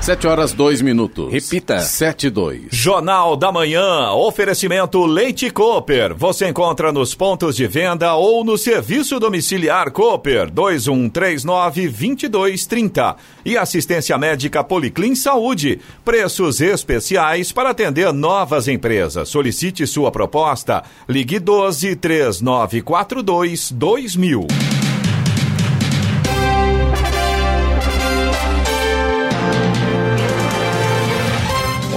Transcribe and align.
Sete 0.00 0.26
horas, 0.26 0.52
dois 0.54 0.80
minutos. 0.80 1.30
Repita. 1.30 1.80
Sete 1.80 2.28
e 2.28 2.30
dois. 2.30 2.68
Jornal 2.70 3.36
da 3.36 3.52
Manhã, 3.52 4.12
oferecimento 4.12 5.04
Leite 5.04 5.50
Cooper. 5.50 6.14
Você 6.16 6.48
encontra 6.48 6.90
nos 6.90 7.14
pontos 7.14 7.54
de 7.54 7.66
venda 7.66 8.14
ou 8.14 8.42
no 8.42 8.56
serviço 8.56 9.20
domiciliar 9.20 9.90
Cooper, 9.90 10.50
2139-2230. 10.52 13.16
E 13.44 13.58
assistência 13.58 14.16
médica 14.16 14.64
Policlin 14.64 15.14
Saúde. 15.14 15.78
Preços 16.02 16.62
especiais 16.62 17.52
para 17.52 17.68
atender 17.68 18.10
novas 18.10 18.68
empresas. 18.68 19.28
Solicite 19.28 19.86
sua 19.86 20.10
proposta. 20.10 20.82
Ligue 21.06 21.38
12 21.38 21.94
3942 21.96 23.70
2000. 23.70 24.46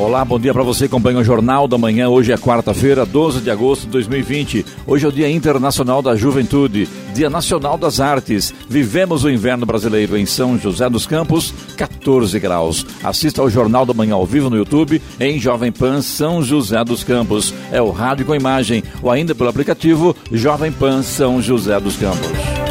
Olá, 0.03 0.25
bom 0.25 0.37
dia 0.37 0.53
para 0.53 0.63
você, 0.63 0.83
acompanha 0.83 1.19
o 1.19 1.23
Jornal 1.23 1.65
da 1.65 1.77
Manhã. 1.77 2.09
Hoje 2.09 2.33
é 2.33 2.37
quarta-feira, 2.37 3.05
12 3.05 3.39
de 3.39 3.49
agosto 3.49 3.83
de 3.83 3.91
2020. 3.91 4.65
Hoje 4.85 5.05
é 5.05 5.07
o 5.07 5.11
Dia 5.13 5.31
Internacional 5.31 6.01
da 6.01 6.13
Juventude, 6.13 6.89
Dia 7.13 7.29
Nacional 7.29 7.77
das 7.77 8.01
Artes. 8.01 8.53
Vivemos 8.67 9.23
o 9.23 9.29
inverno 9.29 9.65
brasileiro 9.65 10.17
em 10.17 10.25
São 10.25 10.59
José 10.59 10.89
dos 10.89 11.07
Campos, 11.07 11.53
14 11.77 12.37
graus. 12.37 12.85
Assista 13.01 13.41
ao 13.41 13.49
Jornal 13.49 13.85
da 13.85 13.93
Manhã 13.93 14.15
ao 14.15 14.25
vivo 14.25 14.49
no 14.49 14.57
YouTube 14.57 15.01
em 15.21 15.39
Jovem 15.39 15.71
Pan 15.71 16.01
São 16.01 16.43
José 16.43 16.83
dos 16.83 17.01
Campos. 17.01 17.53
É 17.71 17.81
o 17.81 17.89
rádio 17.89 18.25
com 18.25 18.35
imagem 18.35 18.83
ou 19.01 19.09
ainda 19.09 19.33
pelo 19.33 19.49
aplicativo 19.49 20.13
Jovem 20.29 20.73
Pan 20.73 21.01
São 21.01 21.41
José 21.41 21.79
dos 21.79 21.95
Campos. 21.95 22.62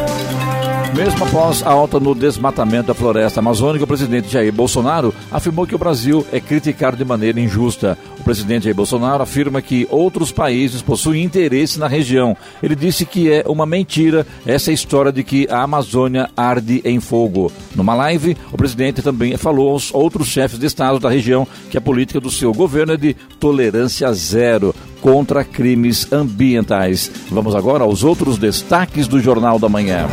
Mesmo 0.95 1.25
após 1.25 1.63
a 1.63 1.71
alta 1.71 1.99
no 1.99 2.13
desmatamento 2.13 2.87
da 2.87 2.93
floresta 2.93 3.39
amazônica, 3.39 3.83
o 3.83 3.87
presidente 3.87 4.31
Jair 4.31 4.53
Bolsonaro 4.53 5.11
afirmou 5.31 5.65
que 5.65 5.73
o 5.73 5.77
Brasil 5.77 6.23
é 6.31 6.39
criticado 6.39 6.95
de 6.95 7.03
maneira 7.03 7.39
injusta. 7.39 7.97
O 8.19 8.23
presidente 8.23 8.65
Jair 8.65 8.75
Bolsonaro 8.75 9.23
afirma 9.23 9.59
que 9.59 9.87
outros 9.89 10.31
países 10.31 10.83
possuem 10.83 11.23
interesse 11.23 11.79
na 11.79 11.87
região. 11.87 12.37
Ele 12.61 12.75
disse 12.75 13.07
que 13.07 13.31
é 13.31 13.43
uma 13.47 13.65
mentira 13.65 14.25
essa 14.45 14.71
história 14.71 15.11
de 15.11 15.23
que 15.23 15.47
a 15.49 15.63
Amazônia 15.63 16.29
arde 16.37 16.79
em 16.85 16.99
fogo. 16.99 17.51
Numa 17.75 17.95
live, 17.95 18.37
o 18.51 18.57
presidente 18.57 19.01
também 19.01 19.35
falou 19.35 19.71
aos 19.71 19.91
outros 19.91 20.27
chefes 20.27 20.59
de 20.59 20.67
Estado 20.67 20.99
da 20.99 21.09
região 21.09 21.47
que 21.71 21.77
a 21.77 21.81
política 21.81 22.19
do 22.19 22.29
seu 22.29 22.53
governo 22.53 22.93
é 22.93 22.97
de 22.97 23.15
tolerância 23.39 24.13
zero 24.13 24.75
contra 25.01 25.43
crimes 25.43 26.13
ambientais. 26.13 27.11
Vamos 27.31 27.55
agora 27.55 27.83
aos 27.83 28.03
outros 28.03 28.37
destaques 28.37 29.07
do 29.07 29.19
Jornal 29.19 29.57
da 29.57 29.67
Manhã. 29.67 30.07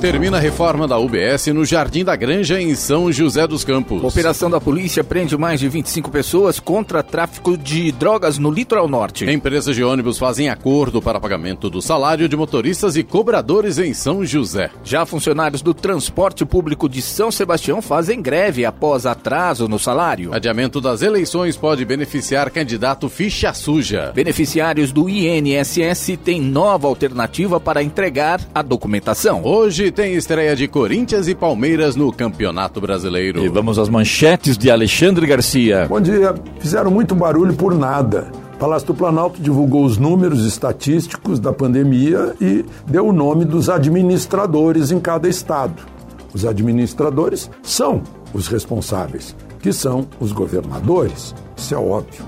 Termina 0.00 0.38
a 0.38 0.40
reforma 0.40 0.88
da 0.88 0.98
UBS 0.98 1.48
no 1.48 1.62
Jardim 1.62 2.02
da 2.02 2.16
Granja, 2.16 2.58
em 2.58 2.74
São 2.74 3.12
José 3.12 3.46
dos 3.46 3.64
Campos. 3.64 4.02
Operação 4.02 4.48
da 4.48 4.58
polícia 4.58 5.04
prende 5.04 5.36
mais 5.36 5.60
de 5.60 5.68
25 5.68 6.10
pessoas 6.10 6.58
contra 6.58 7.02
tráfico 7.02 7.54
de 7.54 7.92
drogas 7.92 8.38
no 8.38 8.50
litoral 8.50 8.88
norte. 8.88 9.30
Empresas 9.30 9.76
de 9.76 9.84
ônibus 9.84 10.16
fazem 10.16 10.48
acordo 10.48 11.02
para 11.02 11.20
pagamento 11.20 11.68
do 11.68 11.82
salário 11.82 12.30
de 12.30 12.34
motoristas 12.34 12.96
e 12.96 13.02
cobradores 13.02 13.78
em 13.78 13.92
São 13.92 14.24
José. 14.24 14.70
Já 14.82 15.04
funcionários 15.04 15.60
do 15.60 15.74
transporte 15.74 16.46
público 16.46 16.88
de 16.88 17.02
São 17.02 17.30
Sebastião 17.30 17.82
fazem 17.82 18.22
greve 18.22 18.64
após 18.64 19.04
atraso 19.04 19.68
no 19.68 19.78
salário. 19.78 20.32
Adiamento 20.32 20.80
das 20.80 21.02
eleições 21.02 21.58
pode 21.58 21.84
beneficiar 21.84 22.50
candidato 22.50 23.06
ficha 23.10 23.52
suja. 23.52 24.12
Beneficiários 24.14 24.92
do 24.92 25.10
INSS 25.10 26.18
têm 26.24 26.40
nova 26.40 26.88
alternativa 26.88 27.60
para 27.60 27.82
entregar 27.82 28.40
a 28.54 28.62
documentação. 28.62 29.44
Hoje 29.44 29.89
tem 29.90 30.14
estreia 30.14 30.54
de 30.54 30.68
Corinthians 30.68 31.28
e 31.28 31.34
Palmeiras 31.34 31.96
no 31.96 32.12
Campeonato 32.12 32.80
Brasileiro. 32.80 33.44
E 33.44 33.48
vamos 33.48 33.78
às 33.78 33.88
manchetes 33.88 34.56
de 34.56 34.70
Alexandre 34.70 35.26
Garcia. 35.26 35.86
Bom 35.88 36.00
dia. 36.00 36.34
Fizeram 36.58 36.90
muito 36.90 37.14
barulho 37.14 37.54
por 37.54 37.74
nada. 37.74 38.30
Palácio 38.58 38.88
do 38.88 38.94
Planalto 38.94 39.40
divulgou 39.40 39.84
os 39.84 39.96
números 39.96 40.44
estatísticos 40.44 41.40
da 41.40 41.52
pandemia 41.52 42.34
e 42.40 42.64
deu 42.86 43.06
o 43.06 43.12
nome 43.12 43.44
dos 43.44 43.70
administradores 43.70 44.90
em 44.90 45.00
cada 45.00 45.28
estado. 45.28 45.82
Os 46.34 46.44
administradores 46.44 47.50
são 47.62 48.02
os 48.34 48.48
responsáveis, 48.48 49.34
que 49.60 49.72
são 49.72 50.06
os 50.20 50.30
governadores. 50.32 51.34
Isso 51.56 51.74
é 51.74 51.78
óbvio. 51.78 52.24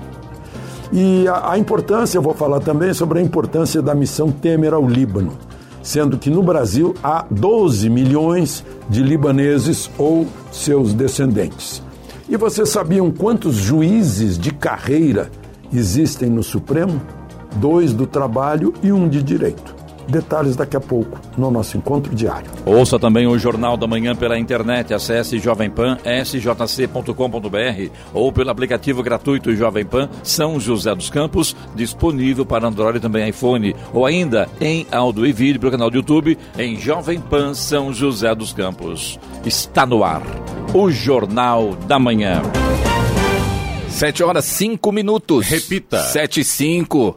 E 0.91 1.27
a, 1.27 1.51
a 1.51 1.57
importância, 1.57 2.17
eu 2.17 2.21
vou 2.21 2.33
falar 2.33 2.59
também 2.59 2.93
sobre 2.93 3.19
a 3.19 3.21
importância 3.21 3.81
da 3.81 3.93
missão 3.95 4.31
Temer 4.31 4.73
ao 4.73 4.87
Líbano 4.87 5.37
sendo 5.83 6.17
que 6.17 6.29
no 6.29 6.41
Brasil 6.41 6.95
há 7.03 7.25
12 7.29 7.89
milhões 7.89 8.65
de 8.89 9.03
libaneses 9.03 9.91
ou 9.97 10.25
seus 10.51 10.93
descendentes. 10.93 11.83
E 12.27 12.37
vocês 12.37 12.69
sabiam 12.69 13.11
quantos 13.11 13.55
juízes 13.57 14.39
de 14.39 14.51
carreira 14.51 15.29
existem 15.71 16.29
no 16.29 16.41
Supremo? 16.41 17.01
Dois 17.57 17.93
do 17.93 18.07
trabalho 18.07 18.73
e 18.81 18.91
um 18.91 19.07
de 19.07 19.21
direito. 19.21 19.75
Detalhes 20.07 20.55
daqui 20.55 20.75
a 20.75 20.79
pouco 20.81 21.19
no 21.37 21.49
nosso 21.49 21.77
encontro 21.77 22.13
diário. 22.13 22.49
Ouça 22.65 22.99
também 22.99 23.27
o 23.27 23.37
Jornal 23.37 23.77
da 23.77 23.87
Manhã 23.87 24.15
pela 24.15 24.37
internet. 24.37 24.93
Acesse 24.93 25.39
Jovem 25.39 25.69
Pan, 25.69 25.97
sjc.com.br 26.25 27.91
ou 28.13 28.31
pelo 28.31 28.49
aplicativo 28.49 29.01
gratuito 29.01 29.55
Jovem 29.55 29.85
Pan 29.85 30.09
São 30.23 30.59
José 30.59 30.93
dos 30.93 31.09
Campos, 31.09 31.55
disponível 31.75 32.45
para 32.45 32.67
Android 32.67 32.97
e 32.97 33.01
também 33.01 33.29
iPhone. 33.29 33.75
Ou 33.93 34.05
ainda 34.05 34.47
em 34.59 34.85
áudio 34.91 35.25
e 35.25 35.31
vídeo 35.31 35.59
pelo 35.59 35.71
canal 35.71 35.89
do 35.89 35.97
YouTube 35.97 36.37
em 36.57 36.79
Jovem 36.79 37.19
Pan 37.19 37.53
São 37.53 37.93
José 37.93 38.33
dos 38.35 38.53
Campos. 38.53 39.19
Está 39.45 39.85
no 39.85 40.03
ar 40.03 40.23
o 40.73 40.89
Jornal 40.89 41.75
da 41.87 41.99
Manhã. 41.99 42.41
7 43.89 44.23
horas 44.23 44.45
5 44.45 44.91
minutos. 44.91 45.47
Repita. 45.47 45.99
7 45.99 46.41
e 46.41 46.43
5. 46.43 47.15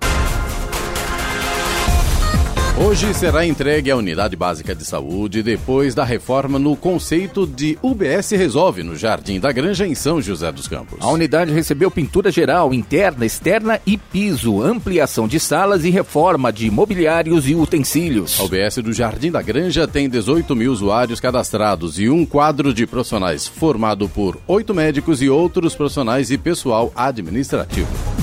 Hoje 2.78 3.14
será 3.14 3.46
entregue 3.46 3.90
a 3.90 3.96
Unidade 3.96 4.36
Básica 4.36 4.74
de 4.74 4.84
Saúde 4.84 5.42
depois 5.42 5.94
da 5.94 6.04
reforma 6.04 6.58
no 6.58 6.76
conceito 6.76 7.46
de 7.46 7.78
UBS 7.80 8.32
Resolve 8.32 8.82
no 8.82 8.94
Jardim 8.94 9.40
da 9.40 9.50
Granja, 9.50 9.86
em 9.86 9.94
São 9.94 10.20
José 10.20 10.52
dos 10.52 10.68
Campos. 10.68 10.98
A 11.00 11.08
unidade 11.10 11.50
recebeu 11.52 11.90
pintura 11.90 12.30
geral, 12.30 12.74
interna, 12.74 13.24
externa 13.24 13.80
e 13.86 13.96
piso, 13.96 14.62
ampliação 14.62 15.26
de 15.26 15.40
salas 15.40 15.86
e 15.86 15.90
reforma 15.90 16.52
de 16.52 16.70
mobiliários 16.70 17.48
e 17.48 17.54
utensílios. 17.54 18.38
A 18.38 18.44
UBS 18.44 18.76
do 18.76 18.92
Jardim 18.92 19.30
da 19.30 19.40
Granja 19.40 19.88
tem 19.88 20.06
18 20.06 20.54
mil 20.54 20.70
usuários 20.70 21.18
cadastrados 21.18 21.98
e 21.98 22.10
um 22.10 22.26
quadro 22.26 22.74
de 22.74 22.86
profissionais 22.86 23.46
formado 23.46 24.06
por 24.06 24.38
oito 24.46 24.74
médicos 24.74 25.22
e 25.22 25.30
outros 25.30 25.74
profissionais 25.74 26.30
e 26.30 26.36
pessoal 26.36 26.92
administrativo. 26.94 28.15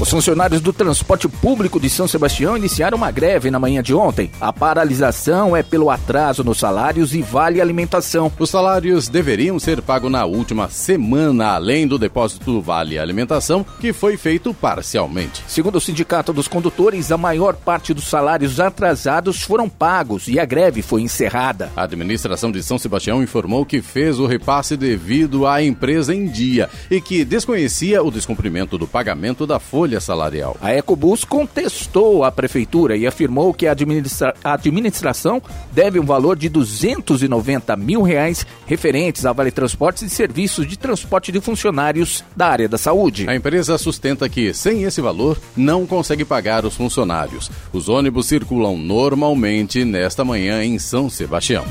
Os 0.00 0.08
funcionários 0.08 0.62
do 0.62 0.72
transporte 0.72 1.28
público 1.28 1.78
de 1.78 1.90
São 1.90 2.08
Sebastião 2.08 2.56
iniciaram 2.56 2.96
uma 2.96 3.10
greve 3.10 3.50
na 3.50 3.58
manhã 3.58 3.82
de 3.82 3.92
ontem. 3.92 4.30
A 4.40 4.50
paralisação 4.50 5.54
é 5.54 5.62
pelo 5.62 5.90
atraso 5.90 6.42
nos 6.42 6.58
salários 6.58 7.14
e 7.14 7.20
vale 7.20 7.60
alimentação. 7.60 8.32
Os 8.38 8.48
salários 8.48 9.10
deveriam 9.10 9.58
ser 9.58 9.82
pagos 9.82 10.10
na 10.10 10.24
última 10.24 10.70
semana, 10.70 11.48
além 11.48 11.86
do 11.86 11.98
depósito 11.98 12.46
do 12.46 12.62
Vale 12.62 12.98
Alimentação, 12.98 13.64
que 13.78 13.92
foi 13.92 14.16
feito 14.16 14.54
parcialmente. 14.54 15.44
Segundo 15.46 15.76
o 15.76 15.80
Sindicato 15.82 16.32
dos 16.32 16.48
Condutores, 16.48 17.12
a 17.12 17.18
maior 17.18 17.54
parte 17.54 17.92
dos 17.92 18.04
salários 18.04 18.58
atrasados 18.58 19.42
foram 19.42 19.68
pagos 19.68 20.28
e 20.28 20.40
a 20.40 20.46
greve 20.46 20.80
foi 20.80 21.02
encerrada. 21.02 21.70
A 21.76 21.82
administração 21.82 22.50
de 22.50 22.62
São 22.62 22.78
Sebastião 22.78 23.22
informou 23.22 23.66
que 23.66 23.82
fez 23.82 24.18
o 24.18 24.24
repasse 24.26 24.78
devido 24.78 25.46
à 25.46 25.62
empresa 25.62 26.14
em 26.14 26.24
dia 26.24 26.70
e 26.90 27.02
que 27.02 27.22
desconhecia 27.22 28.02
o 28.02 28.10
descumprimento 28.10 28.78
do 28.78 28.86
pagamento 28.86 29.46
da 29.46 29.60
folha 29.60 29.89
salarial. 29.98 30.56
A 30.60 30.74
Ecobus 30.74 31.24
contestou 31.24 32.22
a 32.22 32.30
prefeitura 32.30 32.96
e 32.96 33.06
afirmou 33.06 33.54
que 33.54 33.66
a, 33.66 33.72
administra 33.72 34.34
a 34.44 34.52
administração 34.52 35.42
deve 35.72 35.98
um 35.98 36.04
valor 36.04 36.36
de 36.36 36.48
290 36.48 37.76
mil 37.76 38.02
reais 38.02 38.46
referentes 38.66 39.24
a 39.24 39.32
Vale 39.32 39.50
Transportes 39.50 40.02
e 40.02 40.10
serviços 40.10 40.66
de 40.66 40.78
transporte 40.78 41.32
de 41.32 41.40
funcionários 41.40 42.22
da 42.36 42.46
área 42.46 42.68
da 42.68 42.76
saúde. 42.76 43.28
A 43.28 43.34
empresa 43.34 43.78
sustenta 43.78 44.28
que, 44.28 44.52
sem 44.52 44.84
esse 44.84 45.00
valor, 45.00 45.38
não 45.56 45.86
consegue 45.86 46.24
pagar 46.24 46.64
os 46.64 46.74
funcionários. 46.74 47.50
Os 47.72 47.88
ônibus 47.88 48.26
circulam 48.26 48.76
normalmente 48.76 49.84
nesta 49.84 50.24
manhã 50.24 50.62
em 50.62 50.78
São 50.78 51.08
Sebastião. 51.08 51.64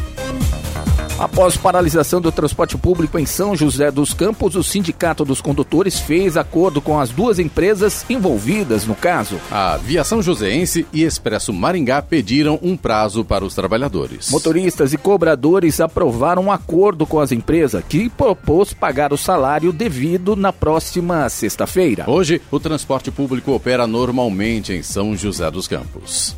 Após 1.19 1.57
paralisação 1.57 2.21
do 2.21 2.31
transporte 2.31 2.77
público 2.77 3.19
em 3.19 3.25
São 3.25 3.53
José 3.53 3.91
dos 3.91 4.13
Campos, 4.13 4.55
o 4.55 4.63
Sindicato 4.63 5.25
dos 5.25 5.41
Condutores 5.41 5.99
fez 5.99 6.37
acordo 6.37 6.79
com 6.79 6.97
as 6.97 7.09
duas 7.09 7.39
empresas 7.39 8.05
envolvidas 8.09 8.85
no 8.85 8.95
caso. 8.95 9.35
A 9.51 9.75
Viação 9.75 10.21
Joseense 10.21 10.87
e 10.93 11.03
Expresso 11.03 11.51
Maringá 11.51 12.01
pediram 12.01 12.57
um 12.61 12.77
prazo 12.77 13.25
para 13.25 13.43
os 13.43 13.53
trabalhadores. 13.53 14.29
Motoristas 14.29 14.93
e 14.93 14.97
cobradores 14.97 15.81
aprovaram 15.81 16.43
um 16.43 16.51
acordo 16.53 17.05
com 17.05 17.19
as 17.19 17.33
empresas 17.33 17.83
que 17.83 18.07
propôs 18.07 18.71
pagar 18.71 19.11
o 19.11 19.17
salário 19.17 19.73
devido 19.73 20.37
na 20.37 20.53
próxima 20.53 21.27
sexta-feira. 21.27 22.05
Hoje, 22.07 22.41
o 22.49 22.61
transporte 22.61 23.11
público 23.11 23.51
opera 23.51 23.85
normalmente 23.85 24.71
em 24.71 24.81
São 24.81 25.17
José 25.17 25.51
dos 25.51 25.67
Campos. 25.67 26.33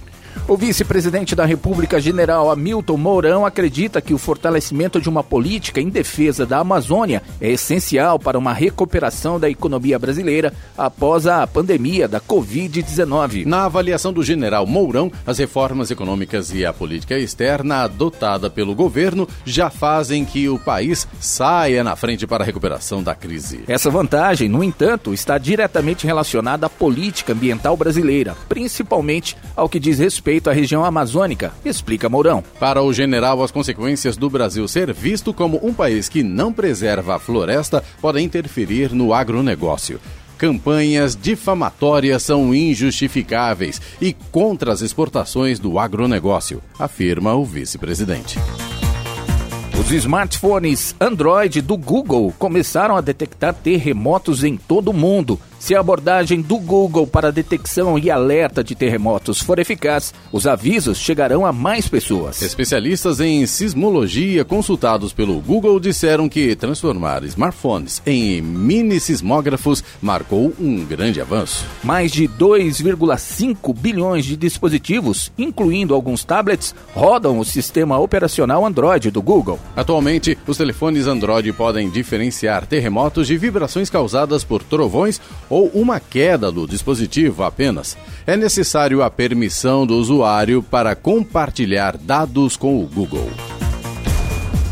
O 0.48 0.58
vice-presidente 0.58 1.36
da 1.36 1.46
República, 1.46 2.00
general 2.00 2.50
Hamilton 2.50 2.98
Mourão, 2.98 3.46
acredita 3.46 4.02
que 4.02 4.14
o 4.14 4.18
fortalecimento 4.18 5.00
de 5.00 5.08
uma 5.08 5.24
política 5.24 5.80
em 5.80 5.90
defesa 5.90 6.46
da 6.46 6.60
Amazônia 6.60 7.22
é 7.40 7.52
essencial 7.52 8.20
para 8.20 8.38
uma 8.38 8.52
recuperação 8.52 9.40
da 9.40 9.50
economia 9.50 9.98
brasileira 10.00 10.54
após 10.78 11.28
a 11.28 11.46
pandemia 11.46 12.08
da 12.08 12.20
Covid-19. 12.20 13.46
Na 13.46 13.66
avaliação 13.66 14.12
do 14.12 14.24
general 14.24 14.66
Mourão, 14.66 15.12
as 15.26 15.38
reformas 15.38 15.92
econômicas 15.92 16.52
e 16.54 16.66
a 16.66 16.74
política 16.74 17.18
externa 17.18 17.84
adotada 17.84 18.50
pelo 18.50 18.76
governo 18.76 19.28
já 19.46 19.70
fazem 19.70 20.26
que 20.26 20.50
o 20.50 20.58
país 20.58 21.08
saia 21.20 21.84
na 21.84 21.96
frente 21.96 22.26
para 22.26 22.44
a 22.44 22.46
recuperação 22.46 23.04
da 23.04 23.14
crise. 23.14 23.64
Essa 23.68 23.90
vantagem, 23.90 24.50
no 24.50 24.64
entanto, 24.64 25.14
está 25.14 25.38
diretamente 25.38 26.06
relacionada 26.06 26.66
à 26.66 26.70
política 26.70 27.34
ambiental 27.34 27.78
brasileira, 27.78 28.36
principalmente 28.50 29.38
ao 29.56 29.70
que 29.70 29.80
diz 29.80 30.00
respeito 30.00 30.21
respeito 30.22 30.52
à 30.52 30.54
região 30.54 30.86
amazônica, 30.86 31.52
explica 31.66 32.08
Mourão. 32.08 32.44
Para 32.60 32.84
o 32.84 32.94
general, 32.94 33.42
as 33.42 33.50
consequências 33.50 34.16
do 34.16 34.30
Brasil 34.30 34.68
ser 34.68 34.94
visto 34.94 35.34
como 35.34 35.60
um 35.66 35.74
país 35.74 36.08
que 36.08 36.22
não 36.22 36.54
preserva 36.54 37.16
a 37.16 37.20
floresta 37.20 37.84
podem 38.00 38.24
interferir 38.24 38.94
no 38.94 39.14
agronegócio 39.14 40.00
campanhas 40.38 41.16
difamatórias 41.16 42.24
são 42.24 42.52
injustificáveis 42.52 43.80
e 44.02 44.12
contra 44.32 44.72
as 44.72 44.82
exportações 44.82 45.60
do 45.60 45.78
agronegócio, 45.78 46.64
afirma 46.80 47.36
o 47.36 47.46
vice-presidente. 47.46 48.40
Os 49.80 49.92
smartphones 49.92 50.96
Android 51.00 51.62
do 51.62 51.78
Google 51.78 52.34
começaram 52.40 52.98
a 52.98 53.02
detectar 53.02 53.54
terremotos 53.54 54.44
em 54.44 54.58
todo 54.58 54.90
o 54.90 54.94
mundo 54.94 55.40
se 55.62 55.76
a 55.76 55.80
abordagem 55.80 56.42
do 56.42 56.58
Google 56.58 57.06
para 57.06 57.32
detecção 57.32 57.98
e 58.00 58.10
alerta 58.10 58.64
de 58.64 58.74
terremotos 58.74 59.40
for 59.40 59.60
eficaz, 59.60 60.12
os 60.32 60.48
avisos 60.48 60.98
chegarão 60.98 61.46
a 61.46 61.54
mais 61.54 61.88
pessoas. 61.88 62.42
Especialistas 62.42 63.20
em 63.20 63.46
sismologia 63.46 64.44
consultados 64.44 65.14
pelo 65.14 65.40
Google 65.40 65.80
disseram 65.80 66.28
que 66.28 66.56
transformar 66.56 67.24
smartphones 67.26 68.02
em 68.08 68.42
mini 68.42 69.00
sismógrafos 69.00 69.84
marcou 70.02 70.52
um 70.60 70.84
grande 70.84 71.22
avanço. 71.22 71.64
Mais 71.84 72.12
de 72.12 72.28
2,5 72.28 73.72
bilhões 73.78 74.26
de 74.26 74.36
dispositivos, 74.36 75.32
incluindo 75.38 75.94
alguns 75.94 76.24
tablets, 76.24 76.74
rodam 76.96 77.38
o 77.38 77.46
sistema 77.46 78.00
operacional 78.00 78.66
Android 78.66 79.12
do 79.12 79.22
Google. 79.22 79.60
Atualmente, 79.76 80.36
os 80.48 80.58
telefones 80.58 81.06
Android 81.06 81.54
podem 81.54 81.88
diferenciar 81.88 82.66
terremotos 82.66 83.28
de 83.28 83.38
vibrações 83.38 83.92
causadas 83.92 84.44
por 84.44 84.64
trovões 84.64 85.22
ou 85.52 85.68
uma 85.74 86.00
queda 86.00 86.50
do 86.50 86.66
dispositivo 86.66 87.44
apenas, 87.44 87.98
é 88.26 88.38
necessário 88.38 89.04
a 89.04 89.10
permissão 89.12 89.86
do 89.86 89.96
usuário 89.98 90.64
para 90.64 90.96
compartilhar 90.96 91.98
dados 91.98 92.56
com 92.56 92.82
o 92.82 92.88
Google. 92.88 93.30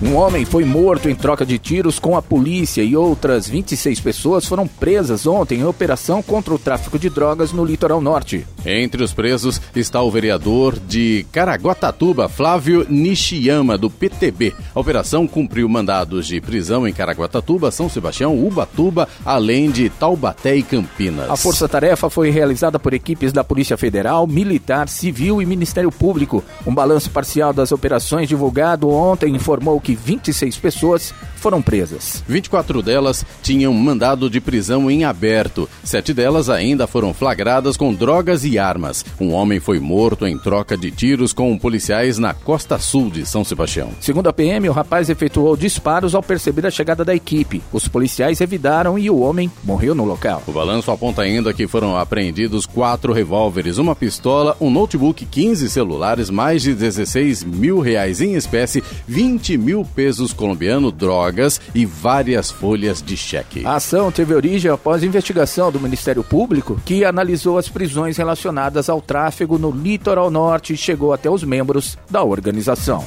Um 0.02 0.16
homem 0.16 0.46
foi 0.46 0.64
morto 0.64 1.10
em 1.10 1.16
troca 1.16 1.46
de 1.46 1.60
tiros 1.60 2.00
com 2.00 2.16
a 2.16 2.22
polícia 2.22 2.82
e 2.82 2.96
outras 2.96 3.50
26 3.50 4.00
pessoas 4.00 4.46
foram 4.46 4.66
presas 4.66 5.28
ontem 5.28 5.60
em 5.60 5.66
operação 5.66 6.24
contra 6.24 6.54
o 6.54 6.58
tráfico 6.58 6.98
de 6.98 7.10
drogas 7.10 7.52
no 7.52 7.66
litoral 7.66 8.00
norte. 8.00 8.48
Entre 8.66 9.04
os 9.04 9.12
presos 9.12 9.62
está 9.76 10.02
o 10.02 10.10
vereador 10.10 10.80
de 10.80 11.26
Caraguatatuba, 11.34 12.30
Flávio 12.30 12.86
Nishiyama, 12.90 13.78
do 13.78 13.90
PTB. 13.90 14.54
A 14.74 14.80
operação 14.80 15.28
cumpriu 15.28 15.68
mandados 15.68 16.28
de 16.28 16.40
prisão 16.40 16.88
em 16.88 16.94
Caraguatatuba, 16.94 17.70
São 17.70 17.90
Sebastião, 17.90 18.42
Ubatuba, 18.42 19.06
além 19.26 19.70
de 19.70 19.90
Taubaté 19.90 20.56
e 20.56 20.64
Campinas. 20.64 21.30
A 21.30 21.36
força-tarefa 21.36 22.10
foi 22.10 22.30
realizada 22.30 22.80
por 22.80 22.94
equipes 22.94 23.34
da 23.34 23.44
Polícia 23.44 23.76
Federal, 23.76 24.26
Militar, 24.26 24.88
Civil 24.88 25.42
e 25.42 25.46
Ministério 25.46 25.92
Público. 25.92 26.42
Um 26.66 26.74
balanço 26.74 27.10
parcial 27.10 27.52
das 27.52 27.74
operações 27.74 28.30
divulgado 28.30 28.90
ontem 28.90 29.36
informou 29.36 29.82
que 29.82 29.89
que 29.90 29.96
26 29.96 30.58
pessoas 30.58 31.14
foram 31.38 31.62
presas. 31.62 32.24
24 32.28 32.82
delas 32.84 33.26
tinham 33.42 33.74
mandado 33.74 34.30
de 34.30 34.40
prisão 34.40 34.92
em 34.92 35.04
aberto. 35.04 35.68
Sete 35.84 36.14
delas 36.14 36.50
ainda 36.50 36.86
foram 36.86 37.14
flagradas 37.14 37.76
com 37.76 37.94
drogas 37.94 38.44
e 38.46 38.60
armas. 38.60 39.04
Um 39.20 39.34
homem 39.34 39.60
foi 39.60 39.80
morto 39.80 40.28
em 40.28 40.38
troca 40.38 40.78
de 40.78 40.92
tiros 40.92 41.34
com 41.34 41.58
policiais 41.58 42.20
na 42.20 42.34
costa 42.34 42.78
sul 42.78 43.10
de 43.10 43.26
São 43.26 43.44
Sebastião. 43.44 43.90
Segundo 44.00 44.28
a 44.28 44.34
PM, 44.34 44.70
o 44.70 44.74
rapaz 44.74 45.10
efetuou 45.10 45.58
disparos 45.58 46.14
ao 46.14 46.22
perceber 46.22 46.68
a 46.68 46.72
chegada 46.72 47.04
da 47.04 47.16
equipe. 47.16 47.64
Os 47.74 47.88
policiais 47.88 48.38
revidaram 48.38 49.00
e 49.00 49.10
o 49.10 49.20
homem 49.20 49.50
morreu 49.64 49.96
no 49.96 50.06
local. 50.06 50.44
O 50.46 50.52
balanço 50.52 50.92
aponta 50.92 51.24
ainda 51.24 51.54
que 51.54 51.68
foram 51.68 51.98
apreendidos 51.98 52.66
quatro 52.68 53.12
revólveres, 53.12 53.78
uma 53.78 53.96
pistola, 53.96 54.56
um 54.60 54.70
notebook, 54.70 55.26
15 55.26 55.70
celulares, 55.70 56.30
mais 56.30 56.62
de 56.62 56.76
16 56.76 57.44
mil 57.44 57.80
reais 57.80 58.22
em 58.22 58.36
espécie, 58.36 58.84
20 59.08 59.58
mil 59.58 59.79
mil 59.80 59.86
pesos 59.86 60.34
colombiano, 60.34 60.92
drogas 60.92 61.60
e 61.74 61.86
várias 61.86 62.52
folhas 62.52 63.02
de 63.02 63.16
cheque. 63.16 63.66
A 63.66 63.76
ação 63.76 64.12
teve 64.12 64.34
origem 64.34 64.70
após 64.70 65.04
investigação 65.04 65.72
do 65.72 65.80
Ministério 65.80 66.24
Público, 66.24 66.80
que 66.86 67.06
analisou 67.06 67.58
as 67.58 67.70
prisões 67.70 68.18
relacionadas 68.18 68.90
ao 68.90 69.02
tráfego 69.02 69.58
no 69.58 69.72
litoral 69.72 70.30
norte 70.30 70.74
e 70.74 70.78
chegou 70.78 71.14
até 71.14 71.30
os 71.30 71.44
membros 71.44 71.98
da 72.10 72.24
organização. 72.24 73.06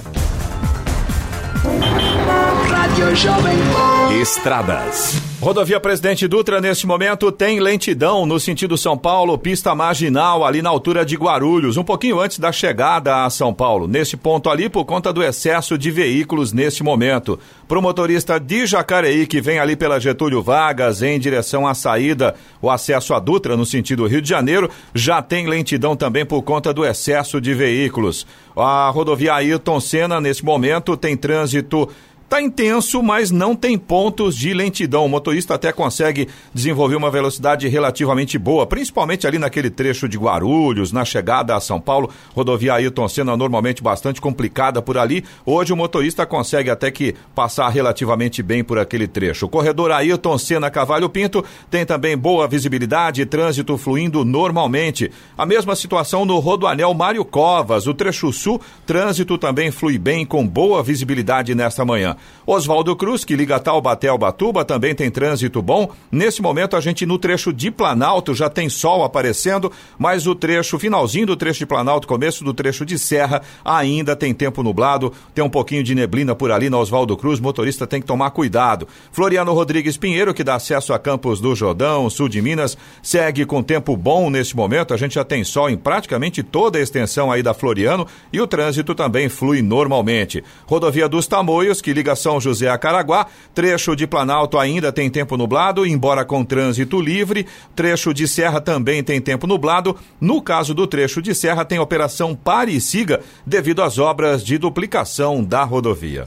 Estradas. 4.21 5.23
Rodovia 5.41 5.81
Presidente 5.81 6.29
Dutra, 6.29 6.61
neste 6.61 6.87
momento, 6.87 7.33
tem 7.33 7.59
lentidão 7.59 8.25
no 8.25 8.39
sentido 8.39 8.77
São 8.77 8.97
Paulo, 8.97 9.37
pista 9.37 9.75
marginal, 9.75 10.45
ali 10.45 10.63
na 10.63 10.71
altura 10.71 11.05
de 11.05 11.17
Guarulhos, 11.17 11.77
um 11.77 11.83
pouquinho 11.83 12.21
antes 12.21 12.39
da 12.39 12.53
chegada 12.53 13.25
a 13.25 13.31
São 13.31 13.53
Paulo. 13.53 13.89
Neste 13.89 14.17
ponto 14.17 14.49
ali, 14.49 14.69
por 14.69 14.85
conta 14.85 15.13
do 15.13 15.21
excesso 15.21 15.77
de 15.77 15.91
veículos 15.91 16.53
neste 16.53 16.85
momento. 16.85 17.41
Para 17.67 17.79
o 17.79 17.83
motorista 17.83 18.39
de 18.39 18.67
Jacareí, 18.67 19.27
que 19.27 19.41
vem 19.41 19.59
ali 19.59 19.75
pela 19.75 19.99
Getúlio 19.99 20.43
Vargas, 20.43 21.03
em 21.03 21.19
direção 21.19 21.67
à 21.67 21.75
saída, 21.75 22.37
o 22.61 22.71
acesso 22.71 23.13
a 23.13 23.19
Dutra, 23.19 23.57
no 23.57 23.67
sentido 23.67 24.07
Rio 24.07 24.23
de 24.23 24.29
Janeiro, 24.29 24.71
já 24.95 25.21
tem 25.21 25.49
lentidão 25.49 25.97
também 25.97 26.25
por 26.25 26.43
conta 26.43 26.73
do 26.73 26.85
excesso 26.85 27.41
de 27.41 27.53
veículos. 27.53 28.27
A 28.55 28.91
rodovia 28.91 29.35
Ayrton 29.35 29.81
Senna, 29.81 30.21
nesse 30.21 30.45
momento, 30.45 30.97
tem 30.97 31.17
trânsito 31.17 31.89
Está 32.33 32.41
intenso, 32.41 33.03
mas 33.03 33.31
não 33.31 33.55
tem 33.55 33.77
pontos 33.77 34.35
de 34.35 34.55
lentidão. 34.55 35.05
O 35.05 35.09
motorista 35.09 35.55
até 35.55 35.71
consegue 35.71 36.29
desenvolver 36.55 36.97
uma 36.97 37.11
velocidade 37.11 37.69
relativamente 37.69 38.39
boa, 38.39 38.67
principalmente 38.67 39.27
ali 39.27 39.39
naquele 39.39 39.69
trecho 39.69 40.09
de 40.09 40.17
Guarulhos, 40.17 40.93
na 40.93 41.05
chegada 41.05 41.55
a 41.55 41.61
São 41.61 41.79
Paulo. 41.79 42.09
Rodovia 42.35 42.73
Ayrton 42.73 43.07
Senna 43.07 43.37
normalmente 43.37 43.83
bastante 43.83 44.19
complicada 44.19 44.81
por 44.81 44.97
ali. 44.97 45.23
Hoje 45.45 45.75
o 45.75 45.77
motorista 45.77 46.25
consegue 46.25 46.71
até 46.71 46.91
que 46.91 47.15
passar 47.35 47.69
relativamente 47.69 48.43
bem 48.43 48.65
por 48.65 48.79
aquele 48.79 49.07
trecho. 49.07 49.45
O 49.45 49.51
corredor 49.51 49.91
Ayrton 49.91 50.39
Senna 50.39 50.71
Cavalho 50.71 51.11
Pinto 51.11 51.45
tem 51.71 51.85
também 51.85 52.17
boa 52.17 52.49
visibilidade 52.49 53.21
e 53.21 53.27
trânsito 53.27 53.77
fluindo 53.77 54.25
normalmente. 54.25 55.13
A 55.37 55.45
mesma 55.45 55.77
situação 55.77 56.25
no 56.25 56.39
Rodoanel 56.39 56.95
Mário 56.95 57.27
Covas. 57.27 57.87
O 57.87 57.93
trecho 57.93 58.33
sul, 58.33 58.59
trânsito 58.87 59.37
também 59.37 59.71
flui 59.71 59.99
bem 59.99 60.25
com 60.25 60.49
boa 60.49 60.83
visibilidade 60.83 61.55
nesta 61.55 61.85
manhã. 61.85 62.17
Oswaldo 62.47 62.97
Cruz, 62.97 63.25
que 63.25 63.37
liga 63.37 63.61
Taubaté 63.61 64.09
ao 64.09 64.19
Batuba, 64.19 64.65
também 64.65 64.95
tem 64.95 65.11
trânsito 65.11 65.63
bom. 65.63 65.91
Nesse 66.11 66.43
momento, 66.43 66.77
a 66.77 66.81
gente 66.81 67.07
no 67.07 67.19
trecho 67.19 67.53
de 67.53 67.71
Planalto 67.71 68.35
já 68.35 68.51
tem 68.51 68.69
sol 68.69 69.05
aparecendo, 69.05 69.71
mas 69.99 70.27
o 70.27 70.35
trecho, 70.35 70.79
finalzinho 70.79 71.27
do 71.27 71.37
trecho 71.37 71.61
de 71.61 71.67
Planalto, 71.67 72.09
começo 72.09 72.43
do 72.43 72.53
trecho 72.53 72.85
de 72.85 72.99
Serra, 72.99 73.43
ainda 73.65 74.17
tem 74.17 74.35
tempo 74.35 74.63
nublado, 74.63 75.13
tem 75.35 75.45
um 75.45 75.49
pouquinho 75.49 75.85
de 75.85 75.95
neblina 75.95 76.35
por 76.35 76.51
ali 76.51 76.69
na 76.69 76.79
Oswaldo 76.79 77.17
Cruz, 77.17 77.39
motorista 77.39 77.87
tem 77.87 78.01
que 78.01 78.07
tomar 78.07 78.31
cuidado. 78.31 78.89
Floriano 79.13 79.53
Rodrigues 79.53 79.97
Pinheiro, 79.97 80.35
que 80.35 80.45
dá 80.45 80.57
acesso 80.57 80.93
a 80.93 80.99
Campos 80.99 81.41
do 81.41 81.55
Jordão, 81.55 82.11
sul 82.11 82.29
de 82.29 82.43
Minas, 82.43 82.77
segue 83.03 83.45
com 83.47 83.63
tempo 83.63 83.97
bom 83.97 84.31
nesse 84.31 84.57
momento, 84.57 84.93
a 84.93 84.97
gente 84.97 85.15
já 85.15 85.25
tem 85.25 85.45
sol 85.45 85.71
em 85.71 85.77
praticamente 85.77 86.43
toda 86.43 86.79
a 86.79 86.83
extensão 86.83 87.31
aí 87.31 87.43
da 87.43 87.55
Floriano 87.55 88.07
e 88.33 88.41
o 88.41 88.47
trânsito 88.47 88.95
também 88.95 89.29
flui 89.29 89.63
normalmente. 89.63 90.43
Rodovia 90.67 91.09
dos 91.09 91.27
Tamoios, 91.27 91.81
que 91.81 91.93
liga 91.93 92.12
são 92.15 92.41
José 92.41 92.69
a 92.69 92.79
Caraguá. 92.79 93.27
Trecho 93.55 93.95
de 93.97 94.07
Planalto 94.07 94.59
ainda 94.59 94.93
tem 94.93 95.09
tempo 95.11 95.37
nublado, 95.37 95.87
embora 95.87 96.25
com 96.25 96.45
trânsito 96.45 97.01
livre. 97.01 97.47
Trecho 97.75 98.13
de 98.13 98.27
Serra 98.29 98.61
também 98.61 99.03
tem 99.03 99.21
tempo 99.21 99.47
nublado. 99.47 99.97
No 100.21 100.43
caso 100.43 100.75
do 100.75 100.87
trecho 100.87 101.23
de 101.23 101.35
Serra, 101.35 101.65
tem 101.65 101.79
operação 101.79 102.35
pare 102.35 102.75
e 102.75 102.81
siga 102.81 103.21
devido 103.47 103.83
às 103.83 103.99
obras 103.99 104.45
de 104.45 104.59
duplicação 104.59 105.43
da 105.43 105.65
rodovia. 105.65 106.27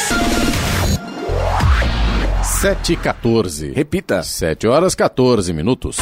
7 2.61 2.93
e 2.93 2.95
14. 2.95 3.71
Repita. 3.71 4.21
7 4.21 4.67
horas 4.67 4.93
14 4.93 5.51
minutos. 5.51 5.97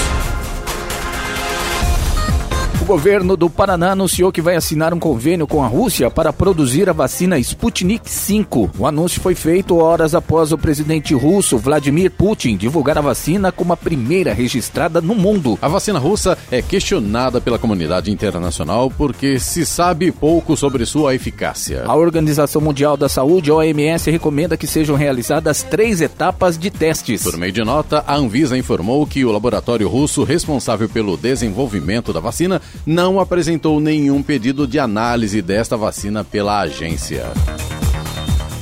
O 2.90 2.94
governo 2.94 3.38
do 3.38 3.52
Paraná 3.52 3.92
anunciou 3.92 4.32
que 4.32 4.42
vai 4.42 4.56
assinar 4.56 4.96
um 4.96 5.00
convênio 5.00 5.46
com 5.46 5.64
a 5.64 5.68
Rússia 5.68 6.10
para 6.10 6.34
produzir 6.34 6.90
a 6.90 6.92
vacina 6.92 7.38
Sputnik 7.38 8.10
V. 8.10 8.68
O 8.80 8.88
anúncio 8.88 9.22
foi 9.22 9.36
feito 9.36 9.78
horas 9.78 10.16
após 10.16 10.52
o 10.52 10.58
presidente 10.58 11.14
russo 11.14 11.60
Vladimir 11.60 12.10
Putin 12.10 12.58
divulgar 12.58 12.98
a 12.98 13.02
vacina 13.02 13.52
como 13.52 13.74
a 13.74 13.78
primeira 13.78 14.34
registrada 14.34 15.00
no 15.02 15.14
mundo. 15.14 15.56
A 15.62 15.68
vacina 15.68 16.00
russa 16.00 16.36
é 16.50 16.64
questionada 16.64 17.40
pela 17.40 17.60
comunidade 17.60 18.12
internacional 18.12 18.90
porque 18.90 19.40
se 19.40 19.68
sabe 19.68 20.12
pouco 20.12 20.58
sobre 20.58 20.84
sua 20.84 21.14
eficácia. 21.14 21.84
A 21.86 21.96
Organização 21.96 22.60
Mundial 22.60 22.98
da 22.98 23.08
Saúde, 23.08 23.52
OMS, 23.52 24.10
recomenda 24.10 24.58
que 24.58 24.66
sejam 24.66 24.96
realizadas 24.96 25.62
três 25.62 26.02
etapas 26.02 26.58
de 26.58 26.72
testes. 26.72 27.22
Por 27.22 27.38
meio 27.38 27.52
de 27.52 27.64
nota, 27.64 28.04
a 28.08 28.16
Anvisa 28.16 28.58
informou 28.58 29.06
que 29.06 29.24
o 29.24 29.32
laboratório 29.32 29.88
russo 29.88 30.24
responsável 30.24 30.90
pelo 30.90 31.16
desenvolvimento 31.16 32.12
da 32.12 32.20
vacina 32.20 32.60
não 32.86 33.20
apresentou 33.20 33.80
nenhum 33.80 34.22
pedido 34.22 34.68
de 34.68 34.80
análise 34.80 35.42
desta 35.42 35.76
vacina 35.76 36.24
pela 36.24 36.60
agência. 36.60 37.26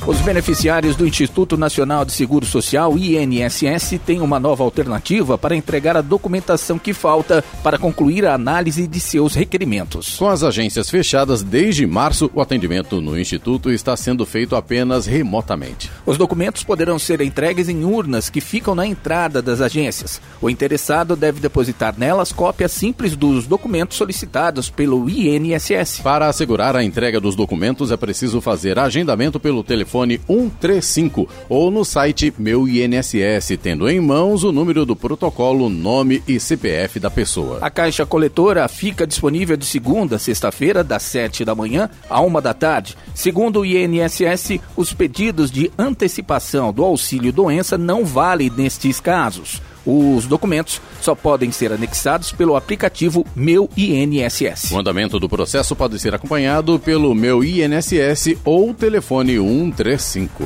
Os 0.08 0.22
beneficiários 0.22 0.96
do 0.96 1.06
Instituto 1.06 1.54
Nacional 1.54 2.02
de 2.02 2.12
Seguro 2.12 2.46
Social, 2.46 2.96
INSS, 2.96 4.00
têm 4.06 4.22
uma 4.22 4.40
nova 4.40 4.64
alternativa 4.64 5.36
para 5.36 5.54
entregar 5.54 5.98
a 5.98 6.00
documentação 6.00 6.78
que 6.78 6.94
falta 6.94 7.44
para 7.62 7.76
concluir 7.76 8.24
a 8.24 8.32
análise 8.32 8.86
de 8.86 9.00
seus 9.00 9.34
requerimentos. 9.34 10.16
Com 10.16 10.26
as 10.26 10.42
agências 10.42 10.88
fechadas 10.88 11.42
desde 11.42 11.86
março, 11.86 12.30
o 12.32 12.40
atendimento 12.40 13.02
no 13.02 13.20
Instituto 13.20 13.70
está 13.70 13.94
sendo 13.98 14.24
feito 14.24 14.56
apenas 14.56 15.04
remotamente. 15.04 15.90
Os 16.06 16.16
documentos 16.16 16.64
poderão 16.64 16.98
ser 16.98 17.20
entregues 17.20 17.68
em 17.68 17.84
urnas 17.84 18.30
que 18.30 18.40
ficam 18.40 18.74
na 18.74 18.86
entrada 18.86 19.42
das 19.42 19.60
agências. 19.60 20.22
O 20.40 20.48
interessado 20.48 21.16
deve 21.16 21.38
depositar 21.38 21.94
nelas 21.98 22.32
cópias 22.32 22.72
simples 22.72 23.14
dos 23.14 23.46
documentos 23.46 23.98
solicitados 23.98 24.70
pelo 24.70 25.06
INSS. 25.06 26.00
Para 26.02 26.28
assegurar 26.28 26.74
a 26.74 26.82
entrega 26.82 27.20
dos 27.20 27.36
documentos, 27.36 27.92
é 27.92 27.96
preciso 27.98 28.40
fazer 28.40 28.78
agendamento 28.78 29.38
pelo 29.38 29.62
telefone 29.62 29.97
135 30.06 31.28
ou 31.48 31.70
no 31.70 31.84
site 31.84 32.32
Meu 32.38 32.68
INSS, 32.68 33.58
tendo 33.62 33.88
em 33.88 34.00
mãos 34.00 34.44
o 34.44 34.52
número 34.52 34.84
do 34.84 34.94
protocolo, 34.94 35.68
nome 35.68 36.22
e 36.28 36.38
CPF 36.38 37.00
da 37.00 37.10
pessoa. 37.10 37.58
A 37.60 37.70
caixa 37.70 38.04
coletora 38.04 38.66
fica 38.68 39.06
disponível 39.06 39.56
de 39.56 39.64
segunda 39.64 40.16
a 40.16 40.18
sexta-feira, 40.18 40.84
das 40.84 41.02
7 41.04 41.44
da 41.44 41.54
manhã 41.54 41.88
à 42.08 42.20
1 42.20 42.40
da 42.40 42.54
tarde. 42.54 42.96
Segundo 43.14 43.60
o 43.60 43.64
INSS, 43.64 44.60
os 44.76 44.92
pedidos 44.92 45.50
de 45.50 45.70
antecipação 45.78 46.72
do 46.72 46.84
auxílio 46.84 47.32
doença 47.32 47.78
não 47.78 48.04
valem 48.04 48.50
nestes 48.54 49.00
casos. 49.00 49.60
Os 49.90 50.26
documentos 50.26 50.82
só 51.00 51.14
podem 51.14 51.50
ser 51.50 51.72
anexados 51.72 52.30
pelo 52.30 52.56
aplicativo 52.56 53.24
Meu 53.34 53.70
INSS. 53.74 54.70
O 54.70 54.78
andamento 54.78 55.18
do 55.18 55.30
processo 55.30 55.74
pode 55.74 55.98
ser 55.98 56.14
acompanhado 56.14 56.78
pelo 56.78 57.14
Meu 57.14 57.42
INSS 57.42 58.36
ou 58.44 58.74
telefone 58.74 59.38
135. 59.38 60.44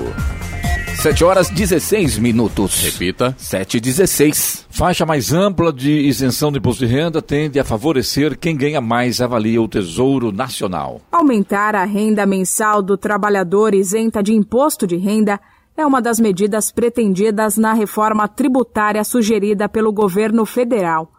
7 0.94 1.24
horas 1.24 1.50
16 1.50 2.18
minutos. 2.18 2.80
Repita. 2.84 3.34
7 3.36 3.78
e 3.78 3.80
16. 3.80 4.66
Faixa 4.70 5.04
mais 5.04 5.32
ampla 5.32 5.72
de 5.72 5.90
isenção 5.90 6.52
do 6.52 6.58
imposto 6.58 6.86
de 6.86 6.92
renda 6.94 7.20
tende 7.20 7.58
a 7.58 7.64
favorecer 7.64 8.38
quem 8.38 8.56
ganha 8.56 8.80
mais, 8.80 9.20
avalia 9.20 9.60
o 9.60 9.66
Tesouro 9.66 10.30
Nacional. 10.30 11.00
Aumentar 11.10 11.74
a 11.74 11.84
renda 11.84 12.24
mensal 12.24 12.80
do 12.80 12.96
trabalhador 12.96 13.74
isenta 13.74 14.22
de 14.22 14.32
imposto 14.32 14.86
de 14.86 14.96
renda 14.96 15.40
é 15.76 15.86
uma 15.86 16.02
das 16.02 16.20
medidas 16.20 16.70
pretendidas 16.70 17.56
na 17.56 17.72
reforma 17.72 18.28
tributária 18.28 19.02
sugerida 19.04 19.68
pelo 19.68 19.92
governo 19.92 20.44
federal. 20.44 21.10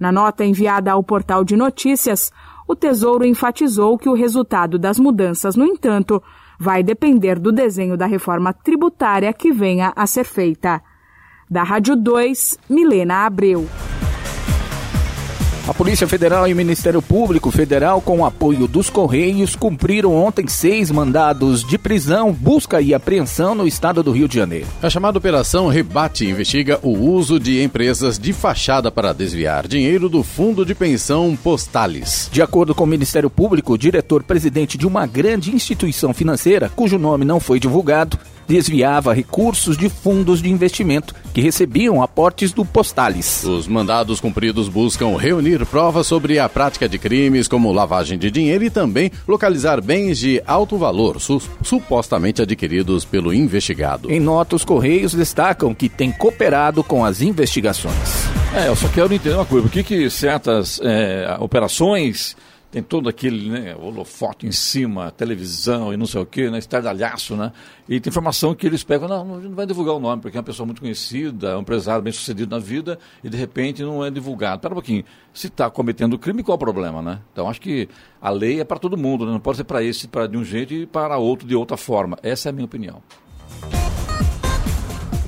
Na 0.00 0.10
nota 0.10 0.44
enviada 0.44 0.90
ao 0.90 1.04
portal 1.04 1.44
de 1.44 1.54
notícias, 1.54 2.32
o 2.66 2.74
Tesouro 2.74 3.24
enfatizou 3.24 3.98
que 3.98 4.08
o 4.08 4.14
resultado 4.14 4.78
das 4.78 4.98
mudanças, 4.98 5.56
no 5.56 5.64
entanto, 5.64 6.22
vai 6.58 6.82
depender 6.82 7.38
do 7.38 7.50
desenho 7.50 7.96
da 7.96 8.06
reforma 8.06 8.52
tributária 8.52 9.32
que 9.32 9.52
venha 9.52 9.92
a 9.96 10.06
ser 10.06 10.24
feita. 10.24 10.80
Da 11.50 11.62
Rádio 11.62 11.96
2, 11.96 12.58
Milena 12.68 13.26
Abreu. 13.26 13.66
A 15.68 15.72
Polícia 15.72 16.08
Federal 16.08 16.48
e 16.48 16.52
o 16.52 16.56
Ministério 16.56 17.00
Público 17.00 17.48
Federal, 17.52 18.00
com 18.00 18.18
o 18.18 18.26
apoio 18.26 18.66
dos 18.66 18.90
Correios, 18.90 19.54
cumpriram 19.54 20.12
ontem 20.12 20.48
seis 20.48 20.90
mandados 20.90 21.62
de 21.62 21.78
prisão, 21.78 22.32
busca 22.32 22.80
e 22.80 22.92
apreensão 22.92 23.54
no 23.54 23.64
estado 23.64 24.02
do 24.02 24.10
Rio 24.10 24.26
de 24.26 24.34
Janeiro. 24.34 24.66
A 24.82 24.90
chamada 24.90 25.18
Operação 25.18 25.68
Rebate 25.68 26.26
investiga 26.26 26.80
o 26.82 26.90
uso 26.90 27.38
de 27.38 27.62
empresas 27.62 28.18
de 28.18 28.32
fachada 28.32 28.90
para 28.90 29.12
desviar 29.12 29.68
dinheiro 29.68 30.08
do 30.08 30.24
Fundo 30.24 30.66
de 30.66 30.74
Pensão 30.74 31.38
Postales. 31.40 32.28
De 32.32 32.42
acordo 32.42 32.74
com 32.74 32.82
o 32.82 32.88
Ministério 32.88 33.30
Público, 33.30 33.74
o 33.74 33.78
diretor-presidente 33.78 34.76
de 34.76 34.86
uma 34.86 35.06
grande 35.06 35.54
instituição 35.54 36.12
financeira, 36.12 36.72
cujo 36.74 36.98
nome 36.98 37.24
não 37.24 37.38
foi 37.38 37.60
divulgado, 37.60 38.18
desviava 38.46 39.12
recursos 39.12 39.76
de 39.76 39.88
fundos 39.88 40.42
de 40.42 40.50
investimento 40.50 41.14
que 41.32 41.40
recebiam 41.40 42.02
aportes 42.02 42.52
do 42.52 42.64
Postales. 42.64 43.44
Os 43.44 43.66
mandados 43.66 44.20
cumpridos 44.20 44.68
buscam 44.68 45.16
reunir 45.16 45.64
provas 45.66 46.06
sobre 46.06 46.38
a 46.38 46.48
prática 46.48 46.88
de 46.88 46.98
crimes 46.98 47.48
como 47.48 47.72
lavagem 47.72 48.18
de 48.18 48.30
dinheiro 48.30 48.64
e 48.64 48.70
também 48.70 49.10
localizar 49.26 49.80
bens 49.80 50.18
de 50.18 50.42
alto 50.46 50.76
valor 50.76 51.20
su 51.20 51.40
supostamente 51.62 52.42
adquiridos 52.42 53.04
pelo 53.04 53.32
investigado. 53.32 54.10
Em 54.10 54.20
nota, 54.20 54.56
os 54.56 54.64
Correios 54.64 55.14
destacam 55.14 55.74
que 55.74 55.88
tem 55.88 56.12
cooperado 56.12 56.84
com 56.84 57.04
as 57.04 57.22
investigações. 57.22 57.96
É, 58.54 58.68
eu 58.68 58.76
só 58.76 58.88
quero 58.88 59.12
entender 59.12 59.34
uma 59.34 59.46
coisa. 59.46 59.66
Por 59.66 59.72
que, 59.72 59.82
que 59.82 60.10
certas 60.10 60.80
é, 60.82 61.36
operações 61.40 62.36
tem 62.72 62.82
todo 62.82 63.06
aquele 63.06 63.50
né, 63.50 63.76
holofote 63.76 64.46
em 64.46 64.50
cima, 64.50 65.10
televisão 65.10 65.92
e 65.92 65.96
não 65.98 66.06
sei 66.06 66.22
o 66.22 66.26
que, 66.26 66.48
né, 66.48 66.56
estardalhaço, 66.56 67.36
né? 67.36 67.52
E 67.86 68.00
tem 68.00 68.10
informação 68.10 68.54
que 68.54 68.66
eles 68.66 68.82
pegam, 68.82 69.06
não, 69.06 69.24
não 69.38 69.54
vai 69.54 69.66
divulgar 69.66 69.94
o 69.94 70.00
nome, 70.00 70.22
porque 70.22 70.38
é 70.38 70.40
uma 70.40 70.44
pessoa 70.44 70.64
muito 70.64 70.80
conhecida, 70.80 71.50
é 71.50 71.56
um 71.56 71.60
empresário 71.60 72.02
bem 72.02 72.14
sucedido 72.14 72.56
na 72.56 72.58
vida, 72.58 72.98
e 73.22 73.28
de 73.28 73.36
repente 73.36 73.82
não 73.82 74.02
é 74.02 74.10
divulgado. 74.10 74.62
Pera 74.62 74.72
um 74.72 74.76
pouquinho, 74.76 75.04
se 75.34 75.48
está 75.48 75.68
cometendo 75.68 76.18
crime, 76.18 76.42
qual 76.42 76.54
é 76.54 76.56
o 76.56 76.58
problema, 76.58 77.02
né? 77.02 77.20
Então 77.30 77.46
acho 77.46 77.60
que 77.60 77.90
a 78.18 78.30
lei 78.30 78.60
é 78.60 78.64
para 78.64 78.78
todo 78.78 78.96
mundo, 78.96 79.26
né? 79.26 79.32
não 79.32 79.40
pode 79.40 79.58
ser 79.58 79.64
para 79.64 79.82
esse 79.82 80.08
pra, 80.08 80.26
de 80.26 80.38
um 80.38 80.44
jeito 80.44 80.72
e 80.72 80.86
para 80.86 81.18
outro 81.18 81.46
de 81.46 81.54
outra 81.54 81.76
forma. 81.76 82.18
Essa 82.22 82.48
é 82.48 82.50
a 82.50 82.52
minha 82.54 82.64
opinião. 82.64 83.02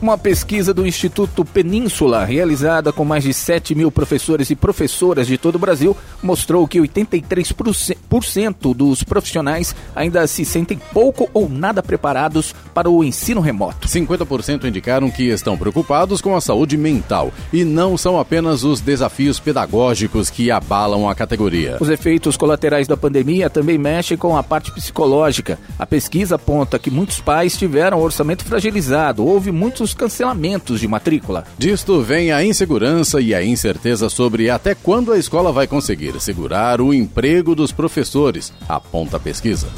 Uma 0.04 0.18
pesquisa 0.18 0.75
do 0.75 0.87
Instituto 0.87 1.46
Península, 1.46 2.26
realizada 2.26 2.92
com 2.92 3.06
mais 3.06 3.25
de 3.25 3.32
7 3.32 3.75
mil 3.75 3.90
professores 3.90 4.50
e 4.50 4.54
professoras 4.54 5.26
de 5.26 5.38
todo 5.38 5.54
o 5.54 5.58
Brasil, 5.58 5.96
mostrou 6.23 6.68
que 6.68 6.78
83% 6.78 8.75
dos 8.75 9.02
profissionais 9.02 9.75
ainda 9.96 10.26
se 10.26 10.44
sentem 10.44 10.78
pouco 10.92 11.30
ou 11.32 11.49
nada 11.49 11.82
preparados 11.82 12.54
para 12.75 12.90
o 12.90 13.02
ensino 13.02 13.40
remoto. 13.40 13.88
50% 13.88 14.64
indicaram 14.64 15.11
que 15.11 15.23
estão 15.23 15.56
preocupados 15.56 16.20
com 16.20 16.37
a 16.37 16.40
saúde 16.42 16.76
mental 16.76 17.32
e 17.50 17.64
não 17.64 17.96
são 17.96 18.20
apenas 18.20 18.62
os 18.62 18.82
desafios 18.82 19.40
pedagógicos 19.40 20.28
que 20.28 20.50
abalam 20.50 21.08
a 21.08 21.14
categoria. 21.14 21.78
Os 21.80 21.88
efeitos 21.88 22.37
colaterais 22.37 22.87
da 22.87 22.94
pandemia 22.94 23.49
também 23.49 23.78
mexem 23.78 24.18
com 24.18 24.37
a 24.37 24.42
parte 24.42 24.70
psicológica. 24.70 25.58
A 25.78 25.87
pesquisa 25.87 26.34
aponta 26.34 26.78
que 26.78 26.90
muitos 26.90 27.23
pais 27.23 27.56
tiveram 27.56 28.02
orçamento 28.02 28.44
fragilizado, 28.44 29.25
houve 29.25 29.50
muitos 29.50 29.93
cancelamentos 29.94 30.80
de 30.80 30.88
matrícula. 30.88 31.44
Disto 31.56 32.00
vem 32.02 32.32
a 32.32 32.44
insegurança 32.44 33.20
e 33.20 33.34
a 33.34 33.44
incerteza 33.44 34.08
sobre 34.08 34.50
até 34.50 34.74
quando 34.74 35.12
a 35.12 35.18
escola 35.18 35.52
vai 35.52 35.66
conseguir 35.66 36.20
segurar 36.20 36.80
o 36.80 36.92
emprego 36.92 37.54
dos 37.54 37.72
professores, 37.72 38.52
aponta 38.68 39.16
a 39.16 39.20
pesquisa. 39.20 39.68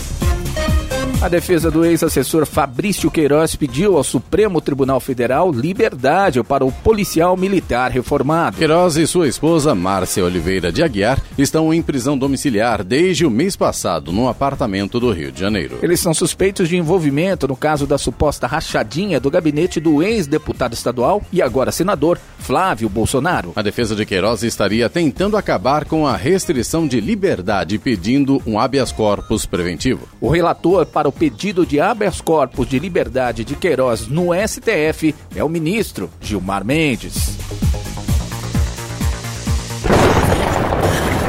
A 1.27 1.29
defesa 1.29 1.73
do 1.73 1.85
ex-assessor 1.85 2.47
Fabrício 2.47 3.11
Queiroz 3.11 3.57
pediu 3.57 3.97
ao 3.97 4.05
Supremo 4.05 4.61
Tribunal 4.61 5.01
Federal 5.01 5.51
liberdade 5.51 6.41
para 6.45 6.65
o 6.65 6.71
policial 6.71 7.37
militar 7.37 7.91
reformado. 7.91 8.57
Queiroz 8.57 8.97
e 8.97 9.09
sua 9.09 9.27
esposa, 9.27 9.75
Márcia 9.75 10.25
Oliveira 10.25 10.71
de 10.71 10.85
Aguiar, 10.85 11.21
estão 11.37 11.75
em 11.75 11.83
prisão 11.83 12.17
domiciliar 12.17 12.85
desde 12.85 13.27
o 13.27 13.31
mês 13.31 13.57
passado, 13.57 14.13
num 14.13 14.29
apartamento 14.29 15.01
do 15.01 15.11
Rio 15.11 15.33
de 15.33 15.41
Janeiro. 15.41 15.81
Eles 15.83 15.99
são 15.99 16.15
suspeitos 16.15 16.69
de 16.69 16.77
envolvimento 16.77 17.49
no 17.49 17.57
caso 17.57 17.89
da 17.89 17.99
suposta 17.99 18.47
rachadinha 18.47 19.19
do 19.19 19.29
gabinete 19.29 19.81
do 19.81 20.05
ex-deputado 20.05 20.75
estadual 20.75 21.21
e 21.33 21.43
agora 21.43 21.73
senador 21.73 22.21
Flávio 22.39 22.89
Bolsonaro. 22.89 23.53
A 23.57 23.63
defesa 23.63 23.97
de 23.97 24.07
Queiroz 24.07 24.45
estaria 24.45 24.89
tentando 24.89 25.37
acabar 25.37 25.87
com 25.87 26.07
a 26.07 26.17
restrição 26.17 26.87
de 26.87 27.01
liberdade, 27.01 27.81
pedindo 27.81 28.41
um 28.47 28.61
habeas 28.61 28.93
corpus 28.93 29.45
preventivo. 29.45 30.07
O 30.21 30.31
relator 30.31 30.87
para 30.87 31.09
o 31.09 31.16
pedido 31.19 31.65
de 31.65 31.81
habeas 31.81 32.21
corpus 32.21 32.69
de 32.69 32.79
liberdade 32.79 33.45
de 33.45 33.57
Queiroz 33.57 34.07
no 34.07 34.29
STF 34.35 35.15
é 35.35 35.43
o 35.43 35.49
ministro 35.49 36.11
Gilmar 36.21 36.65
Mendes. 36.65 37.37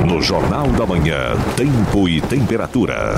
No 0.06 0.22
Jornal 0.22 0.67
da 0.67 0.86
Manhã, 0.86 1.36
Tempo 1.56 2.08
e 2.08 2.22
Temperatura. 2.22 3.15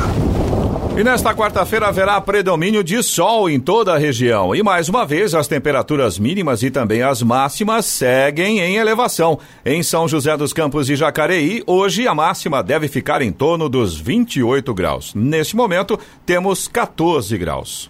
E 0.97 1.03
nesta 1.03 1.33
quarta-feira 1.33 1.87
haverá 1.87 2.19
predomínio 2.19 2.83
de 2.83 3.01
sol 3.01 3.49
em 3.49 3.57
toda 3.57 3.93
a 3.93 3.97
região. 3.97 4.53
E 4.53 4.61
mais 4.61 4.89
uma 4.89 5.05
vez, 5.05 5.33
as 5.33 5.47
temperaturas 5.47 6.19
mínimas 6.19 6.61
e 6.61 6.69
também 6.69 7.01
as 7.01 7.21
máximas 7.21 7.85
seguem 7.85 8.59
em 8.59 8.75
elevação. 8.75 9.39
Em 9.65 9.81
São 9.81 10.07
José 10.09 10.35
dos 10.35 10.51
Campos 10.51 10.89
e 10.89 10.97
Jacareí, 10.97 11.63
hoje 11.65 12.05
a 12.05 12.13
máxima 12.13 12.61
deve 12.61 12.89
ficar 12.89 13.21
em 13.21 13.31
torno 13.31 13.69
dos 13.69 13.97
28 13.97 14.73
graus. 14.73 15.13
Neste 15.15 15.55
momento, 15.55 15.97
temos 16.25 16.67
14 16.67 17.37
graus. 17.37 17.89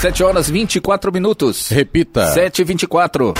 7 0.00 0.24
horas 0.24 0.48
24 0.48 1.12
minutos. 1.12 1.68
Repita. 1.68 2.32
7 2.32 2.62
e 2.62 2.64
24. 2.64 3.34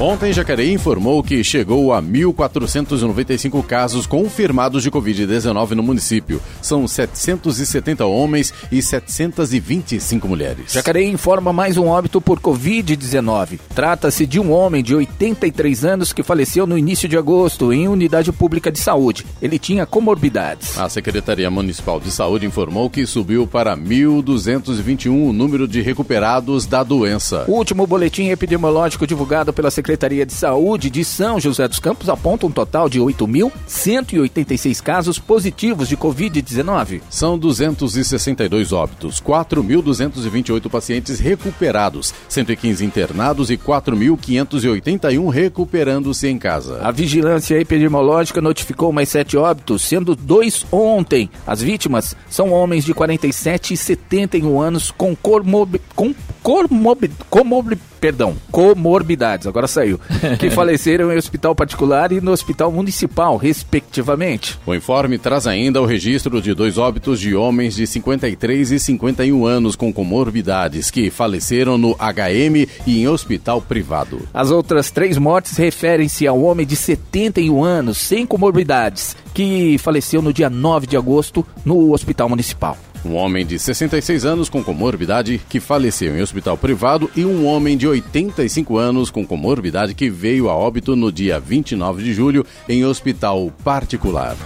Ontem, 0.00 0.32
Jacareí 0.32 0.72
informou 0.72 1.22
que 1.22 1.44
chegou 1.44 1.92
a 1.92 2.02
1.495 2.02 3.64
casos 3.64 4.06
confirmados 4.06 4.82
de 4.82 4.90
Covid-19 4.90 5.72
no 5.72 5.82
município. 5.82 6.40
São 6.60 6.88
770 6.88 8.04
homens 8.06 8.52
e 8.72 8.82
725 8.82 10.26
mulheres. 10.26 10.72
Jacareí 10.72 11.08
informa 11.08 11.52
mais 11.52 11.76
um 11.76 11.86
óbito 11.86 12.20
por 12.20 12.40
Covid-19. 12.40 13.60
Trata-se 13.74 14.26
de 14.26 14.40
um 14.40 14.50
homem 14.50 14.82
de 14.82 14.94
83 14.94 15.84
anos 15.84 16.12
que 16.12 16.22
faleceu 16.22 16.66
no 16.66 16.76
início 16.76 17.08
de 17.08 17.16
agosto 17.16 17.72
em 17.72 17.86
unidade 17.86 18.32
pública 18.32 18.72
de 18.72 18.80
saúde. 18.80 19.24
Ele 19.40 19.58
tinha 19.58 19.86
comorbidades. 19.86 20.76
A 20.78 20.88
Secretaria 20.88 21.50
Municipal 21.50 22.00
de 22.00 22.10
Saúde 22.10 22.46
informou 22.46 22.90
que 22.90 23.06
subiu 23.06 23.46
para 23.46 23.76
1.221 23.76 25.28
o 25.28 25.32
número 25.32 25.68
de 25.68 25.80
recuperados 25.80 26.66
da 26.66 26.82
doença. 26.82 27.44
O 27.46 27.52
último 27.52 27.86
boletim 27.86 28.30
epidemiológico 28.30 29.06
divulgado 29.06 29.52
pela 29.52 29.70
Secretaria 29.70 29.81
Secretaria 29.82 30.24
de 30.24 30.32
Saúde 30.32 30.88
de 30.88 31.04
São 31.04 31.40
José 31.40 31.66
dos 31.66 31.80
Campos 31.80 32.08
aponta 32.08 32.46
um 32.46 32.52
total 32.52 32.88
de 32.88 33.00
8.186 33.00 34.80
casos 34.80 35.18
positivos 35.18 35.88
de 35.88 35.96
Covid-19. 35.96 37.00
São 37.10 37.36
262 37.36 38.72
óbitos, 38.72 39.20
4.228 39.20 40.70
pacientes 40.70 41.18
recuperados, 41.18 42.14
115 42.28 42.84
internados 42.84 43.50
e 43.50 43.56
4.581 43.56 45.28
recuperando-se 45.28 46.28
em 46.28 46.38
casa. 46.38 46.78
A 46.80 46.92
vigilância 46.92 47.58
epidemiológica 47.58 48.40
notificou 48.40 48.92
mais 48.92 49.08
sete 49.08 49.36
óbitos, 49.36 49.82
sendo 49.82 50.14
dois 50.14 50.64
ontem. 50.70 51.28
As 51.44 51.60
vítimas 51.60 52.14
são 52.30 52.52
homens 52.52 52.84
de 52.84 52.94
47 52.94 53.74
e 53.74 53.76
71 53.76 54.60
anos 54.60 54.92
com, 54.92 55.16
comorbi 55.16 55.80
com 55.96 56.14
comorbi 57.28 57.80
perdão, 58.02 58.34
comorbidades, 58.50 59.46
agora 59.46 59.68
saiu, 59.68 60.00
que 60.40 60.50
faleceram 60.50 61.12
em 61.12 61.16
hospital 61.16 61.54
particular 61.54 62.10
e 62.10 62.20
no 62.20 62.32
hospital 62.32 62.72
municipal, 62.72 63.36
respectivamente. 63.36 64.58
O 64.66 64.74
informe 64.74 65.18
traz 65.18 65.46
ainda 65.46 65.80
o 65.80 65.86
registro 65.86 66.42
de 66.42 66.52
dois 66.52 66.78
óbitos 66.78 67.20
de 67.20 67.36
homens 67.36 67.76
de 67.76 67.86
53 67.86 68.72
e 68.72 68.80
51 68.80 69.46
anos 69.46 69.76
com 69.76 69.92
comorbidades 69.92 70.90
que 70.90 71.10
faleceram 71.10 71.78
no 71.78 71.94
HM 71.94 72.66
e 72.84 73.02
em 73.02 73.06
hospital 73.06 73.62
privado. 73.62 74.28
As 74.34 74.50
outras 74.50 74.90
três 74.90 75.16
mortes 75.16 75.56
referem-se 75.56 76.26
ao 76.26 76.42
homem 76.42 76.66
de 76.66 76.74
71 76.74 77.62
anos 77.62 77.98
sem 77.98 78.26
comorbidades, 78.26 79.16
que 79.32 79.78
faleceu 79.78 80.20
no 80.20 80.32
dia 80.32 80.50
9 80.50 80.88
de 80.88 80.96
agosto 80.96 81.46
no 81.64 81.92
hospital 81.92 82.28
municipal 82.28 82.76
um 83.04 83.14
homem 83.14 83.44
de 83.44 83.58
66 83.58 84.24
anos 84.24 84.48
com 84.48 84.62
comorbidade 84.62 85.40
que 85.48 85.60
faleceu 85.60 86.16
em 86.16 86.22
hospital 86.22 86.56
privado 86.56 87.10
e 87.16 87.24
um 87.24 87.46
homem 87.46 87.76
de 87.76 87.86
85 87.86 88.76
anos 88.76 89.10
com 89.10 89.26
comorbidade 89.26 89.94
que 89.94 90.08
veio 90.08 90.48
a 90.48 90.54
óbito 90.54 90.94
no 90.94 91.10
dia 91.10 91.38
29 91.40 92.02
de 92.02 92.12
julho 92.12 92.46
em 92.68 92.84
hospital 92.84 93.52
particular. 93.64 94.36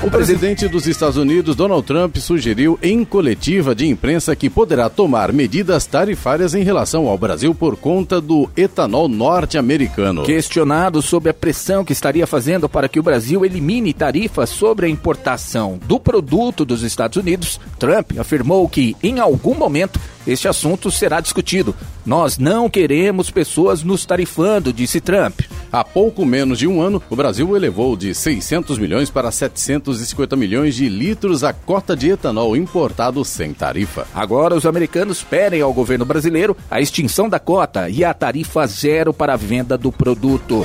O 0.00 0.08
presidente 0.08 0.68
dos 0.68 0.86
Estados 0.86 1.16
Unidos, 1.16 1.56
Donald 1.56 1.84
Trump, 1.84 2.18
sugeriu 2.18 2.78
em 2.80 3.04
coletiva 3.04 3.74
de 3.74 3.84
imprensa 3.84 4.36
que 4.36 4.48
poderá 4.48 4.88
tomar 4.88 5.32
medidas 5.32 5.86
tarifárias 5.86 6.54
em 6.54 6.62
relação 6.62 7.08
ao 7.08 7.18
Brasil 7.18 7.52
por 7.52 7.76
conta 7.76 8.20
do 8.20 8.48
etanol 8.56 9.08
norte-americano. 9.08 10.22
Questionado 10.22 11.02
sobre 11.02 11.30
a 11.30 11.34
pressão 11.34 11.84
que 11.84 11.92
estaria 11.92 12.28
fazendo 12.28 12.68
para 12.68 12.88
que 12.88 13.00
o 13.00 13.02
Brasil 13.02 13.44
elimine 13.44 13.92
tarifas 13.92 14.50
sobre 14.50 14.86
a 14.86 14.88
importação 14.88 15.80
do 15.84 15.98
produto 15.98 16.64
dos 16.64 16.84
Estados 16.84 17.16
Unidos, 17.16 17.60
Trump 17.76 18.12
afirmou 18.20 18.68
que, 18.68 18.96
em 19.02 19.18
algum 19.18 19.54
momento, 19.54 19.98
este 20.28 20.46
assunto 20.46 20.90
será 20.90 21.20
discutido. 21.20 21.74
Nós 22.04 22.38
não 22.38 22.68
queremos 22.68 23.30
pessoas 23.30 23.82
nos 23.82 24.04
tarifando, 24.04 24.72
disse 24.72 25.00
Trump. 25.00 25.40
Há 25.72 25.82
pouco 25.82 26.24
menos 26.24 26.58
de 26.58 26.66
um 26.66 26.80
ano, 26.80 27.02
o 27.10 27.16
Brasil 27.16 27.56
elevou 27.56 27.96
de 27.96 28.14
600 28.14 28.78
milhões 28.78 29.10
para 29.10 29.30
750 29.30 30.36
milhões 30.36 30.74
de 30.74 30.88
litros 30.88 31.44
a 31.44 31.52
cota 31.52 31.96
de 31.96 32.10
etanol 32.10 32.56
importado 32.56 33.24
sem 33.24 33.52
tarifa. 33.52 34.06
Agora, 34.14 34.54
os 34.54 34.66
americanos 34.66 35.22
pedem 35.22 35.60
ao 35.60 35.72
governo 35.72 36.04
brasileiro 36.04 36.56
a 36.70 36.80
extinção 36.80 37.28
da 37.28 37.38
cota 37.38 37.88
e 37.88 38.04
a 38.04 38.14
tarifa 38.14 38.66
zero 38.66 39.12
para 39.12 39.34
a 39.34 39.36
venda 39.36 39.76
do 39.76 39.90
produto. 39.90 40.64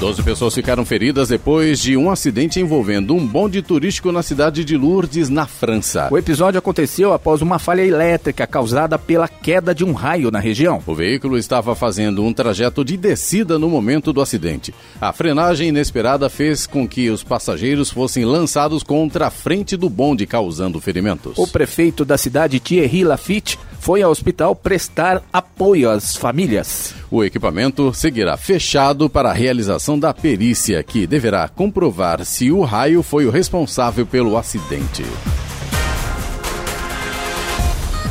Doze 0.00 0.22
pessoas 0.22 0.54
ficaram 0.54 0.84
feridas 0.84 1.28
depois 1.28 1.80
de 1.80 1.96
um 1.96 2.08
acidente 2.08 2.60
envolvendo 2.60 3.16
um 3.16 3.26
bonde 3.26 3.60
turístico 3.60 4.12
na 4.12 4.22
cidade 4.22 4.64
de 4.64 4.76
Lourdes, 4.76 5.28
na 5.28 5.44
França. 5.44 6.06
O 6.12 6.16
episódio 6.16 6.56
aconteceu 6.56 7.12
após 7.12 7.42
uma 7.42 7.58
falha 7.58 7.84
elétrica 7.84 8.46
causada 8.46 8.96
pela 8.96 9.26
queda 9.26 9.74
de 9.74 9.84
um 9.84 9.90
raio 9.90 10.30
na 10.30 10.38
região. 10.38 10.80
O 10.86 10.94
veículo 10.94 11.36
estava 11.36 11.74
fazendo 11.74 12.22
um 12.22 12.32
trajeto 12.32 12.84
de 12.84 12.96
descida 12.96 13.58
no 13.58 13.68
momento 13.68 14.12
do 14.12 14.20
acidente. 14.20 14.72
A 15.00 15.12
frenagem 15.12 15.70
inesperada 15.70 16.30
fez 16.30 16.64
com 16.64 16.86
que 16.86 17.10
os 17.10 17.24
passageiros 17.24 17.90
fossem 17.90 18.24
lançados 18.24 18.84
contra 18.84 19.26
a 19.26 19.30
frente 19.30 19.76
do 19.76 19.90
bonde, 19.90 20.26
causando 20.26 20.80
ferimentos. 20.80 21.36
O 21.36 21.48
prefeito 21.48 22.04
da 22.04 22.16
cidade, 22.16 22.60
Thierry 22.60 23.02
Lafitte, 23.02 23.58
foi 23.78 24.02
ao 24.02 24.10
hospital 24.10 24.54
prestar 24.54 25.22
apoio 25.32 25.90
às 25.90 26.16
famílias. 26.16 26.94
O 27.10 27.24
equipamento 27.24 27.92
seguirá 27.94 28.36
fechado 28.36 29.08
para 29.08 29.30
a 29.30 29.34
realização 29.34 29.98
da 29.98 30.12
perícia, 30.12 30.82
que 30.82 31.06
deverá 31.06 31.48
comprovar 31.48 32.24
se 32.24 32.50
o 32.50 32.62
raio 32.62 33.02
foi 33.02 33.26
o 33.26 33.30
responsável 33.30 34.06
pelo 34.06 34.36
acidente. 34.36 35.04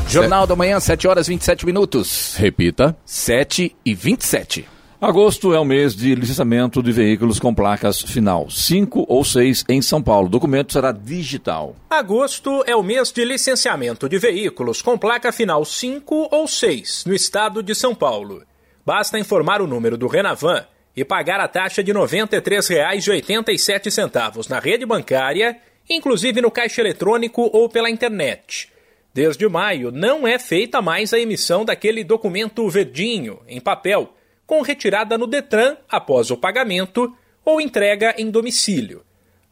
Jornal 0.10 0.48
da 0.48 0.56
Manhã, 0.56 0.80
7 0.80 1.08
horas 1.08 1.28
27 1.28 1.66
minutos. 1.66 2.36
Repita. 2.38 2.96
7 3.06 3.76
e 3.86 3.94
27. 3.94 4.77
Agosto 5.00 5.54
é 5.54 5.60
o 5.60 5.64
mês 5.64 5.96
de 5.96 6.16
licenciamento 6.16 6.82
de 6.82 6.92
veículos 6.92 7.40
com 7.40 7.54
placas 7.54 8.02
final 8.02 8.50
5 8.50 9.06
ou 9.08 9.24
6 9.24 9.66
em 9.70 9.80
São 9.80 10.02
Paulo. 10.02 10.26
O 10.26 10.30
documento 10.30 10.74
será 10.74 10.92
digital. 10.92 11.76
Agosto 11.88 12.64
é 12.66 12.76
o 12.76 12.82
mês 12.82 13.12
de 13.12 13.24
licenciamento 13.24 14.10
de 14.10 14.18
veículos 14.18 14.82
com 14.82 14.98
placa 14.98 15.32
final 15.32 15.64
5 15.64 16.30
ou 16.32 16.48
6 16.48 17.04
no 17.06 17.14
estado 17.14 17.62
de 17.62 17.76
São 17.76 17.94
Paulo. 17.94 18.42
Basta 18.84 19.20
informar 19.20 19.62
o 19.62 19.68
número 19.68 20.00
do 20.00 20.08
Renavan 20.08 20.66
e 20.96 21.06
pagar 21.06 21.40
a 21.40 21.48
taxa 21.48 21.84
de 21.84 21.92
R$ 21.92 22.00
93,87 22.00 24.50
na 24.50 24.58
rede 24.58 24.84
bancária, 24.84 25.60
inclusive 25.88 26.42
no 26.42 26.50
caixa 26.50 26.82
eletrônico 26.82 27.48
ou 27.54 27.70
pela 27.70 27.92
internet. 27.92 28.70
Desde 29.14 29.48
maio, 29.48 29.92
não 29.92 30.28
é 30.28 30.40
feita 30.40 30.82
mais 30.82 31.14
a 31.14 31.20
emissão 31.20 31.64
daquele 31.64 32.04
documento 32.04 32.68
verdinho, 32.68 33.42
em 33.48 33.62
papel, 33.62 34.17
com 34.48 34.62
retirada 34.62 35.18
no 35.18 35.28
Detran 35.28 35.76
após 35.90 36.32
o 36.32 36.38
pagamento 36.38 37.14
ou 37.44 37.60
entrega 37.60 38.16
em 38.18 38.32
domicílio. 38.32 39.04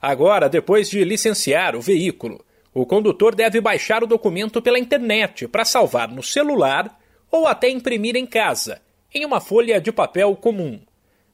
Agora, 0.01 0.47
depois 0.47 0.89
de 0.89 1.03
licenciar 1.03 1.75
o 1.75 1.81
veículo, 1.81 2.43
o 2.73 2.85
condutor 2.85 3.35
deve 3.35 3.59
baixar 3.59 4.03
o 4.03 4.07
documento 4.07 4.61
pela 4.61 4.79
internet 4.79 5.47
para 5.47 5.65
salvar 5.65 6.09
no 6.09 6.23
celular 6.23 6.97
ou 7.29 7.45
até 7.45 7.69
imprimir 7.69 8.15
em 8.15 8.25
casa, 8.25 8.81
em 9.13 9.25
uma 9.25 9.41
folha 9.41 9.81
de 9.81 9.91
papel 9.91 10.33
comum. 10.35 10.79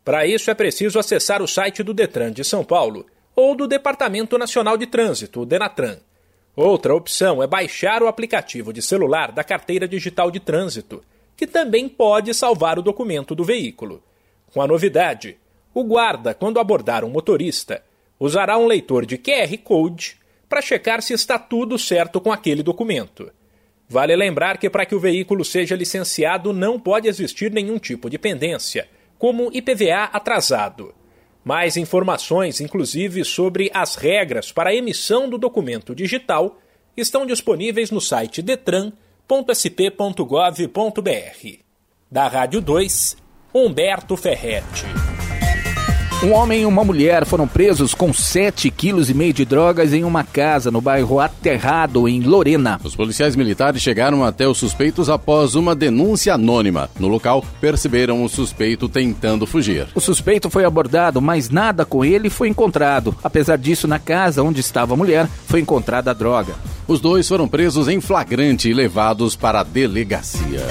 Para 0.04 0.26
isso 0.26 0.50
é 0.50 0.54
preciso 0.56 0.98
acessar 0.98 1.42
o 1.42 1.48
site 1.48 1.84
do 1.84 1.94
Detran 1.94 2.32
de 2.32 2.44
São 2.44 2.64
Paulo 2.64 3.06
ou 3.36 3.56
do 3.56 3.68
Departamento 3.68 4.38
Nacional 4.38 4.76
de 4.78 4.88
Trânsito, 4.88 5.46
Denatran. 5.46 5.98
Outra 6.56 6.96
opção 6.96 7.42
é 7.42 7.48
baixar 7.48 8.02
o 8.02 8.08
aplicativo 8.08 8.74
de 8.74 8.82
celular 8.82 9.32
da 9.32 9.44
carteira 9.44 9.88
digital 9.88 10.32
de 10.32 10.40
trânsito 10.40 11.04
que 11.36 11.48
também 11.48 11.90
pode 11.90 12.34
salvar 12.34 12.78
o 12.78 12.84
documento 12.84 13.34
do 13.34 13.44
veículo. 13.44 14.04
Com 14.54 14.62
a 14.62 14.68
novidade, 14.68 15.38
o 15.74 15.84
guarda, 15.84 16.34
quando 16.34 16.60
abordar 16.60 17.04
um 17.04 17.10
motorista, 17.10 17.84
usará 18.20 18.58
um 18.58 18.68
leitor 18.68 19.06
de 19.06 19.18
QR 19.18 19.58
Code 19.64 20.18
para 20.48 20.62
checar 20.62 21.02
se 21.02 21.14
está 21.14 21.40
tudo 21.40 21.80
certo 21.80 22.20
com 22.20 22.32
aquele 22.32 22.62
documento. 22.62 23.32
Vale 23.88 24.16
lembrar 24.16 24.58
que 24.58 24.70
para 24.70 24.86
que 24.86 24.96
o 24.96 25.00
veículo 25.00 25.44
seja 25.44 25.76
licenciado 25.76 26.54
não 26.54 26.80
pode 26.80 27.08
existir 27.08 27.52
nenhum 27.52 27.78
tipo 27.78 28.10
de 28.10 28.18
pendência, 28.18 28.88
como 29.18 29.52
IPVA 29.54 30.10
atrasado. 30.14 30.94
Mais 31.44 31.76
informações, 31.76 32.62
inclusive 32.62 33.26
sobre 33.26 33.72
as 33.74 33.96
regras 33.96 34.52
para 34.52 34.70
a 34.70 34.76
emissão 34.76 35.28
do 35.28 35.38
documento 35.38 35.96
digital, 35.96 36.60
estão 36.96 37.26
disponíveis 37.26 37.90
no 37.90 38.00
site 38.00 38.42
Detran 38.42 38.94
www.sp.gov.br. 39.32 40.68
Da 42.10 42.28
Rádio 42.28 42.60
2, 42.60 43.16
Humberto 43.54 44.18
Ferretti. 44.18 45.01
Um 46.24 46.34
homem 46.34 46.62
e 46.62 46.66
uma 46.68 46.84
mulher 46.84 47.26
foram 47.26 47.48
presos 47.48 47.96
com 47.96 48.12
7,5 48.12 48.72
kg 49.12 49.34
de 49.34 49.44
drogas 49.44 49.92
em 49.92 50.04
uma 50.04 50.24
casa 50.24 50.70
no 50.70 50.80
bairro 50.80 51.20
Aterrado, 51.20 52.08
em 52.08 52.22
Lorena. 52.22 52.80
Os 52.84 52.96
policiais 52.96 53.36
militares 53.36 53.82
chegaram 53.82 54.24
até 54.24 54.48
os 54.48 54.60
suspeitos 54.60 55.10
após 55.10 55.56
uma 55.56 55.74
denúncia 55.74 56.36
anônima. 56.36 56.92
No 57.00 57.08
local, 57.08 57.44
perceberam 57.60 58.24
o 58.24 58.30
suspeito 58.30 58.88
tentando 58.88 59.48
fugir. 59.48 59.88
O 59.96 60.00
suspeito 60.00 60.48
foi 60.48 60.64
abordado, 60.64 61.20
mas 61.20 61.50
nada 61.50 61.86
com 61.86 62.06
ele 62.06 62.30
foi 62.30 62.50
encontrado. 62.50 63.16
Apesar 63.24 63.58
disso, 63.58 63.88
na 63.88 63.98
casa 63.98 64.44
onde 64.44 64.62
estava 64.62 64.94
a 64.94 64.98
mulher, 64.98 65.28
foi 65.48 65.60
encontrada 65.60 66.12
a 66.12 66.14
droga. 66.14 66.54
Os 66.88 67.02
dois 67.02 67.28
foram 67.28 67.48
presos 67.48 67.88
em 67.88 68.00
flagrante 68.00 68.70
e 68.70 68.76
levados 68.76 69.36
para 69.36 69.62
a 69.62 69.64
delegacia. 69.64 70.62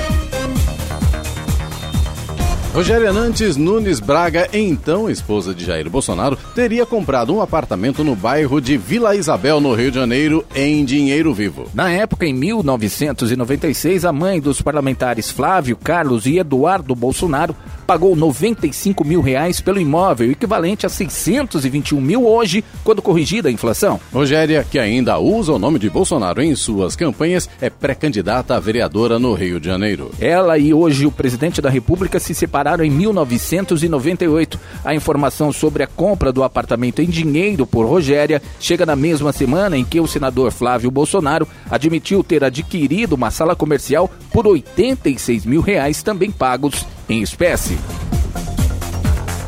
Rogéria 2.73 3.13
Nantes 3.13 3.57
Nunes 3.57 3.99
Braga, 3.99 4.49
então 4.53 5.11
esposa 5.11 5.53
de 5.53 5.65
Jair 5.65 5.91
Bolsonaro, 5.91 6.39
teria 6.55 6.87
comprado 6.87 7.35
um 7.35 7.43
apartamento 7.43 8.05
no 8.05 8.15
bairro 8.15 8.61
de 8.61 8.77
Vila 8.77 9.17
Isabel, 9.17 9.61
no 9.61 9.75
Rio 9.75 9.91
de 9.91 9.99
Janeiro, 9.99 10.47
em 10.55 10.85
dinheiro 10.85 11.35
vivo. 11.35 11.69
Na 11.75 11.91
época, 11.91 12.27
em 12.27 12.33
1996, 12.33 14.05
a 14.05 14.13
mãe 14.13 14.41
dos 14.41 14.63
parlamentares 14.63 15.33
Flávio, 15.33 15.77
Carlos 15.77 16.27
e 16.27 16.39
Eduardo 16.39 16.95
Bolsonaro 16.95 17.57
pagou 17.91 18.15
95 18.15 19.05
mil 19.05 19.21
reais 19.21 19.61
pelo 19.61 19.81
imóvel, 19.81 20.31
equivalente 20.31 20.87
a 20.87 20.89
621 20.89 22.01
mil 22.01 22.25
hoje, 22.25 22.63
quando 22.85 23.03
corrigida 23.03 23.49
a 23.49 23.53
inflação. 23.53 23.99
Rogéria, 24.13 24.63
que 24.63 24.79
ainda 24.79 25.19
usa 25.19 25.53
o 25.53 25.59
nome 25.59 25.77
de 25.81 25.91
Bolsonaro 25.91 26.41
em 26.41 26.55
suas 26.55 26.95
campanhas, 26.95 27.51
é 27.61 27.69
pré-candidata 27.69 28.55
a 28.55 28.61
vereadora 28.61 29.19
no 29.19 29.35
Rio 29.35 29.59
de 29.59 29.67
Janeiro. 29.67 30.13
Ela 30.21 30.57
e 30.57 30.73
hoje 30.73 31.05
o 31.05 31.11
presidente 31.11 31.61
da 31.61 31.69
República 31.69 32.21
se 32.21 32.33
separaram 32.33 32.85
em 32.85 32.91
1998. 32.91 34.61
A 34.85 34.95
informação 34.95 35.53
sobre 35.53 35.83
a 35.83 35.89
compra 35.89 36.31
do 36.31 36.45
apartamento 36.45 37.03
em 37.03 37.11
dinheiro 37.11 37.67
por 37.67 37.87
Rogéria 37.87 38.41
chega 38.61 38.87
na 38.87 38.95
mesma 38.95 39.33
semana 39.33 39.77
em 39.77 39.85
que 39.85 39.99
o 39.99 40.07
senador 40.07 40.53
Flávio 40.53 40.93
Bolsonaro 40.93 41.49
admitiu 41.69 42.23
ter 42.23 42.45
adquirido 42.45 43.15
uma 43.15 43.33
sala 43.33 43.57
comercial 43.57 44.09
por 44.33 44.47
86 44.47 45.45
mil 45.45 45.61
reais, 45.61 46.05
também 46.05 46.31
pagos 46.31 46.87
em 47.11 47.23
espécie. 47.23 47.77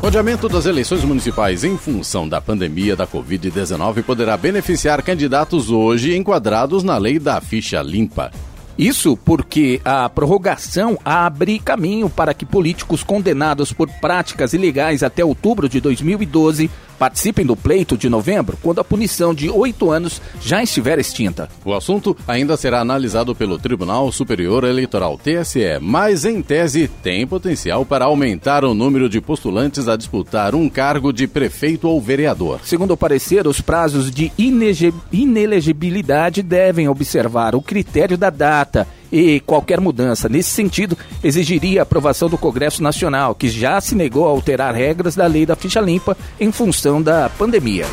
O 0.01 0.07
adiamento 0.07 0.49
das 0.49 0.65
eleições 0.65 1.03
municipais 1.05 1.63
em 1.63 1.77
função 1.77 2.27
da 2.27 2.41
pandemia 2.41 2.93
da 2.93 3.07
Covid-19 3.07 4.03
poderá 4.03 4.35
beneficiar 4.35 5.01
candidatos 5.01 5.71
hoje 5.71 6.13
enquadrados 6.13 6.83
na 6.83 6.97
lei 6.97 7.17
da 7.17 7.39
ficha 7.39 7.81
limpa. 7.81 8.29
Isso 8.77 9.15
porque 9.15 9.79
a 9.85 10.09
prorrogação 10.09 10.99
abre 11.05 11.57
caminho 11.57 12.09
para 12.09 12.33
que 12.33 12.45
políticos 12.45 13.01
condenados 13.01 13.71
por 13.71 13.87
práticas 13.87 14.51
ilegais 14.51 15.03
até 15.03 15.23
outubro 15.23 15.69
de 15.69 15.79
2012 15.79 16.69
participem 16.97 17.45
do 17.45 17.55
pleito 17.55 17.97
de 17.97 18.09
novembro, 18.09 18.57
quando 18.61 18.79
a 18.79 18.83
punição 18.83 19.33
de 19.33 19.49
oito 19.49 19.91
anos 19.91 20.21
já 20.41 20.63
estiver 20.63 20.99
extinta. 20.99 21.49
O 21.65 21.73
assunto 21.73 22.15
ainda 22.27 22.57
será 22.57 22.81
analisado 22.81 23.35
pelo 23.35 23.57
Tribunal 23.57 24.11
Superior 24.11 24.63
Eleitoral 24.63 25.17
TSE, 25.17 25.79
mas 25.81 26.25
em 26.25 26.41
tese 26.41 26.89
tem 27.01 27.27
potencial 27.27 27.85
para 27.85 28.05
aumentar 28.05 28.63
o 28.63 28.73
número 28.73 29.09
de 29.09 29.21
postulantes 29.21 29.87
a 29.87 29.95
disputar 29.95 30.55
um 30.55 30.69
cargo 30.69 31.11
de 31.11 31.27
prefeito 31.27 31.87
ou 31.87 32.01
vereador. 32.01 32.59
Segundo 32.63 32.91
o 32.91 32.97
parecer, 32.97 33.47
os 33.47 33.61
prazos 33.61 34.11
de 34.11 34.31
inelegibilidade 35.11 36.41
devem 36.41 36.87
observar 36.87 37.55
o 37.55 37.61
critério 37.61 38.17
da 38.17 38.29
data 38.29 38.87
e 39.13 39.39
qualquer 39.41 39.79
mudança 39.79 40.27
nesse 40.27 40.49
sentido 40.49 40.97
exigiria 41.23 41.81
a 41.81 41.83
aprovação 41.83 42.27
do 42.27 42.37
Congresso 42.37 42.81
Nacional, 42.81 43.35
que 43.35 43.47
já 43.47 43.79
se 43.79 43.93
negou 43.93 44.25
a 44.25 44.31
alterar 44.31 44.73
regras 44.73 45.15
da 45.15 45.27
lei 45.27 45.45
da 45.45 45.55
ficha 45.55 45.79
limpa 45.79 46.17
em 46.39 46.51
função 46.51 46.99
da 46.99 47.29
pandemia. 47.29 47.85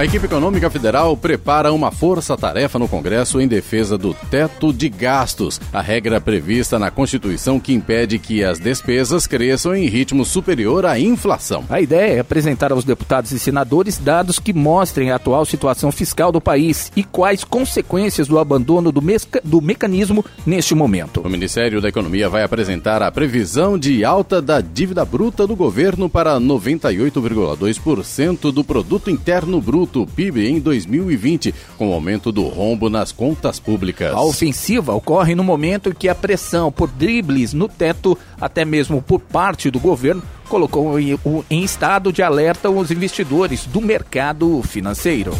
A 0.00 0.04
equipe 0.06 0.24
econômica 0.24 0.70
federal 0.70 1.14
prepara 1.14 1.74
uma 1.74 1.90
força-tarefa 1.90 2.78
no 2.78 2.88
Congresso 2.88 3.38
em 3.38 3.46
defesa 3.46 3.98
do 3.98 4.14
teto 4.14 4.72
de 4.72 4.88
gastos, 4.88 5.60
a 5.70 5.82
regra 5.82 6.18
prevista 6.18 6.78
na 6.78 6.90
Constituição 6.90 7.60
que 7.60 7.74
impede 7.74 8.18
que 8.18 8.42
as 8.42 8.58
despesas 8.58 9.26
cresçam 9.26 9.76
em 9.76 9.86
ritmo 9.88 10.24
superior 10.24 10.86
à 10.86 10.98
inflação. 10.98 11.66
A 11.68 11.82
ideia 11.82 12.14
é 12.14 12.20
apresentar 12.20 12.72
aos 12.72 12.82
deputados 12.82 13.30
e 13.32 13.38
senadores 13.38 13.98
dados 13.98 14.38
que 14.38 14.54
mostrem 14.54 15.10
a 15.10 15.16
atual 15.16 15.44
situação 15.44 15.92
fiscal 15.92 16.32
do 16.32 16.40
país 16.40 16.90
e 16.96 17.04
quais 17.04 17.44
consequências 17.44 18.26
do 18.26 18.38
abandono 18.38 18.90
do, 18.90 19.02
do 19.44 19.60
mecanismo 19.60 20.24
neste 20.46 20.74
momento. 20.74 21.20
O 21.20 21.28
Ministério 21.28 21.78
da 21.78 21.90
Economia 21.90 22.30
vai 22.30 22.42
apresentar 22.42 23.02
a 23.02 23.12
previsão 23.12 23.78
de 23.78 24.02
alta 24.02 24.40
da 24.40 24.62
dívida 24.62 25.04
bruta 25.04 25.46
do 25.46 25.54
governo 25.54 26.08
para 26.08 26.40
98,2% 26.40 28.50
do 28.50 28.64
produto 28.64 29.10
interno 29.10 29.60
bruto 29.60 29.89
bruto 29.90 30.06
PIB 30.06 30.46
em 30.48 30.60
2020, 30.60 31.52
com 31.76 31.90
o 31.90 31.94
aumento 31.94 32.30
do 32.30 32.46
rombo 32.46 32.88
nas 32.88 33.10
contas 33.10 33.58
públicas. 33.58 34.14
A 34.14 34.22
ofensiva 34.22 34.94
ocorre 34.94 35.34
no 35.34 35.42
momento 35.42 35.90
em 35.90 35.92
que 35.92 36.08
a 36.08 36.14
pressão 36.14 36.70
por 36.70 36.88
dribles 36.88 37.52
no 37.52 37.68
teto, 37.68 38.16
até 38.40 38.64
mesmo 38.64 39.02
por 39.02 39.20
parte 39.20 39.70
do 39.70 39.80
governo, 39.80 40.22
colocou 40.48 40.98
em 40.98 41.64
estado 41.64 42.12
de 42.12 42.22
alerta 42.22 42.70
os 42.70 42.90
investidores 42.90 43.66
do 43.66 43.80
mercado 43.80 44.62
financeiro. 44.62 45.32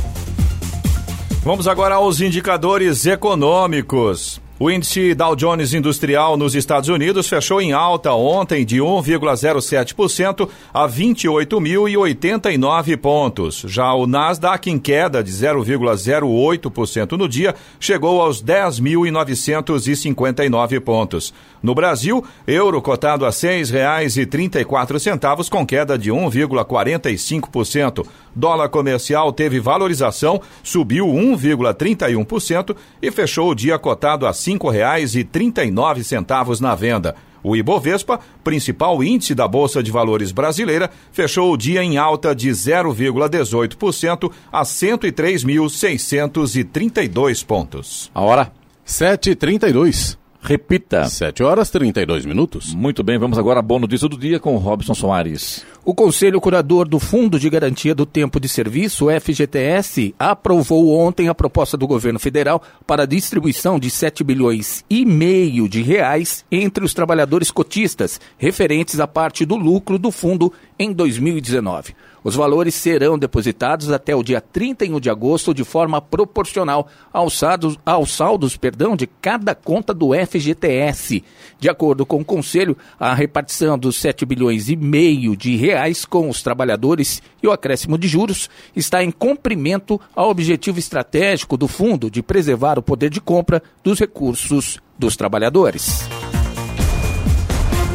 Vamos 1.43 1.67
agora 1.67 1.95
aos 1.95 2.21
indicadores 2.21 3.07
econômicos. 3.07 4.41
O 4.63 4.71
índice 4.71 5.15
Dow 5.15 5.35
Jones 5.35 5.73
Industrial 5.73 6.37
nos 6.37 6.55
Estados 6.55 6.91
Unidos 6.91 7.27
fechou 7.27 7.63
em 7.63 7.73
alta 7.73 8.13
ontem 8.13 8.63
de 8.63 8.77
1,07% 8.77 10.47
a 10.71 10.87
28.089 10.87 12.99
pontos. 12.99 13.65
Já 13.67 13.95
o 13.95 14.07
Nasdaq, 14.07 14.71
em 14.71 14.79
queda 14.79 15.25
de 15.25 15.33
0,08% 15.33 17.13
no 17.13 17.27
dia, 17.27 17.55
chegou 17.81 18.21
aos 18.21 18.45
10.959 18.45 20.79
pontos. 20.81 21.33
No 21.63 21.75
Brasil, 21.75 22.25
euro 22.47 22.81
cotado 22.81 23.27
a 23.27 23.29
R$ 23.29 23.35
6,34 23.35 25.51
com 25.51 25.67
queda 25.67 25.99
de 25.99 26.11
1,45%. 26.11 28.07
Dólar 28.35 28.71
comercial 28.71 29.31
teve 29.33 29.61
valorização, 29.61 30.41
subiu 30.63 31.07
1,31% 31.07 32.75
e 33.03 33.11
fechou 33.11 33.51
o 33.51 33.55
dia 33.55 33.79
cotado 33.79 34.27
a 34.27 34.31
R$ 34.31 34.35
5,39 34.35 36.61
na 36.61 36.75
venda. 36.75 37.15
O 37.43 37.57
Ibovespa, 37.57 38.21
principal 38.45 39.03
índice 39.03 39.35
da 39.35 39.49
Bolsa 39.49 39.83
de 39.83 39.91
Valores 39.91 40.31
brasileira, 40.31 40.91
fechou 41.11 41.51
o 41.53 41.57
dia 41.57 41.83
em 41.83 41.97
alta 41.97 42.35
de 42.35 42.51
0,18% 42.51 44.31
a 44.53 44.63
103.632 44.63 47.43
pontos. 47.45 48.11
A 48.15 48.21
hora 48.21 48.53
7h32. 48.87 50.20
Repita. 50.43 51.05
7 51.05 51.43
horas 51.43 51.71
32 51.71 52.25
minutos. 52.25 52.75
Muito 52.75 53.03
bem, 53.03 53.19
vamos 53.19 53.39
agora 53.39 53.61
a 53.61 53.63
boa 53.63 53.81
notícia 53.81 54.09
do 54.09 54.17
dia 54.17 54.41
com 54.41 54.57
Robson 54.57 54.95
Soares. 54.95 55.65
O 55.85 55.95
Conselho 55.95 56.41
Curador 56.41 56.89
do 56.89 56.99
Fundo 56.99 57.39
de 57.39 57.49
Garantia 57.51 57.95
do 57.95 58.07
Tempo 58.07 58.41
de 58.41 58.49
Serviço, 58.49 59.09
FGTS, 59.11 60.15
aprovou 60.19 60.99
ontem 60.99 61.29
a 61.29 61.35
proposta 61.35 61.77
do 61.77 61.87
governo 61.87 62.19
federal 62.19 62.63
para 62.87 63.03
a 63.03 63.07
distribuição 63.07 63.79
de 63.79 63.91
7 63.91 64.25
bilhões 64.25 64.85
e 64.89 65.05
meio 65.05 65.69
de 65.69 65.83
reais 65.83 66.45
entre 66.51 66.85
os 66.85 66.95
trabalhadores 66.95 67.51
cotistas, 67.51 68.21
referentes 68.39 68.99
à 68.99 69.07
parte 69.07 69.45
do 69.45 69.57
lucro 69.57 69.99
do 69.99 70.11
fundo 70.11 70.53
em 70.79 70.93
2019. 70.93 71.95
Os 72.23 72.35
valores 72.35 72.75
serão 72.75 73.19
depositados 73.19 73.91
até 73.91 74.15
o 74.15 74.23
dia 74.23 74.41
31 74.41 75.01
de 75.01 75.09
agosto 75.09 75.55
de 75.55 75.65
forma 75.65 76.01
proporcional 76.01 76.87
aos 77.13 77.39
saldos, 77.39 77.79
aos 77.85 78.15
saldos 78.15 78.57
perdão, 78.57 78.95
de 78.95 79.07
cada 79.07 79.55
conta 79.55 79.95
do 79.95 80.11
FGTS. 80.15 81.25
De 81.59 81.69
acordo 81.69 82.05
com 82.05 82.21
o 82.21 82.25
Conselho, 82.25 82.77
a 82.99 83.15
repartição 83.15 83.79
dos 83.79 83.97
7 83.97 84.27
bilhões 84.27 84.69
e 84.69 84.77
meio 84.77 85.35
de 85.35 85.57
reais 85.57 86.05
com 86.05 86.29
os 86.29 86.43
trabalhadores 86.43 87.23
e 87.43 87.47
o 87.47 87.53
acréscimo 87.53 87.97
de 87.97 88.07
juros 88.07 88.51
está 88.77 89.03
em 89.03 89.11
cumprimento 89.11 89.99
ao 90.15 90.29
objetivo 90.29 90.79
estratégico 90.79 91.57
do 91.57 91.67
fundo 91.67 92.11
de 92.11 92.23
preservar 92.23 92.79
o 92.79 92.83
poder 92.83 93.09
de 93.09 93.21
compra 93.21 93.63
dos 93.83 93.99
recursos 93.99 94.79
dos 94.99 95.17
trabalhadores. 95.17 96.20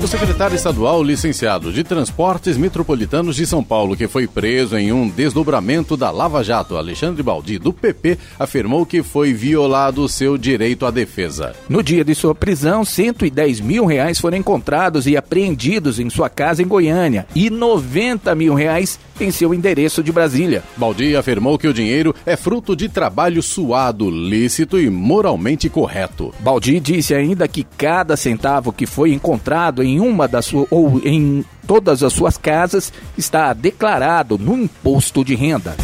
O 0.06 0.08
secretário 0.08 0.56
estadual 0.56 1.02
licenciado 1.02 1.74
de 1.74 1.84
Transportes 1.84 2.58
Metropolitanos 2.58 3.36
de 3.36 3.44
São 3.44 3.64
Paulo, 3.64 3.98
que 3.98 4.08
foi 4.08 4.28
preso 4.28 4.78
em 4.78 4.92
um 4.92 5.10
desdobramento 5.10 5.98
da 5.98 6.12
Lava 6.12 6.44
Jato, 6.44 6.78
Alexandre 6.78 7.24
Baldi, 7.24 7.58
do 7.58 7.74
PP, 7.74 8.16
afirmou 8.38 8.86
que 8.86 9.02
foi 9.02 9.34
violado 9.34 10.04
o 10.04 10.08
seu 10.08 10.38
direito 10.38 10.86
à 10.86 10.92
defesa. 10.92 11.56
No 11.68 11.82
dia 11.82 12.04
de 12.06 12.14
sua 12.14 12.36
prisão, 12.36 12.86
110 12.86 13.62
mil 13.62 13.84
reais 13.84 14.20
foram 14.20 14.38
encontrados 14.38 15.08
e 15.08 15.18
apreendidos 15.18 16.00
em 16.00 16.08
sua 16.08 16.30
casa 16.30 16.62
em 16.62 16.68
Goiânia 16.68 17.26
e 17.34 17.50
90 17.50 18.36
mil 18.36 18.54
reais 18.54 19.00
em 19.20 19.32
seu 19.32 19.54
endereço 19.54 20.04
de 20.04 20.12
Brasília. 20.12 20.64
Baldi 20.78 21.16
afirmou 21.16 21.58
que 21.58 21.68
o 21.68 21.74
dinheiro 21.74 22.14
é 22.26 22.36
fruto 22.36 22.76
de 22.76 22.90
trabalho 22.90 23.42
suado, 23.42 24.10
lícito 24.10 24.80
e 24.80 24.90
moralmente 24.90 25.70
correto. 25.70 26.34
Baldi 26.40 26.80
disse 26.80 27.14
ainda 27.14 27.48
que 27.48 27.66
cada 27.78 28.16
centavo 28.18 28.74
que 28.74 28.86
foi 28.86 29.14
encontrado 29.14 29.84
em 29.84 30.00
uma 30.00 30.28
das 30.28 30.46
suas 30.46 30.68
ou 30.70 31.02
em 31.04 31.44
todas 31.66 32.04
as 32.04 32.14
suas 32.14 32.38
casas 32.38 32.92
está 33.18 33.54
declarado 33.54 34.38
no 34.38 34.58
imposto 34.58 35.24
de 35.24 35.36
renda. 35.36 35.76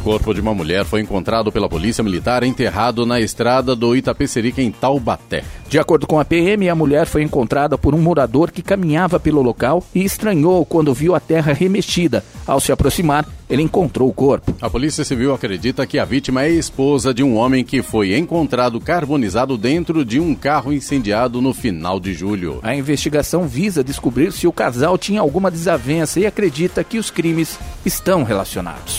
O 0.00 0.02
corpo 0.02 0.32
de 0.32 0.40
uma 0.40 0.54
mulher 0.54 0.86
foi 0.86 1.02
encontrado 1.02 1.52
pela 1.52 1.68
polícia 1.68 2.02
militar 2.02 2.42
enterrado 2.42 3.04
na 3.04 3.20
estrada 3.20 3.76
do 3.76 3.94
Itapecerica 3.94 4.62
em 4.62 4.72
Taubaté. 4.72 5.44
De 5.68 5.78
acordo 5.78 6.06
com 6.06 6.18
a 6.18 6.24
PM, 6.24 6.70
a 6.70 6.74
mulher 6.74 7.06
foi 7.06 7.22
encontrada 7.22 7.76
por 7.76 7.94
um 7.94 8.00
morador 8.00 8.50
que 8.50 8.62
caminhava 8.62 9.20
pelo 9.20 9.42
local 9.42 9.84
e 9.94 10.02
estranhou 10.02 10.64
quando 10.64 10.94
viu 10.94 11.14
a 11.14 11.20
terra 11.20 11.52
remexida. 11.52 12.24
Ao 12.46 12.58
se 12.58 12.72
aproximar, 12.72 13.28
ele 13.48 13.62
encontrou 13.62 14.08
o 14.08 14.12
corpo. 14.12 14.54
A 14.62 14.70
Polícia 14.70 15.04
Civil 15.04 15.34
acredita 15.34 15.86
que 15.86 15.98
a 15.98 16.04
vítima 16.06 16.44
é 16.44 16.50
esposa 16.50 17.12
de 17.12 17.22
um 17.22 17.36
homem 17.36 17.62
que 17.62 17.82
foi 17.82 18.16
encontrado 18.16 18.80
carbonizado 18.80 19.58
dentro 19.58 20.02
de 20.02 20.18
um 20.18 20.34
carro 20.34 20.72
incendiado 20.72 21.42
no 21.42 21.52
final 21.52 22.00
de 22.00 22.14
julho. 22.14 22.58
A 22.62 22.74
investigação 22.74 23.46
visa 23.46 23.84
descobrir 23.84 24.32
se 24.32 24.46
o 24.46 24.52
casal 24.52 24.96
tinha 24.96 25.20
alguma 25.20 25.50
desavença 25.50 26.18
e 26.18 26.26
acredita 26.26 26.82
que 26.82 26.98
os 26.98 27.10
crimes 27.10 27.58
estão 27.84 28.24
relacionados. 28.24 28.98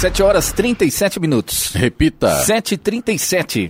7 0.00 0.22
horas 0.22 0.50
37 0.50 1.20
minutos. 1.20 1.72
Repita. 1.74 2.42
7h37. 2.46 3.68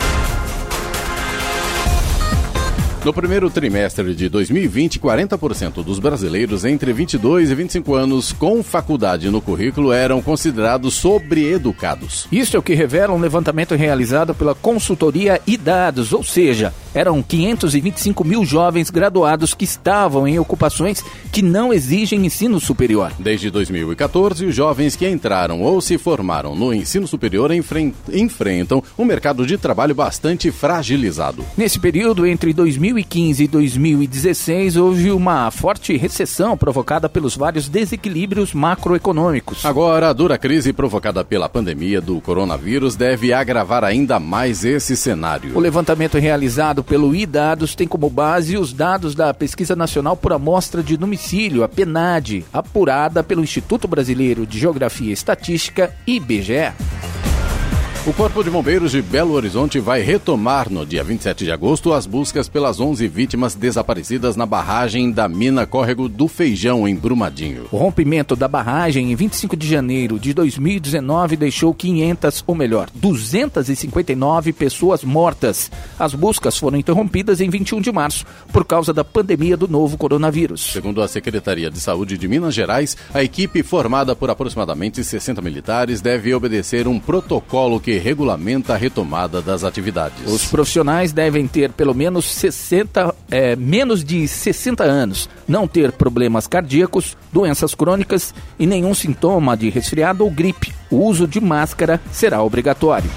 No 3.05 3.14
primeiro 3.14 3.49
trimestre 3.49 4.14
de 4.14 4.29
2020, 4.29 5.01
40% 5.01 5.83
dos 5.83 5.99
brasileiros 5.99 6.66
entre 6.66 6.93
22 6.93 7.51
e 7.51 7.55
25 7.55 7.95
anos 7.95 8.31
com 8.31 8.62
faculdade 8.62 9.31
no 9.31 9.40
currículo 9.40 9.90
eram 9.90 10.21
considerados 10.21 10.95
sobreeducados. 10.95 12.29
Isso 12.31 12.55
é 12.55 12.61
o 12.61 12.62
que 12.62 12.75
revela 12.75 13.14
um 13.14 13.19
levantamento 13.19 13.75
realizado 13.75 14.35
pela 14.35 14.55
consultoria 14.55 15.40
Idados, 15.47 16.12
ou 16.12 16.23
seja, 16.23 16.75
eram 16.94 17.22
525 17.22 18.24
mil 18.24 18.44
jovens 18.44 18.90
graduados 18.90 19.55
que 19.55 19.64
estavam 19.64 20.26
em 20.26 20.38
ocupações 20.38 21.05
que 21.33 21.42
não 21.42 21.72
exigem 21.72 22.26
ensino 22.26 22.61
superior. 22.61 23.12
Desde 23.18 23.50
2014, 23.50 24.46
os 24.46 24.55
jovens 24.55 24.96
que 24.96 25.09
entraram 25.09 25.62
ou 25.62 25.81
se 25.81 25.98
formaram 25.98 26.55
no 26.55 26.72
ensino 26.74 27.07
superior 27.07 27.50
enfrentam 27.53 28.83
um 28.98 29.05
mercado 29.05 29.46
de 29.46 29.57
trabalho 29.57 29.94
bastante 29.94 30.50
fragilizado. 30.50 31.44
Nesse 31.57 31.79
período, 31.79 32.26
entre 32.26 32.53
2015 32.53 33.44
e 33.44 33.48
2016, 33.48 34.76
houve 34.76 35.11
uma 35.11 35.50
forte 35.50 35.96
recessão 35.96 36.57
provocada 36.57 37.09
pelos 37.09 37.37
vários 37.37 37.68
desequilíbrios 37.68 38.53
macroeconômicos. 38.55 39.64
Agora, 39.64 40.09
a 40.09 40.12
dura 40.12 40.38
crise 40.38 40.72
provocada 40.72 41.24
pela 41.24 41.48
pandemia 41.48 42.00
do 42.00 42.20
coronavírus 42.20 42.96
deve 42.96 43.33
agravar 43.33 43.85
ainda 43.85 44.18
mais 44.18 44.64
esse 44.64 44.96
cenário. 44.96 45.57
O 45.57 45.61
levantamento 45.61 46.18
realizado 46.18 46.80
elaborado 46.81 46.85
pelo 46.85 47.14
iDados 47.14 47.75
tem 47.75 47.87
como 47.87 48.09
base 48.09 48.57
os 48.57 48.73
dados 48.73 49.14
da 49.14 49.33
Pesquisa 49.33 49.77
Nacional 49.77 50.16
por 50.16 50.33
Amostra 50.33 50.83
de 50.83 50.97
Domicílio, 50.97 51.62
a 51.62 51.69
PENAD, 51.69 52.45
apurada 52.53 53.23
pelo 53.23 53.43
Instituto 53.43 53.87
Brasileiro 53.87 54.47
de 54.47 54.59
Geografia 54.59 55.11
e 55.11 55.12
Estatística, 55.12 55.95
IBGE. 56.07 56.73
O 58.06 58.14
Corpo 58.14 58.42
de 58.42 58.48
Bombeiros 58.48 58.92
de 58.92 59.02
Belo 59.02 59.34
Horizonte 59.34 59.78
vai 59.78 60.00
retomar 60.00 60.70
no 60.70 60.86
dia 60.86 61.04
27 61.04 61.44
de 61.44 61.52
agosto 61.52 61.92
as 61.92 62.06
buscas 62.06 62.48
pelas 62.48 62.80
11 62.80 63.06
vítimas 63.06 63.54
desaparecidas 63.54 64.36
na 64.36 64.46
barragem 64.46 65.12
da 65.12 65.28
mina 65.28 65.66
Córrego 65.66 66.08
do 66.08 66.26
Feijão, 66.26 66.88
em 66.88 66.96
Brumadinho. 66.96 67.66
O 67.70 67.76
rompimento 67.76 68.34
da 68.34 68.48
barragem 68.48 69.12
em 69.12 69.14
25 69.14 69.54
de 69.54 69.68
janeiro 69.68 70.18
de 70.18 70.32
2019 70.32 71.36
deixou 71.36 71.74
500, 71.74 72.42
ou 72.46 72.54
melhor, 72.54 72.88
259 72.94 74.54
pessoas 74.54 75.04
mortas. 75.04 75.70
As 75.98 76.14
buscas 76.14 76.56
foram 76.56 76.78
interrompidas 76.78 77.38
em 77.42 77.50
21 77.50 77.82
de 77.82 77.92
março 77.92 78.24
por 78.50 78.64
causa 78.64 78.94
da 78.94 79.04
pandemia 79.04 79.58
do 79.58 79.68
novo 79.68 79.98
coronavírus. 79.98 80.72
Segundo 80.72 81.02
a 81.02 81.08
Secretaria 81.08 81.70
de 81.70 81.78
Saúde 81.78 82.16
de 82.16 82.26
Minas 82.26 82.54
Gerais, 82.54 82.96
a 83.12 83.22
equipe 83.22 83.62
formada 83.62 84.16
por 84.16 84.30
aproximadamente 84.30 85.04
60 85.04 85.42
militares 85.42 86.00
deve 86.00 86.34
obedecer 86.34 86.88
um 86.88 86.98
protocolo 86.98 87.78
que 87.78 87.89
que 87.90 87.98
regulamenta 87.98 88.74
a 88.74 88.76
retomada 88.76 89.42
das 89.42 89.64
atividades. 89.64 90.33
Os 90.33 90.46
profissionais 90.46 91.12
devem 91.12 91.48
ter 91.48 91.72
pelo 91.72 91.92
menos 91.92 92.24
60, 92.24 93.12
é, 93.29 93.57
menos 93.57 94.05
de 94.05 94.29
60 94.29 94.85
anos, 94.85 95.29
não 95.48 95.66
ter 95.66 95.90
problemas 95.90 96.46
cardíacos, 96.46 97.16
doenças 97.33 97.74
crônicas 97.74 98.33
e 98.61 98.64
nenhum 98.64 98.94
sintoma 98.94 99.57
de 99.57 99.68
resfriado 99.70 100.22
ou 100.22 100.31
gripe. 100.31 100.72
O 100.88 100.98
uso 100.98 101.26
de 101.26 101.40
máscara 101.40 102.00
será 102.12 102.40
obrigatório. 102.44 103.11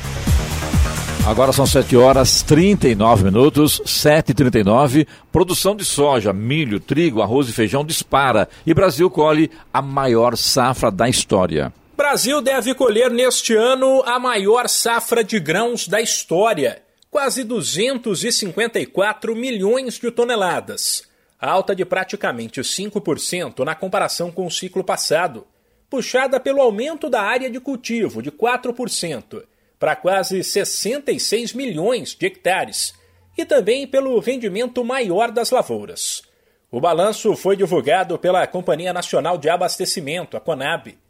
Agora 1.24 1.54
são 1.54 1.68
7 1.68 1.96
horas 1.96 2.42
39 2.42 3.26
minutos, 3.26 3.80
7h39. 3.86 5.06
Produção 5.32 5.76
de 5.76 5.86
soja, 5.86 6.34
milho, 6.34 6.80
trigo, 6.80 7.22
arroz 7.22 7.48
e 7.48 7.54
feijão 7.54 7.86
dispara. 7.86 8.50
E 8.66 8.74
Brasil 8.74 9.08
colhe 9.08 9.52
a 9.72 9.84
maior 9.84 10.36
safra 10.36 10.90
da 10.90 11.08
história. 11.08 11.72
Brasil 11.96 12.42
deve 12.42 12.74
colher 12.74 13.12
neste 13.12 13.56
ano 13.56 14.02
a 14.04 14.18
maior 14.18 14.68
safra 14.68 15.24
de 15.24 15.40
grãos 15.40 15.88
da 15.88 16.02
história, 16.02 16.82
quase 17.12 17.44
254 17.44 19.36
milhões 19.36 20.00
de 20.00 20.10
toneladas, 20.10 21.08
alta 21.40 21.76
de 21.76 21.86
praticamente 21.86 22.62
5% 22.62 23.64
na 23.64 23.76
comparação 23.76 24.32
com 24.32 24.48
o 24.48 24.52
ciclo 24.52 24.84
passado, 24.84 25.46
puxada 25.88 26.40
pelo 26.40 26.62
aumento 26.62 27.12
da 27.12 27.22
área 27.22 27.48
de 27.48 27.60
cultivo 27.60 28.24
de 28.24 28.32
4% 28.32 29.44
para 29.78 29.96
quase 29.96 30.44
66 30.44 31.54
milhões 31.54 32.16
de 32.16 32.26
hectares 32.26 32.96
e 33.38 33.46
também 33.46 33.86
pelo 33.86 34.20
rendimento 34.20 34.84
maior 34.84 35.30
das 35.30 35.52
lavouras. 35.52 36.24
O 36.72 36.82
balanço 36.82 37.36
foi 37.36 37.56
divulgado 37.56 38.18
pela 38.18 38.48
Companhia 38.48 38.92
Nacional 38.92 39.38
de 39.38 39.48
Abastecimento, 39.48 40.36
a 40.36 40.40
CONAB 40.40 41.03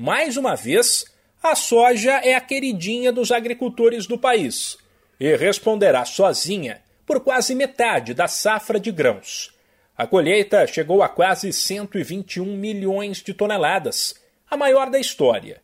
mais 0.00 0.36
uma 0.36 0.54
vez, 0.54 1.06
a 1.42 1.56
soja 1.56 2.20
é 2.22 2.32
a 2.36 2.40
queridinha 2.40 3.10
dos 3.10 3.32
agricultores 3.32 4.06
do 4.06 4.16
país 4.16 4.78
e 5.18 5.34
responderá 5.34 6.04
sozinha 6.04 6.80
por 7.04 7.18
quase 7.18 7.52
metade 7.52 8.14
da 8.14 8.28
safra 8.28 8.78
de 8.78 8.92
grãos. 8.92 9.52
A 9.96 10.06
colheita 10.06 10.64
chegou 10.68 11.02
a 11.02 11.08
quase 11.08 11.52
121 11.52 12.44
milhões 12.44 13.16
de 13.20 13.34
toneladas, 13.34 14.14
a 14.48 14.56
maior 14.56 14.88
da 14.88 15.00
história. 15.00 15.60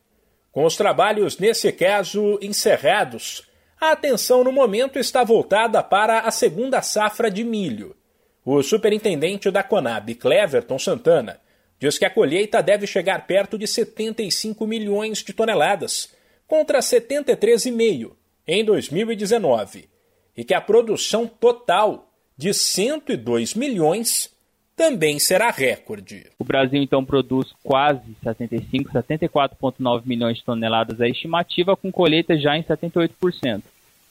Com 0.51 0.65
os 0.65 0.75
trabalhos, 0.75 1.37
nesse 1.37 1.71
caso, 1.71 2.37
encerrados, 2.41 3.49
a 3.79 3.91
atenção 3.91 4.43
no 4.43 4.51
momento 4.51 4.99
está 4.99 5.23
voltada 5.23 5.81
para 5.81 6.19
a 6.19 6.31
segunda 6.31 6.81
safra 6.81 7.31
de 7.31 7.45
milho. 7.45 7.95
O 8.43 8.61
superintendente 8.61 9.49
da 9.49 9.63
Conab, 9.63 10.13
Cleverton 10.15 10.77
Santana, 10.77 11.39
diz 11.85 11.99
que 11.99 12.05
a 12.05 12.09
colheita 12.09 12.63
deve 12.63 12.87
chegar 12.87 13.27
perto 13.27 13.59
de 13.59 13.67
75 13.67 14.65
milhões 14.65 15.19
de 15.19 15.31
toneladas, 15.33 16.11
contra 16.47 16.79
73,5 16.79 18.11
em 18.47 18.65
2019, 18.65 19.87
e 20.35 20.43
que 20.43 20.55
a 20.55 20.61
produção 20.61 21.27
total 21.27 22.11
de 22.35 22.53
102 22.55 23.53
milhões 23.53 24.33
também 24.75 25.19
será 25.19 25.51
recorde. 25.51 26.25
O 26.39 26.43
Brasil 26.43 26.81
então 26.81 27.05
produz 27.05 27.53
quase 27.63 28.15
75, 28.23 28.91
74,9 28.91 30.01
milhões 30.05 30.37
de 30.37 30.43
toneladas 30.43 30.99
a 30.99 31.07
estimativa, 31.07 31.77
com 31.77 31.91
colheita 31.91 32.35
já 32.35 32.57
em 32.57 32.63
78%. 32.63 33.61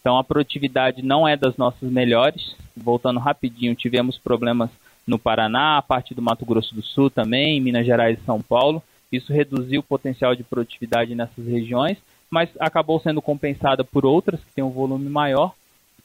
Então 0.01 0.17
a 0.17 0.23
produtividade 0.23 1.03
não 1.03 1.27
é 1.27 1.37
das 1.37 1.57
nossas 1.57 1.91
melhores. 1.91 2.55
Voltando 2.77 3.19
rapidinho, 3.19 3.75
tivemos 3.75 4.17
problemas 4.17 4.71
no 5.07 5.19
Paraná, 5.19 5.79
a 5.79 5.83
parte 5.83 6.15
do 6.15 6.23
Mato 6.23 6.45
Grosso 6.45 6.75
do 6.75 6.83
Sul 6.83 7.11
também, 7.11 7.61
Minas 7.61 7.87
Gerais 7.87 8.19
e 8.19 8.25
São 8.25 8.41
Paulo. 8.41 8.83
Isso 9.13 9.33
reduziu 9.33 9.81
o 9.81 9.85
potencial 9.85 10.35
de 10.35 10.43
produtividade 10.43 11.15
nessas 11.15 11.47
regiões, 11.47 11.99
mas 12.31 12.51
acabou 12.59 12.99
sendo 13.01 13.23
compensada 13.23 13.85
por 13.85 14.05
outras 14.05 14.41
que 14.41 14.53
têm 14.53 14.65
um 14.65 14.71
volume 14.71 15.09
maior. 15.09 15.55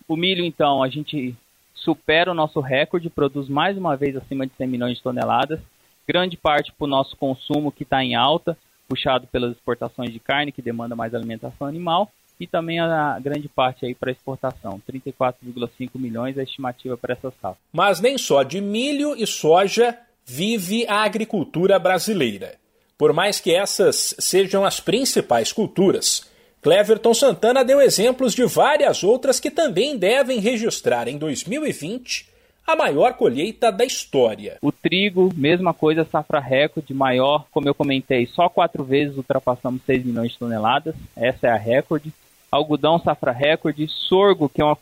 O 0.08 0.16
milho, 0.16 0.44
então, 0.44 0.84
a 0.84 0.90
gente 0.90 1.36
supera 1.74 2.32
o 2.32 2.36
nosso 2.36 2.60
recorde, 2.60 3.10
produz 3.10 3.48
mais 3.48 3.78
uma 3.78 3.96
vez 3.96 4.16
acima 4.16 4.46
de 4.46 4.54
100 4.58 4.68
milhões 4.68 4.98
de 4.98 5.04
toneladas, 5.04 5.60
grande 6.08 6.36
parte 6.36 6.74
para 6.74 6.86
o 6.86 6.90
nosso 6.90 7.16
consumo 7.16 7.72
que 7.72 7.84
está 7.84 8.04
em 8.04 8.16
alta, 8.16 8.58
puxado 8.88 9.28
pelas 9.28 9.52
exportações 9.52 10.12
de 10.12 10.20
carne, 10.20 10.52
que 10.52 10.62
demanda 10.62 10.96
mais 10.96 11.14
alimentação 11.14 11.68
animal, 11.68 12.12
e 12.40 12.48
também 12.48 12.80
a 12.80 13.20
grande 13.20 13.50
parte 13.50 13.86
aí 13.86 13.94
para 13.94 14.12
exportação, 14.12 14.82
34,5 14.90 15.90
milhões 15.96 16.38
a 16.38 16.44
estimativa 16.44 16.98
para 16.98 17.14
essa 17.14 17.32
safra. 17.42 17.60
Mas 17.72 18.00
nem 18.00 18.18
só 18.18 18.44
de 18.44 18.62
milho 18.62 19.16
e 19.16 19.28
soja 19.28 19.98
vive 20.26 20.86
a 20.88 21.04
agricultura 21.04 21.78
brasileira. 21.78 22.56
Por 22.98 23.14
mais 23.14 23.40
que 23.40 23.54
essas 23.54 24.16
sejam 24.20 24.64
as 24.64 24.80
principais 24.80 25.52
culturas, 25.52 26.30
Cleverton 26.62 27.14
Santana 27.14 27.64
deu 27.64 27.82
exemplos 27.82 28.34
de 28.34 28.46
várias 28.46 29.04
outras 29.04 29.40
que 29.40 29.50
também 29.50 29.98
devem 29.98 30.40
registrar 30.40 31.08
em 31.08 31.18
2020 31.18 32.28
a 32.68 32.76
maior 32.76 33.14
colheita 33.14 33.72
da 33.72 33.84
história. 33.84 34.58
O 34.62 34.72
trigo, 34.72 35.32
mesma 35.36 35.74
coisa, 35.74 36.06
safra 36.06 36.40
recorde 36.40 36.94
maior, 36.94 37.48
como 37.52 37.68
eu 37.68 37.74
comentei, 37.74 38.28
só 38.28 38.48
quatro 38.48 38.84
vezes 38.84 39.18
ultrapassamos 39.18 39.82
6 39.86 40.06
milhões 40.06 40.34
de 40.34 40.38
toneladas, 40.38 40.94
essa 41.16 41.48
é 41.48 41.50
a 41.50 41.58
recorde 41.58 42.14
algodão 42.52 43.00
safra 43.00 43.32
recorde, 43.32 43.88
sorgo, 43.88 44.50
que 44.50 44.62
é 44.62 44.66
uma 44.66 44.78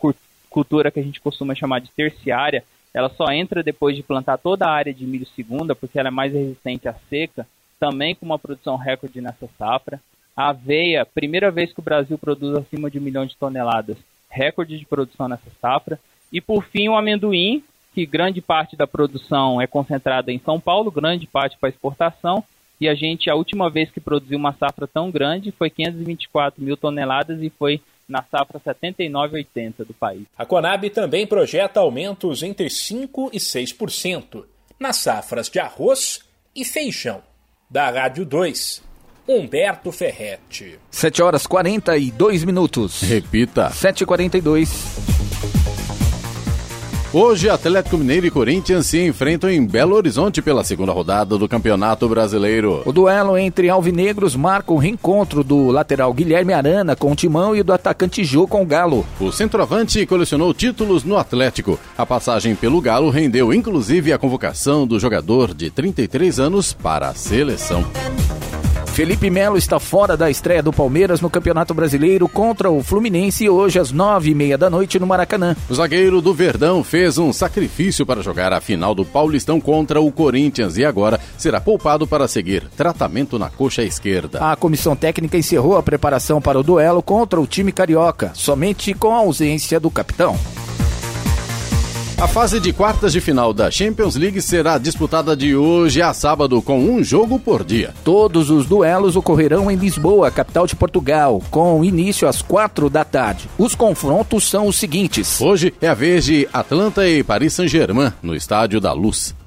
cultura 0.48 0.90
que 0.90 1.00
a 1.00 1.02
gente 1.02 1.20
costuma 1.20 1.54
chamar 1.54 1.80
de 1.80 1.90
terciária, 1.90 2.64
ela 2.92 3.10
só 3.10 3.30
entra 3.30 3.62
depois 3.62 3.94
de 3.94 4.02
plantar 4.02 4.38
toda 4.38 4.66
a 4.66 4.72
área 4.72 4.92
de 4.92 5.06
milho 5.06 5.26
segunda, 5.26 5.74
porque 5.74 5.98
ela 5.98 6.08
é 6.08 6.10
mais 6.10 6.32
resistente 6.32 6.88
à 6.88 6.94
seca, 7.08 7.46
também 7.78 8.14
com 8.14 8.26
uma 8.26 8.38
produção 8.38 8.76
recorde 8.76 9.20
nessa 9.20 9.48
safra. 9.58 10.00
A 10.36 10.48
aveia, 10.48 11.06
primeira 11.06 11.50
vez 11.50 11.72
que 11.72 11.80
o 11.80 11.82
Brasil 11.82 12.16
produz 12.16 12.56
acima 12.56 12.90
de 12.90 12.98
um 12.98 13.02
milhão 13.02 13.26
de 13.26 13.36
toneladas, 13.36 13.96
recorde 14.28 14.78
de 14.78 14.86
produção 14.86 15.28
nessa 15.28 15.50
safra. 15.60 15.98
E 16.32 16.40
por 16.40 16.64
fim, 16.64 16.88
o 16.88 16.96
amendoim, 16.96 17.62
que 17.94 18.06
grande 18.06 18.40
parte 18.40 18.76
da 18.76 18.86
produção 18.86 19.60
é 19.60 19.66
concentrada 19.66 20.32
em 20.32 20.38
São 20.38 20.60
Paulo, 20.60 20.90
grande 20.90 21.26
parte 21.26 21.56
para 21.58 21.68
exportação, 21.68 22.44
e 22.80 22.88
a 22.88 22.94
gente, 22.94 23.28
a 23.28 23.34
última 23.34 23.70
vez 23.70 23.90
que 23.90 24.00
produziu 24.00 24.38
uma 24.38 24.54
safra 24.54 24.86
tão 24.86 25.10
grande 25.10 25.52
foi 25.52 25.70
524 25.70 26.62
mil 26.62 26.76
toneladas 26.76 27.42
e 27.42 27.50
foi 27.50 27.80
na 28.08 28.22
safra 28.22 28.58
79,80 28.60 29.86
do 29.86 29.92
país. 29.92 30.24
A 30.36 30.46
Conab 30.46 30.88
também 30.90 31.26
projeta 31.26 31.80
aumentos 31.80 32.42
entre 32.42 32.68
5% 32.68 33.30
e 33.32 33.38
6% 33.38 34.44
nas 34.78 34.96
safras 34.96 35.50
de 35.50 35.58
arroz 35.58 36.20
e 36.54 36.64
feijão. 36.64 37.22
Da 37.68 37.90
Rádio 37.90 38.24
2, 38.24 38.82
Humberto 39.28 39.92
Ferretti. 39.92 40.78
7 40.90 41.22
horas 41.22 41.46
42 41.46 42.44
minutos. 42.44 43.02
Repita. 43.02 43.68
7h42. 43.68 45.17
Hoje, 47.10 47.48
Atlético 47.48 47.96
Mineiro 47.96 48.26
e 48.26 48.30
Corinthians 48.30 48.84
se 48.84 49.02
enfrentam 49.02 49.48
em 49.48 49.64
Belo 49.64 49.96
Horizonte 49.96 50.42
pela 50.42 50.62
segunda 50.62 50.92
rodada 50.92 51.38
do 51.38 51.48
Campeonato 51.48 52.06
Brasileiro. 52.06 52.82
O 52.84 52.92
duelo 52.92 53.38
entre 53.38 53.70
alvinegros 53.70 54.36
marca 54.36 54.74
o 54.74 54.76
reencontro 54.76 55.42
do 55.42 55.70
lateral 55.70 56.12
Guilherme 56.12 56.52
Arana 56.52 56.94
com 56.94 57.10
o 57.10 57.16
Timão 57.16 57.56
e 57.56 57.62
do 57.62 57.72
atacante 57.72 58.22
Jô 58.24 58.46
com 58.46 58.62
o 58.62 58.66
Galo. 58.66 59.06
O 59.18 59.32
centroavante 59.32 60.04
colecionou 60.04 60.52
títulos 60.52 61.02
no 61.02 61.16
Atlético. 61.16 61.80
A 61.96 62.04
passagem 62.04 62.54
pelo 62.54 62.78
Galo 62.78 63.08
rendeu 63.08 63.54
inclusive 63.54 64.12
a 64.12 64.18
convocação 64.18 64.86
do 64.86 65.00
jogador 65.00 65.54
de 65.54 65.70
33 65.70 66.38
anos 66.38 66.74
para 66.74 67.08
a 67.08 67.14
seleção. 67.14 67.86
Felipe 68.98 69.30
Melo 69.30 69.56
está 69.56 69.78
fora 69.78 70.16
da 70.16 70.28
estreia 70.28 70.60
do 70.60 70.72
Palmeiras 70.72 71.20
no 71.20 71.30
Campeonato 71.30 71.72
Brasileiro 71.72 72.28
contra 72.28 72.68
o 72.68 72.82
Fluminense 72.82 73.48
hoje 73.48 73.78
às 73.78 73.92
nove 73.92 74.32
e 74.32 74.34
meia 74.34 74.58
da 74.58 74.68
noite 74.68 74.98
no 74.98 75.06
Maracanã. 75.06 75.54
O 75.70 75.74
zagueiro 75.76 76.20
do 76.20 76.34
Verdão 76.34 76.82
fez 76.82 77.16
um 77.16 77.32
sacrifício 77.32 78.04
para 78.04 78.22
jogar 78.22 78.52
a 78.52 78.60
final 78.60 78.96
do 78.96 79.04
Paulistão 79.04 79.60
contra 79.60 80.00
o 80.00 80.10
Corinthians 80.10 80.76
e 80.76 80.84
agora 80.84 81.20
será 81.36 81.60
poupado 81.60 82.08
para 82.08 82.26
seguir 82.26 82.64
tratamento 82.76 83.38
na 83.38 83.48
coxa 83.48 83.84
esquerda. 83.84 84.40
A 84.40 84.56
comissão 84.56 84.96
técnica 84.96 85.38
encerrou 85.38 85.76
a 85.76 85.82
preparação 85.82 86.42
para 86.42 86.58
o 86.58 86.64
duelo 86.64 87.00
contra 87.00 87.40
o 87.40 87.46
time 87.46 87.70
carioca, 87.70 88.32
somente 88.34 88.92
com 88.94 89.14
a 89.14 89.18
ausência 89.18 89.78
do 89.78 89.92
capitão. 89.92 90.36
A 92.20 92.26
fase 92.26 92.58
de 92.58 92.72
quartas 92.72 93.12
de 93.12 93.20
final 93.20 93.54
da 93.54 93.70
Champions 93.70 94.16
League 94.16 94.42
será 94.42 94.76
disputada 94.76 95.36
de 95.36 95.54
hoje 95.54 96.02
a 96.02 96.12
sábado 96.12 96.60
com 96.60 96.80
um 96.80 97.02
jogo 97.02 97.38
por 97.38 97.62
dia. 97.62 97.94
Todos 98.02 98.50
os 98.50 98.66
duelos 98.66 99.14
ocorrerão 99.14 99.70
em 99.70 99.76
Lisboa, 99.76 100.28
capital 100.28 100.66
de 100.66 100.74
Portugal, 100.74 101.40
com 101.48 101.84
início 101.84 102.26
às 102.26 102.42
quatro 102.42 102.90
da 102.90 103.04
tarde. 103.04 103.48
Os 103.56 103.76
confrontos 103.76 104.50
são 104.50 104.66
os 104.66 104.74
seguintes. 104.74 105.40
Hoje 105.40 105.72
é 105.80 105.86
a 105.86 105.94
vez 105.94 106.24
de 106.24 106.48
Atlanta 106.52 107.06
e 107.08 107.22
Paris 107.22 107.52
Saint-Germain 107.52 108.12
no 108.20 108.34
Estádio 108.34 108.80
da 108.80 108.92
Luz. 108.92 109.37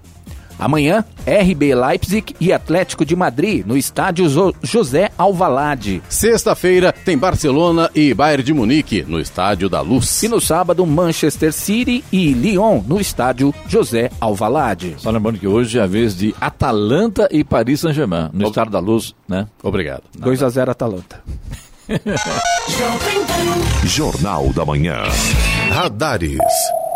Amanhã, 0.61 1.03
RB 1.25 1.73
Leipzig 1.73 2.35
e 2.39 2.53
Atlético 2.53 3.03
de 3.03 3.15
Madrid 3.15 3.65
no 3.65 3.75
estádio 3.75 4.27
José 4.61 5.09
Alvalade. 5.17 6.03
Sexta-feira 6.07 6.93
tem 6.93 7.17
Barcelona 7.17 7.89
e 7.95 8.13
Bayern 8.13 8.43
de 8.43 8.53
Munique 8.53 9.03
no 9.07 9.19
estádio 9.19 9.67
da 9.67 9.81
Luz. 9.81 10.21
E 10.21 10.27
no 10.27 10.39
sábado, 10.39 10.85
Manchester 10.85 11.51
City 11.51 12.05
e 12.11 12.31
Lyon 12.33 12.83
no 12.85 13.01
estádio 13.01 13.51
José 13.67 14.11
Alvalade. 14.21 14.93
Só 14.99 15.09
lembrando 15.09 15.39
que 15.39 15.47
hoje 15.47 15.79
é 15.79 15.81
a 15.81 15.87
vez 15.87 16.15
de 16.15 16.35
Atalanta 16.39 17.27
e 17.31 17.43
Paris 17.43 17.79
Saint-Germain 17.79 18.29
no 18.31 18.45
Ob... 18.45 18.49
estádio 18.51 18.71
da 18.71 18.79
Luz, 18.79 19.15
né? 19.27 19.47
Obrigado. 19.63 20.03
2 20.15 20.43
a 20.43 20.49
0 20.49 20.69
Atalanta. 20.69 21.23
Jornal 23.83 24.53
da 24.53 24.63
Manhã. 24.63 25.01
Radares. 25.71 26.37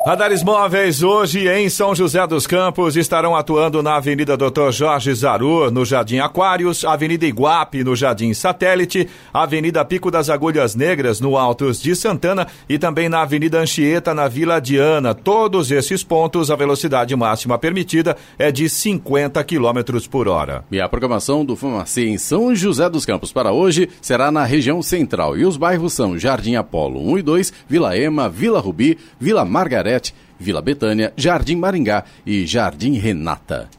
Radares 0.05 0.43
móveis 0.43 1.01
hoje 1.01 1.47
em 1.47 1.67
São 1.67 1.95
José 1.95 2.27
dos 2.27 2.45
Campos 2.45 2.95
estarão 2.95 3.35
atuando 3.35 3.81
na 3.81 3.95
Avenida 3.95 4.37
Dr. 4.37 4.69
Jorge 4.71 5.11
Zaru, 5.15 5.71
no 5.71 5.83
Jardim 5.83 6.19
Aquários, 6.19 6.85
Avenida 6.85 7.25
Iguape, 7.25 7.83
no 7.83 7.95
Jardim 7.95 8.31
Satélite, 8.31 9.09
Avenida 9.33 9.83
Pico 9.83 10.11
das 10.11 10.29
Agulhas 10.29 10.75
Negras, 10.75 11.19
no 11.19 11.35
Altos 11.35 11.81
de 11.81 11.95
Santana 11.95 12.45
e 12.69 12.77
também 12.77 13.09
na 13.09 13.23
Avenida 13.23 13.59
Anchieta, 13.59 14.13
na 14.13 14.27
Vila 14.27 14.61
Diana. 14.61 15.15
Todos 15.15 15.71
esses 15.71 16.03
pontos, 16.03 16.51
a 16.51 16.55
velocidade 16.55 17.15
máxima 17.15 17.57
permitida 17.57 18.15
é 18.37 18.51
de 18.51 18.69
50 18.69 19.43
km 19.43 20.07
por 20.07 20.27
hora. 20.27 20.63
E 20.71 20.79
a 20.79 20.87
programação 20.87 21.43
do 21.43 21.55
Fumacê 21.55 22.05
em 22.05 22.19
São 22.19 22.53
José 22.53 22.87
dos 22.91 23.07
Campos 23.07 23.33
para 23.33 23.51
hoje 23.51 23.89
será 23.99 24.31
na 24.31 24.43
região 24.43 24.83
central 24.83 25.35
e 25.35 25.43
os 25.45 25.57
bairros 25.57 25.93
são 25.93 26.15
Jardim 26.15 26.53
Apolo 26.53 27.01
1 27.11 27.17
e 27.17 27.21
2, 27.23 27.53
Vila 27.67 27.97
Ema, 27.97 28.29
Vila 28.29 28.59
Rubi, 28.59 28.99
Vila 29.19 29.43
Margaré, 29.43 29.94
Vila 30.39 30.61
Betânia, 30.61 31.13
Jardim 31.15 31.55
Maringá 31.55 32.03
e 32.25 32.45
Jardim 32.45 32.97
Renata. 32.97 33.69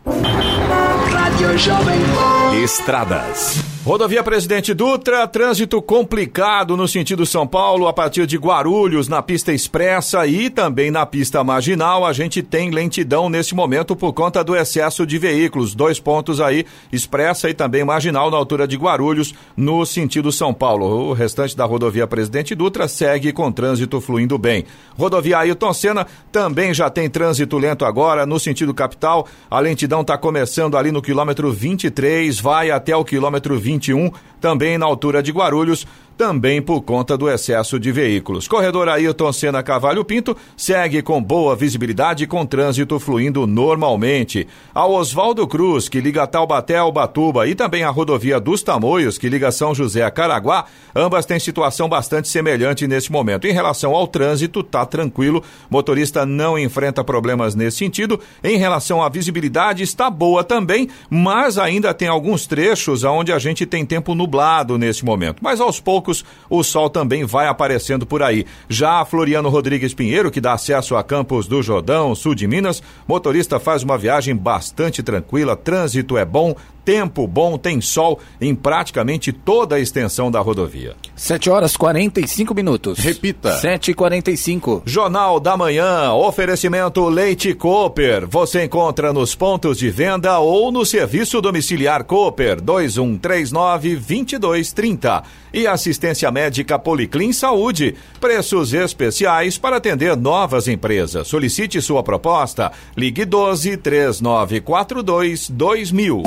Estradas. 2.63 3.76
Rodovia 3.87 4.21
Presidente 4.21 4.75
Dutra, 4.75 5.29
trânsito 5.29 5.81
complicado 5.81 6.77
no 6.77 6.89
sentido 6.89 7.25
São 7.25 7.47
Paulo, 7.47 7.87
a 7.87 7.93
partir 7.93 8.27
de 8.27 8.37
Guarulhos, 8.37 9.07
na 9.07 9.23
pista 9.23 9.53
expressa 9.53 10.27
e 10.27 10.51
também 10.51 10.91
na 10.91 11.07
pista 11.07 11.45
marginal. 11.45 12.05
A 12.05 12.13
gente 12.13 12.43
tem 12.43 12.73
lentidão 12.73 13.29
nesse 13.29 13.55
momento 13.55 13.95
por 13.95 14.13
conta 14.13 14.43
do 14.43 14.57
excesso 14.57 15.07
de 15.07 15.19
veículos. 15.19 15.73
Dois 15.73 16.01
pontos 16.01 16.41
aí, 16.41 16.67
expressa 16.93 17.49
e 17.49 17.55
também 17.55 17.85
marginal, 17.85 18.29
na 18.29 18.37
altura 18.37 18.67
de 18.67 18.77
Guarulhos, 18.77 19.33
no 19.57 19.87
sentido 19.87 20.33
São 20.33 20.53
Paulo. 20.53 21.11
O 21.11 21.13
restante 21.13 21.57
da 21.57 21.65
rodovia 21.65 22.09
Presidente 22.09 22.57
Dutra 22.57 22.89
segue 22.89 23.33
com 23.33 23.53
trânsito 23.53 24.01
fluindo 24.01 24.37
bem. 24.37 24.65
Rodovia 24.99 25.39
Ailton 25.39 25.73
Senna 25.73 26.09
também 26.33 26.75
já 26.75 26.91
tem 26.91 27.09
trânsito 27.09 27.57
lento 27.57 27.85
agora, 27.85 28.27
no 28.27 28.41
sentido 28.41 28.75
capital. 28.75 29.29
A 29.49 29.61
lentidão 29.61 30.01
está 30.01 30.19
começando 30.19 30.77
ali 30.77 30.91
no 30.91 31.01
quilômetro 31.01 31.53
23, 31.53 32.41
vai 32.41 32.73
até 32.73 32.97
o 32.97 33.05
quilômetro 33.05 33.57
20 33.57 33.76
21, 33.77 34.11
também 34.41 34.77
na 34.79 34.87
altura 34.87 35.23
de 35.23 35.31
Guarulhos, 35.33 35.87
também 36.17 36.63
por 36.63 36.81
conta 36.81 37.17
do 37.17 37.31
excesso 37.31 37.79
de 37.79 37.93
veículos. 37.93 38.49
Corredor 38.49 38.89
Ailton 38.89 39.33
Senna 39.33 39.63
Cavalho 39.63 40.05
Pinto 40.05 40.37
segue 40.57 41.03
com 41.03 41.23
boa 41.23 41.55
visibilidade 41.55 42.27
com 42.27 42.47
trânsito 42.47 42.99
fluindo 42.99 43.47
normalmente. 43.47 44.47
A 44.75 44.87
Oswaldo 44.87 45.47
Cruz, 45.47 45.89
que 45.89 46.01
liga 46.01 46.27
Taubaté 46.27 46.77
ao 46.79 46.91
Batuba, 46.91 47.47
e 47.47 47.55
também 47.55 47.85
a 47.85 47.91
rodovia 47.91 48.41
dos 48.41 48.63
Tamoios, 48.63 49.19
que 49.19 49.29
liga 49.29 49.53
São 49.53 49.75
José 49.75 50.03
a 50.03 50.11
Caraguá, 50.11 50.65
ambas 50.95 51.27
têm 51.27 51.39
situação 51.39 51.89
bastante 51.89 52.29
semelhante 52.29 52.87
neste 52.87 53.13
momento. 53.13 53.47
Em 53.47 53.53
relação 53.53 53.95
ao 53.95 54.07
trânsito, 54.09 54.63
tá 54.63 54.87
tranquilo, 54.87 55.43
motorista 55.69 56.25
não 56.25 56.59
enfrenta 56.59 57.05
problemas 57.05 57.55
nesse 57.55 57.79
sentido. 57.79 58.19
Em 58.43 58.57
relação 58.57 59.03
à 59.03 59.09
visibilidade, 59.09 59.83
está 59.83 60.09
boa 60.09 60.43
também, 60.43 60.89
mas 61.11 61.59
ainda 61.59 61.93
tem 61.93 62.09
alguns 62.09 62.47
trechos 62.47 63.05
onde 63.05 63.33
a 63.33 63.39
gente 63.39 63.67
tem 63.67 63.85
tempo 63.85 64.15
nublado 64.15 64.79
nesse 64.79 65.05
momento. 65.05 65.39
Mas 65.43 65.61
aos 65.61 65.79
poucos 65.81 66.06
poucos, 66.07 66.25
o 66.49 66.63
sol 66.63 66.89
também 66.89 67.25
vai 67.25 67.49
aparecendo 67.49 68.07
por 68.07 68.23
aí. 68.23 68.47
Já 68.69 69.05
Floriano 69.05 69.49
Rodrigues 69.49 69.93
Pinheiro, 69.93 70.31
que 70.31 70.41
dá 70.41 70.53
acesso 70.53 70.95
a 70.95 71.03
Campos 71.03 71.49
do 71.49 71.63
Jordão, 71.63 72.15
sul 72.15 72.35
de 72.35 72.47
Minas, 72.47 72.83
motorista 73.09 73.59
faz 73.59 73.83
uma 73.83 73.99
viagem 73.99 74.37
bastante 74.37 75.03
tranquila, 75.03 75.57
trânsito 75.57 76.17
é 76.17 76.25
bom, 76.25 76.55
tempo 76.87 77.27
bom, 77.27 77.59
tem 77.59 77.81
sol 77.81 78.21
em 78.41 78.55
praticamente 78.55 79.33
toda 79.33 79.75
a 79.75 79.81
extensão 79.81 80.31
da 80.31 80.39
rodovia. 80.39 80.95
7 81.17 81.51
horas 81.51 81.77
45 81.77 82.55
minutos. 82.55 83.01
Repita. 83.01 83.59
7 83.59 83.91
e 83.91 83.95
45 83.95 84.83
Jornal 84.87 85.41
da 85.41 85.57
Manhã, 85.57 86.13
oferecimento 86.13 87.09
Leite 87.09 87.53
Cooper. 87.55 88.29
Você 88.29 88.65
encontra 88.65 89.13
nos 89.13 89.35
pontos 89.35 89.79
de 89.79 89.91
venda 89.91 90.39
ou 90.39 90.71
no 90.71 90.87
serviço 90.87 91.41
domiciliar 91.41 92.05
Cooper 92.05 92.61
2139 92.61 93.97
2230. 93.97 95.25
E 95.53 95.67
assistência 95.67 96.31
médica 96.31 96.79
Policlin 96.79 97.33
Saúde. 97.33 97.97
Preços 98.21 98.73
especiais 98.75 99.59
para 99.59 99.79
atender 99.79 100.17
novas 100.17 100.69
empresas. 100.69 101.27
Solicite 101.27 101.81
sua 101.81 102.03
proposta. 102.03 102.71
Ligue 102.97 103.25
12 103.25 103.77
3942 103.79 105.51
2000. 105.51 106.23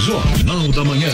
Jornal 0.00 0.68
da 0.72 0.84
Manhã. 0.84 1.08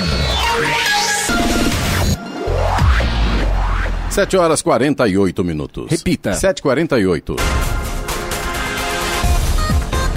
7 4.11 4.36
horas 4.36 4.62
48 4.62 5.45
minutos. 5.45 5.91
Repita. 5.91 6.32
7h48. 6.32 7.36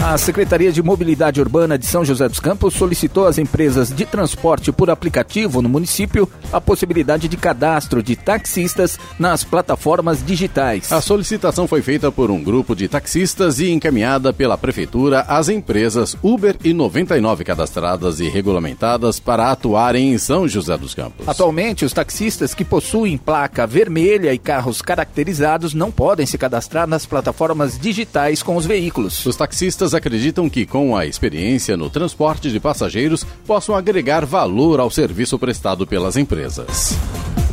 A 0.05 0.17
Secretaria 0.17 0.69
de 0.69 0.83
Mobilidade 0.83 1.39
Urbana 1.39 1.77
de 1.77 1.85
São 1.85 2.03
José 2.03 2.27
dos 2.27 2.37
Campos 2.37 2.73
solicitou 2.73 3.25
às 3.25 3.37
empresas 3.37 3.89
de 3.89 4.05
transporte 4.05 4.69
por 4.69 4.89
aplicativo 4.89 5.61
no 5.61 5.69
município 5.69 6.29
a 6.51 6.59
possibilidade 6.59 7.29
de 7.29 7.37
cadastro 7.37 8.03
de 8.03 8.17
taxistas 8.17 8.99
nas 9.17 9.45
plataformas 9.45 10.21
digitais. 10.23 10.91
A 10.91 10.99
solicitação 10.99 11.69
foi 11.69 11.81
feita 11.81 12.11
por 12.11 12.29
um 12.29 12.43
grupo 12.43 12.75
de 12.75 12.89
taxistas 12.89 13.61
e 13.61 13.71
encaminhada 13.71 14.33
pela 14.33 14.57
Prefeitura 14.57 15.21
às 15.21 15.47
empresas 15.47 16.17
Uber 16.21 16.57
e 16.65 16.73
99 16.73 17.45
cadastradas 17.45 18.19
e 18.19 18.27
regulamentadas 18.27 19.21
para 19.21 19.53
atuarem 19.53 20.13
em 20.13 20.17
São 20.17 20.49
José 20.49 20.77
dos 20.77 20.93
Campos. 20.93 21.25
Atualmente, 21.25 21.85
os 21.85 21.93
taxistas 21.93 22.53
que 22.53 22.65
possuem 22.65 23.17
placa 23.17 23.65
vermelha 23.65 24.33
e 24.33 24.37
carros 24.37 24.81
caracterizados 24.81 25.73
não 25.73 25.89
podem 25.89 26.25
se 26.25 26.37
cadastrar 26.37 26.87
nas 26.87 27.05
plataformas 27.05 27.79
digitais 27.79 28.43
com 28.43 28.57
os 28.57 28.65
veículos. 28.65 29.25
Os 29.25 29.37
taxistas 29.37 29.92
acreditam 29.93 30.49
que, 30.49 30.65
com 30.65 30.95
a 30.95 31.05
experiência 31.05 31.77
no 31.77 31.89
transporte 31.89 32.51
de 32.51 32.59
passageiros, 32.59 33.25
possam 33.45 33.75
agregar 33.75 34.25
valor 34.25 34.79
ao 34.79 34.89
serviço 34.89 35.37
prestado 35.37 35.85
pelas 35.85 36.17
empresas. 36.17 36.97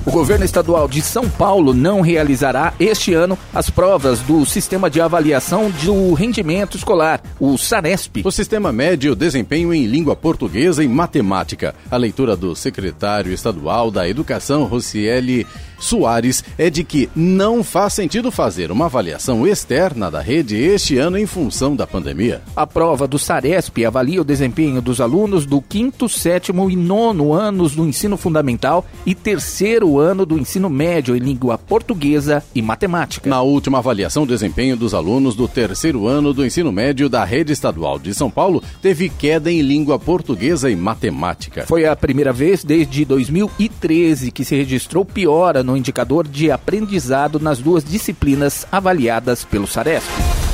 O 0.07 0.11
governo 0.11 0.47
estadual 0.47 0.89
de 0.89 1.03
São 1.03 1.29
Paulo 1.29 1.75
não 1.75 2.01
realizará 2.01 2.73
este 2.81 3.13
ano 3.13 3.39
as 3.55 3.69
provas 3.69 4.21
do 4.21 4.47
Sistema 4.47 4.89
de 4.89 4.99
Avaliação 4.99 5.71
do 5.71 6.15
Rendimento 6.15 6.77
Escolar, 6.77 7.23
o 7.39 7.59
SARESP. 7.59 8.23
O 8.25 8.33
sistema 8.33 8.73
mede 8.73 9.11
o 9.11 9.15
desempenho 9.15 9.75
em 9.75 9.85
língua 9.85 10.17
portuguesa 10.17 10.83
e 10.83 10.89
matemática. 10.89 11.75
A 11.91 11.99
leitura 11.99 12.35
do 12.35 12.57
secretário 12.57 13.31
estadual 13.31 13.91
da 13.91 14.09
Educação, 14.09 14.65
Rocieli 14.65 15.47
Soares 15.81 16.45
é 16.59 16.69
de 16.69 16.85
que 16.85 17.09
não 17.17 17.65
faz 17.65 17.95
sentido 17.95 18.31
fazer 18.31 18.71
uma 18.71 18.85
avaliação 18.85 19.47
externa 19.47 20.11
da 20.11 20.21
rede 20.21 20.57
este 20.57 20.99
ano 20.99 21.19
em 21.19 21.27
função 21.27 21.75
da 21.75 21.87
pandemia. 21.87 22.43
A 22.55 22.67
prova 22.67 23.09
do 23.09 23.19
SARESP 23.19 23.85
avalia 23.85 24.21
o 24.21 24.25
desempenho 24.25 24.83
dos 24.83 25.01
alunos 25.01 25.47
do 25.47 25.61
quinto, 25.61 26.09
sétimo 26.09 26.71
e 26.71 26.77
nono 26.77 27.33
anos 27.33 27.75
do 27.75 27.87
ensino 27.87 28.17
fundamental 28.17 28.85
e 29.07 29.15
terceiro 29.15 29.99
ano 29.99 30.27
do 30.27 30.39
ensino 30.39 30.69
médio 30.69 31.17
em 31.17 31.19
língua 31.19 31.57
portuguesa 31.57 32.45
e 32.55 32.61
matemática. 32.61 33.29
Na 33.29 33.41
última 33.41 33.79
avaliação, 33.79 34.25
o 34.25 34.27
desempenho 34.27 34.77
dos 34.77 34.93
alunos 34.93 35.35
do 35.35 35.49
terceiro 35.49 36.07
ano 36.07 36.35
do 36.35 36.45
ensino 36.45 36.71
médio 36.71 37.09
da 37.09 37.25
rede 37.25 37.53
estadual 37.53 37.99
de 37.99 38.13
São 38.13 38.31
Paulo 38.31 38.63
teve 38.83 39.09
queda 39.09 39.51
em 39.51 39.63
língua 39.63 39.99
portuguesa 39.99 40.71
e 40.71 40.77
matemática. 40.77 41.65
Foi 41.67 41.87
a 41.87 41.97
primeira 41.97 42.33
vez 42.33 42.63
desde 42.63 43.05
2013 43.05 44.31
que 44.31 44.45
se 44.45 44.55
registrou 44.55 45.05
piora 45.05 45.63
no 45.63 45.70
no 45.71 45.77
indicador 45.77 46.27
de 46.27 46.51
aprendizado 46.51 47.39
nas 47.39 47.61
duas 47.61 47.85
disciplinas 47.85 48.67
avaliadas 48.73 49.45
pelo 49.45 49.69
SARESP. 49.69 50.50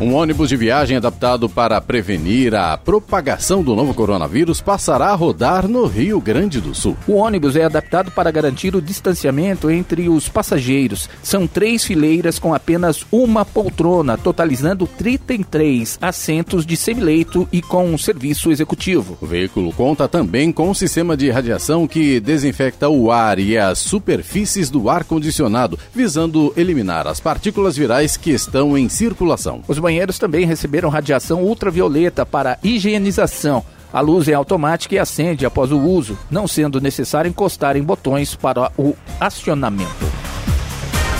Um 0.00 0.14
ônibus 0.14 0.48
de 0.48 0.56
viagem 0.56 0.96
adaptado 0.96 1.48
para 1.48 1.80
prevenir 1.80 2.54
a 2.54 2.78
propagação 2.78 3.64
do 3.64 3.74
novo 3.74 3.92
coronavírus 3.92 4.60
passará 4.60 5.06
a 5.06 5.14
rodar 5.16 5.66
no 5.66 5.86
Rio 5.86 6.20
Grande 6.20 6.60
do 6.60 6.72
Sul. 6.72 6.96
O 7.08 7.14
ônibus 7.14 7.56
é 7.56 7.64
adaptado 7.64 8.12
para 8.12 8.30
garantir 8.30 8.76
o 8.76 8.80
distanciamento 8.80 9.68
entre 9.68 10.08
os 10.08 10.28
passageiros. 10.28 11.10
São 11.20 11.48
três 11.48 11.84
fileiras 11.84 12.38
com 12.38 12.54
apenas 12.54 13.04
uma 13.10 13.44
poltrona, 13.44 14.16
totalizando 14.16 14.86
33 14.86 15.98
assentos 16.00 16.64
de 16.64 16.76
semileito 16.76 17.48
e 17.50 17.60
com 17.60 17.84
um 17.84 17.98
serviço 17.98 18.52
executivo. 18.52 19.18
O 19.20 19.26
veículo 19.26 19.72
conta 19.72 20.06
também 20.06 20.52
com 20.52 20.70
um 20.70 20.74
sistema 20.74 21.16
de 21.16 21.28
radiação 21.28 21.88
que 21.88 22.20
desinfecta 22.20 22.88
o 22.88 23.10
ar 23.10 23.40
e 23.40 23.58
as 23.58 23.80
superfícies 23.80 24.70
do 24.70 24.88
ar-condicionado, 24.88 25.76
visando 25.92 26.52
eliminar 26.56 27.08
as 27.08 27.18
partículas 27.18 27.76
virais 27.76 28.16
que 28.16 28.30
estão 28.30 28.78
em 28.78 28.88
circulação. 28.88 29.60
Os 29.66 29.87
banheiros 29.88 30.18
também 30.18 30.44
receberam 30.44 30.90
radiação 30.90 31.42
ultravioleta 31.42 32.26
para 32.26 32.58
higienização. 32.62 33.64
A 33.90 34.02
luz 34.02 34.28
é 34.28 34.34
automática 34.34 34.94
e 34.94 34.98
acende 34.98 35.46
após 35.46 35.72
o 35.72 35.78
uso, 35.78 36.18
não 36.30 36.46
sendo 36.46 36.78
necessário 36.78 37.30
encostar 37.30 37.74
em 37.74 37.82
botões 37.82 38.34
para 38.34 38.70
o 38.76 38.94
acionamento. 39.18 40.04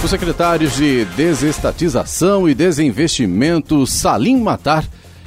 Os 0.05 0.11
secretários 0.11 0.77
de 0.77 1.07
Desestatização 1.17 2.47
e 2.47 2.55
Desinvestimento 2.55 3.87
Salim 3.87 4.39
Matar 4.39 4.85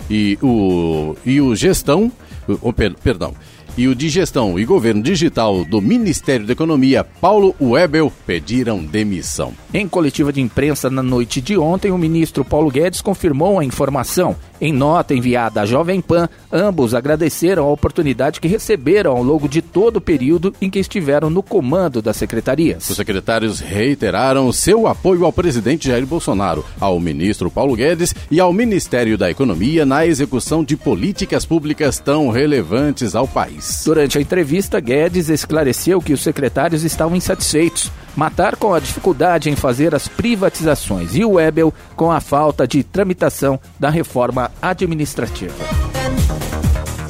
e 0.08 0.38
o, 0.40 1.16
e 1.26 1.42
o 1.42 1.56
Gestão, 1.56 2.12
o, 2.48 2.72
perdão, 2.72 3.34
e 3.78 3.88
o 3.88 3.96
de 3.96 4.10
Gestão 4.10 4.60
e 4.60 4.66
Governo 4.66 5.02
Digital 5.02 5.64
do 5.64 5.82
Ministério 5.82 6.46
da 6.46 6.54
Economia, 6.54 7.04
Paulo 7.04 7.56
Webel, 7.60 8.12
pediram 8.26 8.84
demissão. 8.84 9.54
Em 9.74 9.88
coletiva 9.88 10.34
de 10.34 10.42
imprensa 10.42 10.90
na 10.90 11.02
noite 11.02 11.42
de 11.42 11.58
ontem, 11.58 11.92
o 11.92 11.98
ministro 11.98 12.44
Paulo 12.44 12.70
Guedes 12.70 13.02
confirmou 13.02 13.60
a 13.60 13.66
informação. 13.66 14.36
Em 14.60 14.72
nota 14.72 15.16
enviada 15.16 15.62
à 15.62 15.66
Jovem 15.66 16.00
Pan, 16.02 16.30
ambos 16.52 16.94
agradeceram 16.94 17.66
a 17.66 17.72
oportunidade 17.72 18.40
que 18.40 18.48
receberam 18.48 19.12
ao 19.18 19.24
longo 19.24 19.50
de 19.50 19.60
todo 19.60 19.98
o 19.98 20.02
período 20.02 20.54
em 20.62 20.70
que 20.70 20.78
estiveram 20.78 21.32
no 21.32 21.42
comando 21.42 22.00
das 22.00 22.18
secretarias. 22.18 22.88
Os 22.88 22.96
secretários 22.96 23.60
reiteraram 23.60 24.52
seu 24.52 24.86
apoio 24.86 25.26
ao 25.26 25.34
presidente 25.34 25.88
Jair 25.88 26.06
Bolsonaro, 26.06 26.64
ao 26.80 27.00
ministro 27.00 27.50
Paulo 27.50 27.76
Guedes 27.76 28.14
e 28.30 28.40
ao 28.40 28.54
Ministério 28.54 29.18
da 29.18 29.32
Economia 29.32 29.84
na 29.84 30.06
execução 30.06 30.64
de 30.64 30.78
políticas 30.78 31.44
públicas 31.44 31.98
tão 31.98 32.30
relevantes 32.30 33.16
ao 33.16 33.28
país. 33.28 33.61
Durante 33.86 34.18
a 34.18 34.22
entrevista, 34.22 34.80
Guedes 34.80 35.30
esclareceu 35.30 36.02
que 36.02 36.14
os 36.14 36.22
secretários 36.22 36.84
estavam 36.84 37.16
insatisfeitos. 37.16 37.92
Matar 38.16 38.56
com 38.56 38.74
a 38.74 38.80
dificuldade 38.80 39.50
em 39.50 39.56
fazer 39.56 39.96
as 39.96 40.08
privatizações 40.08 41.16
e 41.16 41.24
o 41.24 41.32
Webel 41.32 41.74
com 41.96 42.12
a 42.12 42.20
falta 42.20 42.68
de 42.68 42.84
tramitação 42.84 43.60
da 43.80 43.90
reforma 43.90 44.52
administrativa. 44.62 45.54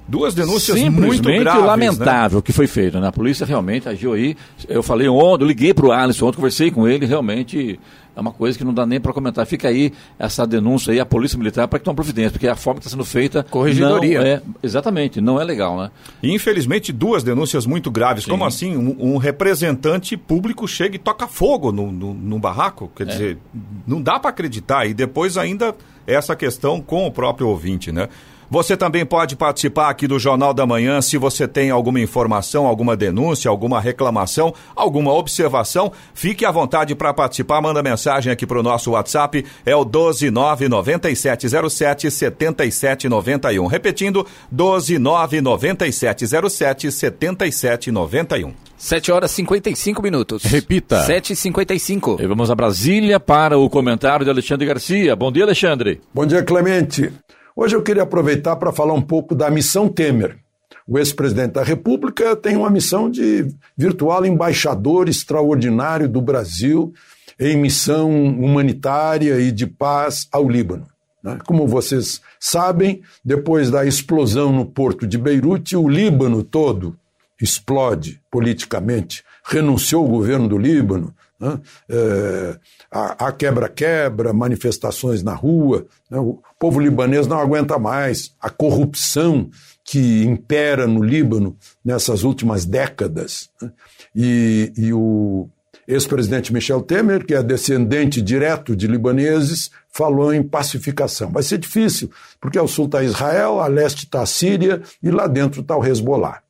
Duas 0.09 0.35
denúncias 0.35 0.83
muito 0.85 1.23
graves, 1.23 1.63
lamentável 1.63 2.39
né? 2.39 2.43
que 2.43 2.51
foi 2.51 2.67
feito, 2.67 2.99
né? 2.99 3.09
A 3.09 3.13
polícia 3.13 3.45
realmente 3.45 3.91
agiu 3.91 4.15
aí. 4.15 4.35
Eu 4.67 4.83
falei 4.83 5.07
ontem, 5.07 5.45
eu 5.45 5.49
liguei 5.49 5.75
para 5.75 5.85
o 5.85 5.93
Alisson 5.93 6.29
ontem, 6.29 6.37
conversei 6.37 6.71
com 6.71 6.89
ele, 6.89 7.05
realmente 7.05 7.79
é 8.19 8.21
uma 8.21 8.33
coisa 8.33 8.59
que 8.59 8.65
não 8.65 8.75
dá 8.75 8.85
nem 8.85 9.01
para 9.01 9.13
comentar. 9.13 9.47
Fica 9.47 9.69
aí 9.69 9.93
essa 10.19 10.45
denúncia 10.45 10.93
aí, 10.93 10.99
a 10.99 11.07
Polícia 11.07 11.39
Militar, 11.39 11.69
para 11.69 11.79
que 11.79 11.85
tome 11.85 11.95
providência, 11.95 12.33
porque 12.33 12.49
a 12.49 12.57
forma 12.57 12.81
que 12.81 12.87
está 12.87 12.91
sendo 12.91 13.05
feita. 13.05 13.45
Corregedoria. 13.49 14.19
Não 14.19 14.27
é, 14.27 14.43
exatamente, 14.61 15.21
não 15.21 15.41
é 15.41 15.45
legal, 15.45 15.79
né? 15.79 15.91
Infelizmente, 16.21 16.93
duas 16.93 17.23
denúncias 17.23 17.65
muito 17.65 17.93
graves. 17.93 18.25
Sim. 18.25 18.31
Como 18.31 18.45
assim 18.45 18.77
um, 18.77 19.15
um, 19.15 19.17
representante 19.19 20.17
público 20.17 20.67
chega 20.67 20.97
e 20.97 20.99
toca 20.99 21.29
fogo 21.29 21.71
no, 21.71 21.93
no, 21.93 22.13
no 22.13 22.39
barraco? 22.41 22.91
Quer 22.97 23.05
é. 23.05 23.07
dizer, 23.07 23.39
não 23.87 24.03
dá 24.03 24.19
para 24.19 24.31
acreditar. 24.31 24.85
E 24.87 24.93
depois 24.93 25.39
ainda 25.39 25.73
essa 26.05 26.35
questão 26.35 26.81
com 26.81 27.07
o 27.07 27.13
próprio 27.13 27.47
ouvinte, 27.47 27.93
né? 27.93 28.09
Você 28.51 28.79
também 28.79 29.05
pode 29.05 29.37
participar 29.37 29.91
aqui 29.91 30.07
do 30.07 30.19
Jornal 30.19 30.55
da 30.55 30.67
Manhã 30.67 31.03
se 31.03 31.19
você 31.19 31.47
tem 31.47 31.71
alguma 31.71 32.01
informação, 32.01 32.67
alguma 32.67 32.97
denúncia, 32.97 33.51
alguma 33.51 33.79
reclamação, 33.79 34.55
alguma 34.75 35.13
observação. 35.13 35.93
Fique 36.15 36.47
à 36.47 36.51
vontade 36.51 36.95
para 36.95 37.13
participar. 37.13 37.61
Manda 37.61 37.83
mensagem 37.83 38.33
aqui 38.33 38.47
para 38.47 38.59
o 38.59 38.63
nosso 38.63 38.93
WhatsApp. 38.93 39.45
É 39.67 39.77
o 39.77 39.85
1299707 39.85 42.11
7791. 42.11 43.67
Repetindo, 43.67 44.27
1299707 44.51 46.91
7791. 46.91 48.55
7 48.79 49.13
horas 49.13 49.33
e 49.33 49.35
55 49.35 50.01
minutos. 50.01 50.45
Repita. 50.45 51.03
7 51.03 51.33
e 51.33 51.37
55 51.37 52.19
E 52.21 52.27
vamos 52.27 52.51
a 52.51 52.55
Brasília 52.55 53.19
para 53.19 53.59
o 53.59 53.69
comentário 53.69 54.25
de 54.25 54.31
Alexandre 54.31 54.67
Garcia. 54.67 55.17
Bom 55.17 55.33
dia, 55.33 55.45
Alexandre. 55.45 56.01
Bom 56.15 56.25
dia, 56.25 56.43
Clemente. 56.45 57.13
Hoje 57.61 57.75
eu 57.75 57.83
queria 57.83 58.05
aproveitar 58.05 58.55
para 58.55 58.71
falar 58.71 58.95
um 58.95 59.03
pouco 59.03 59.35
da 59.35 59.51
missão 59.51 59.89
Temer, 59.89 60.39
o 60.87 60.97
ex-presidente 60.97 61.55
da 61.55 61.65
República 61.65 62.37
tem 62.37 62.57
uma 62.57 62.71
missão 62.71 63.11
de 63.11 63.49
virtual 63.77 64.25
embaixador 64.25 65.09
extraordinário 65.09 66.09
do 66.09 66.23
Brasil 66.23 66.95
em 67.37 67.57
missão 67.57 68.13
humanitária 68.13 69.41
e 69.41 69.51
de 69.51 69.67
paz 69.67 70.29
ao 70.31 70.49
Líbano. 70.49 70.87
Né? 71.21 71.37
Como 71.49 71.67
vocês 71.67 72.21
sabem, 72.39 73.03
depois 73.25 73.73
da 73.73 73.85
explosão 73.85 74.53
no 74.53 74.65
porto 74.65 75.05
de 75.05 75.19
Beirute, 75.19 75.75
o 75.77 75.89
Líbano 75.89 76.45
todo 76.45 76.97
explode 77.43 78.21
politicamente. 78.31 79.25
Renunciou 79.45 80.05
o 80.05 80.09
governo 80.09 80.47
do 80.47 80.57
Líbano, 80.57 81.13
né? 81.39 81.61
é, 81.89 82.59
há 82.91 83.33
quebra-quebra, 83.33 84.33
manifestações 84.33 85.23
na 85.23 85.35
rua, 85.35 85.87
né? 86.11 86.19
o 86.19 86.41
povo 86.59 86.81
libanês 86.81 87.27
não 87.27 87.39
aguenta 87.39 87.79
mais 87.79 88.35
a 88.41 88.51
corrupção 88.51 89.49
que 89.85 90.25
impera 90.25 90.87
no 90.87 91.03
Líbano 91.03 91.57
nessas 91.85 92.25
últimas 92.25 92.65
décadas. 92.65 93.49
Né? 93.61 93.73
E, 94.15 94.73
e 94.77 94.93
o 94.93 95.49
ex-presidente 95.87 96.53
Michel 96.53 96.83
Temer, 96.83 97.25
que 97.25 97.35
é 97.35 97.43
descendente 97.43 98.21
direto 98.21 98.77
de 98.77 98.87
libaneses, 98.87 99.71
falou 99.91 100.35
em 100.35 100.43
pacificação. 100.43 101.31
Vai 101.31 101.43
ser 101.43 101.57
difícil, 101.57 102.11
porque 102.39 102.59
ao 102.59 102.69
sul 102.69 102.85
está 102.85 103.03
Israel, 103.03 103.61
a 103.61 103.67
leste 103.67 104.05
está 104.05 104.21
a 104.21 104.27
Síria 104.27 104.83
e 105.03 105.11
lá 105.11 105.27
dentro 105.27 105.63
está 105.63 105.75
o 105.75 105.85
Hezbollah. 105.85 106.43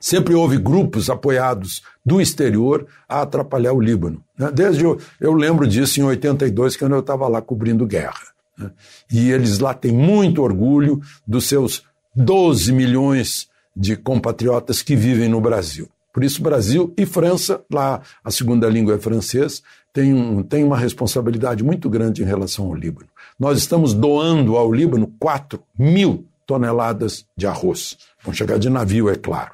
Sempre 0.00 0.34
houve 0.34 0.56
grupos 0.56 1.10
apoiados 1.10 1.82
do 2.04 2.20
exterior 2.20 2.86
a 3.06 3.20
atrapalhar 3.20 3.74
o 3.74 3.80
Líbano. 3.80 4.24
Né? 4.36 4.50
Desde 4.52 4.82
eu, 4.82 4.98
eu 5.20 5.34
lembro 5.34 5.66
disso 5.68 6.00
em 6.00 6.02
82, 6.02 6.76
quando 6.76 6.94
eu 6.94 7.00
estava 7.00 7.28
lá 7.28 7.42
cobrindo 7.42 7.86
guerra. 7.86 8.28
Né? 8.56 8.70
E 9.12 9.30
eles 9.30 9.58
lá 9.58 9.74
têm 9.74 9.92
muito 9.92 10.42
orgulho 10.42 11.00
dos 11.26 11.44
seus 11.44 11.84
12 12.16 12.72
milhões 12.72 13.48
de 13.76 13.94
compatriotas 13.94 14.82
que 14.82 14.96
vivem 14.96 15.28
no 15.28 15.40
Brasil. 15.40 15.88
Por 16.12 16.24
isso, 16.24 16.42
Brasil 16.42 16.92
e 16.96 17.06
França, 17.06 17.62
lá 17.70 18.00
a 18.24 18.30
segunda 18.30 18.68
língua 18.68 18.94
é 18.94 18.98
francês, 18.98 19.62
tem, 19.92 20.12
um, 20.12 20.42
tem 20.42 20.64
uma 20.64 20.76
responsabilidade 20.76 21.62
muito 21.62 21.88
grande 21.88 22.22
em 22.22 22.26
relação 22.26 22.66
ao 22.66 22.74
Líbano. 22.74 23.08
Nós 23.38 23.58
estamos 23.58 23.94
doando 23.94 24.56
ao 24.56 24.72
Líbano 24.72 25.12
4 25.20 25.62
mil 25.78 26.24
toneladas 26.46 27.24
de 27.36 27.46
arroz. 27.46 27.96
Vão 28.24 28.34
chegar 28.34 28.58
de 28.58 28.68
navio, 28.68 29.08
é 29.08 29.14
claro. 29.14 29.52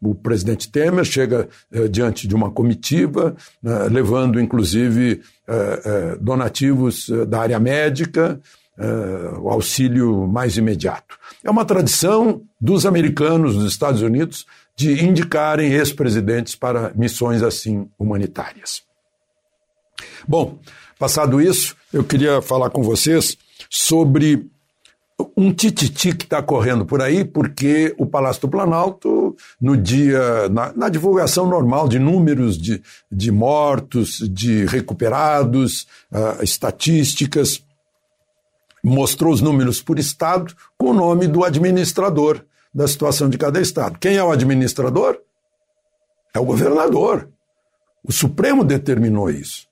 O 0.00 0.14
presidente 0.14 0.70
Temer 0.70 1.04
chega 1.04 1.48
eh, 1.72 1.88
diante 1.88 2.28
de 2.28 2.34
uma 2.34 2.50
comitiva, 2.50 3.34
eh, 3.64 3.88
levando 3.90 4.40
inclusive 4.40 5.22
eh, 5.48 5.82
eh 5.84 6.16
donativos 6.20 7.08
da 7.28 7.40
área 7.40 7.58
médica, 7.58 8.40
o 9.40 9.48
auxílio 9.48 10.28
mais 10.28 10.58
imediato. 10.58 11.16
É 11.42 11.50
uma 11.50 11.64
tradição 11.64 12.42
dos 12.60 12.84
americanos, 12.84 13.54
dos 13.54 13.72
Estados 13.72 14.02
Unidos, 14.02 14.44
de 14.76 15.02
indicarem 15.02 15.72
ex-presidentes 15.72 16.54
para 16.54 16.92
missões 16.94 17.42
assim 17.42 17.88
humanitárias. 17.98 18.82
Bom, 20.28 20.58
passado 20.98 21.40
isso, 21.40 21.74
eu 21.90 22.04
queria 22.04 22.42
falar 22.42 22.68
com 22.68 22.82
vocês 22.82 23.38
sobre 23.70 24.46
um 25.36 25.52
tititi 25.52 26.14
que 26.14 26.24
está 26.24 26.42
correndo 26.42 26.84
por 26.84 27.00
aí, 27.00 27.24
porque 27.24 27.94
o 27.98 28.06
Palácio 28.06 28.42
do 28.42 28.48
Planalto, 28.48 29.34
no 29.60 29.76
dia, 29.76 30.48
na, 30.50 30.72
na 30.74 30.88
divulgação 30.88 31.46
normal 31.46 31.88
de 31.88 31.98
números 31.98 32.58
de, 32.58 32.82
de 33.10 33.30
mortos, 33.30 34.18
de 34.30 34.66
recuperados, 34.66 35.86
uh, 36.12 36.42
estatísticas, 36.42 37.64
mostrou 38.82 39.32
os 39.32 39.40
números 39.40 39.82
por 39.82 39.98
estado 39.98 40.54
com 40.76 40.90
o 40.90 40.94
nome 40.94 41.26
do 41.26 41.44
administrador 41.44 42.44
da 42.72 42.86
situação 42.86 43.28
de 43.28 43.38
cada 43.38 43.60
estado. 43.60 43.98
Quem 43.98 44.16
é 44.16 44.22
o 44.22 44.30
administrador? 44.30 45.18
É 46.34 46.38
o 46.38 46.44
governador. 46.44 47.28
O 48.04 48.12
Supremo 48.12 48.62
determinou 48.62 49.30
isso, 49.30 49.66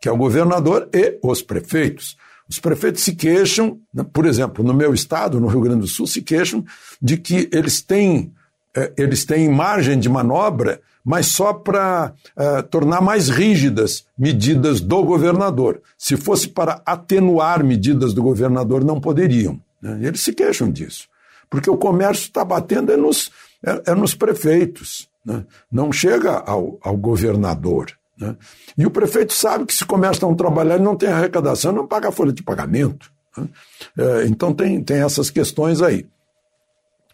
que 0.00 0.08
é 0.08 0.12
o 0.12 0.16
governador 0.16 0.88
e 0.92 1.18
os 1.22 1.42
prefeitos. 1.42 2.16
Os 2.48 2.58
prefeitos 2.58 3.02
se 3.02 3.14
queixam, 3.14 3.78
né, 3.92 4.04
por 4.12 4.26
exemplo, 4.26 4.64
no 4.64 4.72
meu 4.72 4.94
estado, 4.94 5.40
no 5.40 5.48
Rio 5.48 5.60
Grande 5.60 5.80
do 5.80 5.86
Sul, 5.86 6.06
se 6.06 6.22
queixam 6.22 6.64
de 7.00 7.16
que 7.16 7.48
eles 7.52 7.82
têm, 7.82 8.32
eh, 8.74 8.92
eles 8.96 9.24
têm 9.24 9.48
margem 9.48 9.98
de 9.98 10.08
manobra 10.08 10.80
mas 11.08 11.28
só 11.28 11.54
para 11.54 12.12
eh, 12.36 12.60
tornar 12.62 13.00
mais 13.00 13.30
rígidas 13.30 14.04
medidas 14.18 14.78
do 14.78 15.02
governador. 15.02 15.80
Se 15.96 16.18
fosse 16.18 16.48
para 16.48 16.82
atenuar 16.84 17.64
medidas 17.64 18.12
do 18.12 18.22
governador, 18.22 18.84
não 18.84 19.00
poderiam. 19.00 19.58
Né? 19.80 20.00
Eles 20.02 20.20
se 20.20 20.34
queixam 20.34 20.70
disso, 20.70 21.08
porque 21.48 21.70
o 21.70 21.78
comércio 21.78 22.24
está 22.24 22.44
batendo 22.44 22.92
é 22.92 22.96
nos, 22.98 23.30
é, 23.64 23.92
é 23.92 23.94
nos 23.94 24.14
prefeitos, 24.14 25.08
né? 25.24 25.46
não 25.72 25.90
chega 25.90 26.32
ao, 26.32 26.78
ao 26.82 26.94
governador. 26.94 27.97
Né? 28.20 28.36
E 28.76 28.86
o 28.86 28.90
prefeito 28.90 29.32
sabe 29.32 29.66
que 29.66 29.74
se 29.74 29.82
o 29.82 29.86
comércio 29.86 30.26
não 30.26 30.34
trabalhar, 30.34 30.74
ele 30.74 30.84
não 30.84 30.96
tem 30.96 31.08
arrecadação, 31.08 31.72
não 31.72 31.86
paga 31.86 32.08
a 32.08 32.12
folha 32.12 32.32
de 32.32 32.42
pagamento. 32.42 33.10
Né? 33.36 33.48
É, 33.96 34.26
então 34.26 34.52
tem, 34.52 34.82
tem 34.82 35.02
essas 35.02 35.30
questões 35.30 35.80
aí 35.80 36.06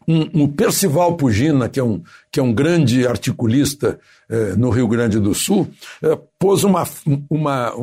um, 0.07 0.43
um, 0.43 0.49
Percival 0.49 1.17
Pugina, 1.17 1.69
que 1.69 1.81
é 1.81 1.85
um, 1.85 2.03
que 2.31 2.39
é 2.39 2.43
um 2.43 2.53
grande 2.53 3.07
articulista 3.07 3.99
eh, 4.29 4.55
no 4.57 4.71
Rio 4.71 4.87
Grande 4.87 5.19
do 5.19 5.35
Sul, 5.35 5.71
eh, 6.03 6.19
pôs 6.39 6.63
uma, 6.63 6.87
uma, 7.29 7.75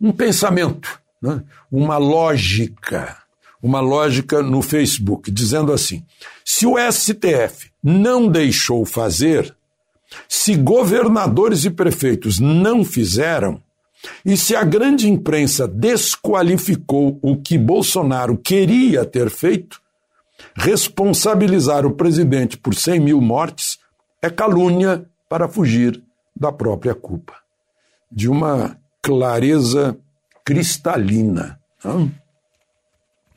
um 0.00 0.12
pensamento, 0.12 1.00
né? 1.22 1.42
uma 1.70 1.98
lógica, 1.98 3.16
uma 3.62 3.80
lógica 3.80 4.42
no 4.42 4.60
Facebook, 4.60 5.30
dizendo 5.30 5.72
assim: 5.72 6.04
se 6.44 6.66
o 6.66 6.74
STF 6.78 7.70
não 7.82 8.28
deixou 8.28 8.84
fazer, 8.84 9.54
se 10.28 10.54
governadores 10.54 11.64
e 11.64 11.70
prefeitos 11.70 12.38
não 12.38 12.84
fizeram, 12.84 13.62
e 14.24 14.36
se 14.36 14.54
a 14.54 14.62
grande 14.62 15.08
imprensa 15.08 15.66
desqualificou 15.66 17.18
o 17.22 17.36
que 17.36 17.58
Bolsonaro 17.58 18.36
queria 18.36 19.04
ter 19.04 19.30
feito, 19.30 19.80
Responsabilizar 20.54 21.84
o 21.84 21.92
presidente 21.92 22.56
por 22.56 22.74
100 22.74 23.00
mil 23.00 23.20
mortes 23.20 23.78
é 24.22 24.30
calúnia 24.30 25.04
para 25.28 25.48
fugir 25.48 26.02
da 26.34 26.52
própria 26.52 26.94
culpa. 26.94 27.34
De 28.10 28.28
uma 28.28 28.78
clareza 29.02 29.96
cristalina. 30.44 31.60
Não? 31.84 32.10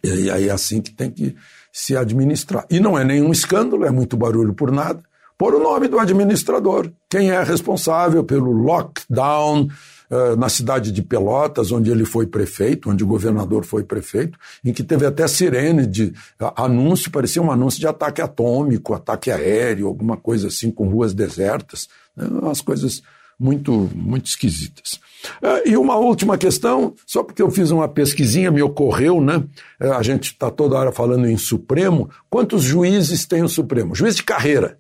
E 0.04 0.30
aí 0.32 0.48
é 0.48 0.52
assim 0.52 0.82
que 0.82 0.92
tem 0.92 1.12
que 1.12 1.36
se 1.72 1.96
administrar. 1.96 2.66
E 2.70 2.80
não 2.80 2.98
é 2.98 3.04
nenhum 3.04 3.32
escândalo, 3.32 3.86
é 3.86 3.92
muito 3.92 4.16
barulho 4.16 4.54
por 4.54 4.72
nada. 4.72 5.04
Por 5.40 5.56
o 5.56 5.60
nome 5.60 5.88
do 5.88 5.98
administrador. 5.98 6.92
Quem 7.10 7.32
é 7.32 7.42
responsável 7.42 8.26
pelo 8.26 8.52
lockdown, 8.52 9.70
eh, 10.12 10.36
na 10.36 10.50
cidade 10.50 10.92
de 10.92 11.02
Pelotas, 11.02 11.72
onde 11.72 11.90
ele 11.90 12.04
foi 12.04 12.28
prefeito, 12.28 12.90
onde 12.90 13.06
o 13.06 13.08
governador 13.08 13.64
foi 13.64 13.86
prefeito, 13.86 14.38
em 14.66 14.74
que 14.74 14.84
teve 14.84 15.06
até 15.06 15.26
sirene 15.30 15.88
de 15.88 16.14
anúncio, 16.58 17.10
parecia 17.10 17.42
um 17.42 17.50
anúncio 17.50 17.80
de 17.80 17.88
ataque 17.88 18.22
atômico, 18.22 18.94
ataque 18.94 19.32
aéreo, 19.32 19.88
alguma 19.88 20.18
coisa 20.18 20.50
assim, 20.50 20.70
com 20.72 20.90
ruas 20.90 21.14
desertas, 21.14 21.88
né? 22.18 22.28
umas 22.30 22.60
coisas 22.60 23.02
muito, 23.40 23.90
muito 23.96 24.26
esquisitas. 24.26 25.00
Eh, 25.42 25.70
e 25.70 25.78
uma 25.78 25.96
última 25.96 26.38
questão, 26.38 26.94
só 27.08 27.24
porque 27.24 27.42
eu 27.42 27.50
fiz 27.50 27.72
uma 27.72 27.88
pesquisinha, 27.88 28.52
me 28.52 28.62
ocorreu, 28.62 29.22
né? 29.22 29.42
Eh, 29.80 29.90
a 29.90 30.04
gente 30.04 30.34
está 30.34 30.52
toda 30.52 30.78
hora 30.78 30.92
falando 30.92 31.30
em 31.30 31.38
Supremo. 31.38 32.10
Quantos 32.30 32.62
juízes 32.62 33.26
tem 33.26 33.42
o 33.42 33.48
Supremo? 33.48 33.96
Juiz 33.96 34.18
de 34.18 34.24
carreira. 34.24 34.78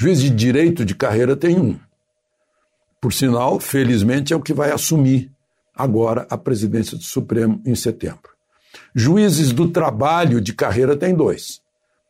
Juiz 0.00 0.22
de 0.22 0.30
direito 0.30 0.82
de 0.82 0.94
carreira 0.94 1.36
tem 1.36 1.60
um. 1.60 1.78
Por 3.02 3.12
sinal, 3.12 3.60
felizmente, 3.60 4.32
é 4.32 4.36
o 4.36 4.40
que 4.40 4.54
vai 4.54 4.72
assumir 4.72 5.30
agora 5.76 6.26
a 6.30 6.38
presidência 6.38 6.96
do 6.96 7.02
Supremo 7.04 7.60
em 7.66 7.74
setembro. 7.74 8.30
Juízes 8.94 9.52
do 9.52 9.68
trabalho 9.68 10.40
de 10.40 10.54
carreira 10.54 10.96
tem 10.96 11.14
dois: 11.14 11.60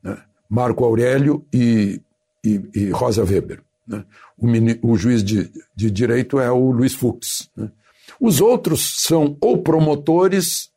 né? 0.05 0.17
Marco 0.49 0.85
Aurélio 0.85 1.45
e, 1.53 2.01
e, 2.45 2.63
e 2.73 2.91
Rosa 2.91 3.25
Weber. 3.25 3.61
Né? 3.85 4.05
O, 4.39 4.47
o, 4.93 4.97
juiz 4.97 5.25
de, 5.25 5.51
de, 5.75 5.91
direito 5.91 6.39
é 6.39 6.49
o 6.49 6.71
Luiz 6.71 6.95
Fux. 6.95 7.51
Né? 7.57 7.73
Os 8.21 8.41
outros 8.41 9.03
são 9.03 9.37
ou 9.41 9.65
promotores 9.65 10.71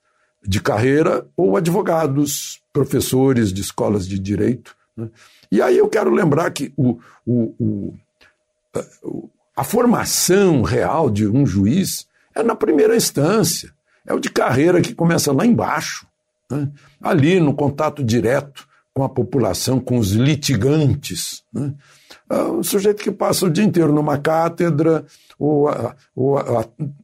de 0.44 0.60
carreira 0.60 1.28
ou 1.38 1.58
advogados, 1.58 2.60
professores 2.74 3.54
de 3.54 3.62
escolas 3.62 4.08
de 4.08 4.18
direito. 4.18 4.76
E 5.54 5.62
aí 5.62 5.78
eu 5.78 5.88
quero 5.88 6.10
lembrar 6.10 6.50
que 6.50 6.74
o, 6.76 6.98
o, 7.24 7.94
o, 9.06 9.30
a 9.56 9.64
formação 9.64 10.64
real 10.64 11.12
de 11.12 11.28
um 11.28 11.46
juiz 11.46 12.08
é 12.34 12.42
na 12.42 12.56
primeira 12.56 12.96
instância. 12.96 13.72
É 14.04 14.16
o 14.16 14.20
de 14.20 14.32
carreira 14.32 14.82
que 14.82 14.96
começa 14.96 15.32
lá 15.32 15.46
embaixo, 15.46 16.08
né? 16.50 16.72
ali 17.00 17.40
no 17.40 17.54
contato 17.54 18.04
direto 18.04 18.68
com 18.96 19.04
a 19.04 19.10
população, 19.10 19.80
com 19.80 20.00
os 20.00 20.14
litigantes. 20.14 21.44
Né? 21.54 21.72
É 22.32 22.44
um 22.46 22.64
sujeito 22.64 23.04
que 23.04 23.12
passa 23.12 23.46
o 23.46 23.50
dia 23.52 23.64
inteiro 23.64 23.94
numa 23.94 24.18
cátedra 24.18 25.06
ou, 25.38 25.70
ou 26.16 26.40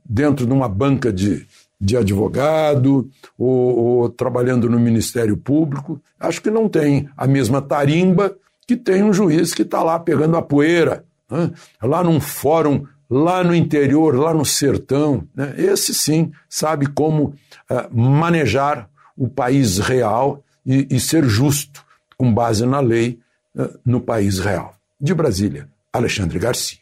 dentro 0.04 0.48
de 0.48 0.52
uma 0.52 0.68
banca 0.68 1.14
de, 1.14 1.46
de 1.80 1.96
advogado 1.96 3.10
ou, 3.38 3.78
ou 3.78 4.10
trabalhando 4.10 4.70
no 4.70 4.80
Ministério 4.80 5.38
Público. 5.38 6.02
Acho 6.20 6.42
que 6.42 6.52
não 6.52 6.68
tem 6.68 7.08
a 7.16 7.26
mesma 7.26 7.62
tarimba 7.62 8.36
que 8.68 8.76
tem 8.76 9.04
um 9.04 9.14
juiz 9.14 9.54
que 9.54 9.62
está 9.62 9.82
lá 9.82 9.98
pegando 9.98 10.36
a 10.38 10.42
poeira, 10.42 11.04
né? 11.30 11.52
lá 11.82 12.04
num 12.04 12.20
fórum, 12.20 12.86
lá 13.10 13.44
no 13.44 13.56
interior, 13.56 14.16
lá 14.16 14.34
no 14.34 14.46
sertão. 14.46 15.28
Né? 15.34 15.56
Esse 15.58 15.94
sim 15.94 16.32
sabe 16.48 16.86
como 16.88 17.34
uh, 17.70 17.90
manejar 17.92 18.90
o 19.18 19.28
país 19.28 19.80
real 19.80 20.44
e, 20.66 20.88
e, 20.92 21.00
ser 21.00 21.26
justo 21.26 21.84
com 22.16 22.32
base 22.34 22.66
na 22.66 22.80
lei 22.80 23.20
uh, 23.56 23.80
no 23.84 24.00
país 24.00 24.40
real. 24.40 24.76
De 25.02 25.14
Brasília, 25.14 25.68
Alexandre 25.92 26.38
Garcia. 26.38 26.80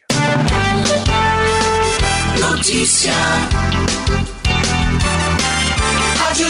Notícia. 2.38 3.12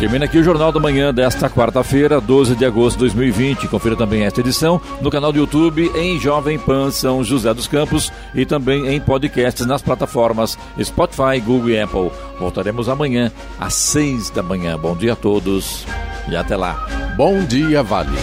Termina 0.00 0.24
aqui 0.24 0.38
o 0.38 0.42
Jornal 0.42 0.72
da 0.72 0.80
Manhã 0.80 1.12
desta 1.12 1.50
quarta-feira, 1.50 2.22
12 2.22 2.56
de 2.56 2.64
agosto 2.64 2.96
de 2.96 3.00
2020. 3.00 3.68
Confira 3.68 3.94
também 3.94 4.22
esta 4.22 4.40
edição 4.40 4.80
no 5.02 5.10
canal 5.10 5.30
do 5.30 5.38
YouTube 5.38 5.92
em 5.94 6.18
Jovem 6.18 6.58
Pan 6.58 6.90
São 6.90 7.22
José 7.22 7.52
dos 7.52 7.66
Campos 7.66 8.10
e 8.34 8.46
também 8.46 8.88
em 8.88 8.98
podcasts 8.98 9.66
nas 9.66 9.82
plataformas 9.82 10.56
Spotify, 10.82 11.38
Google 11.44 11.68
e 11.68 11.78
Apple. 11.78 12.10
Voltaremos 12.38 12.88
amanhã 12.88 13.30
às 13.60 13.74
6 13.74 14.30
da 14.30 14.42
manhã. 14.42 14.78
Bom 14.78 14.96
dia 14.96 15.12
a 15.12 15.16
todos 15.16 15.84
e 16.30 16.34
até 16.34 16.56
lá. 16.56 16.88
Bom 17.14 17.44
dia, 17.44 17.82
Vale. 17.82 18.16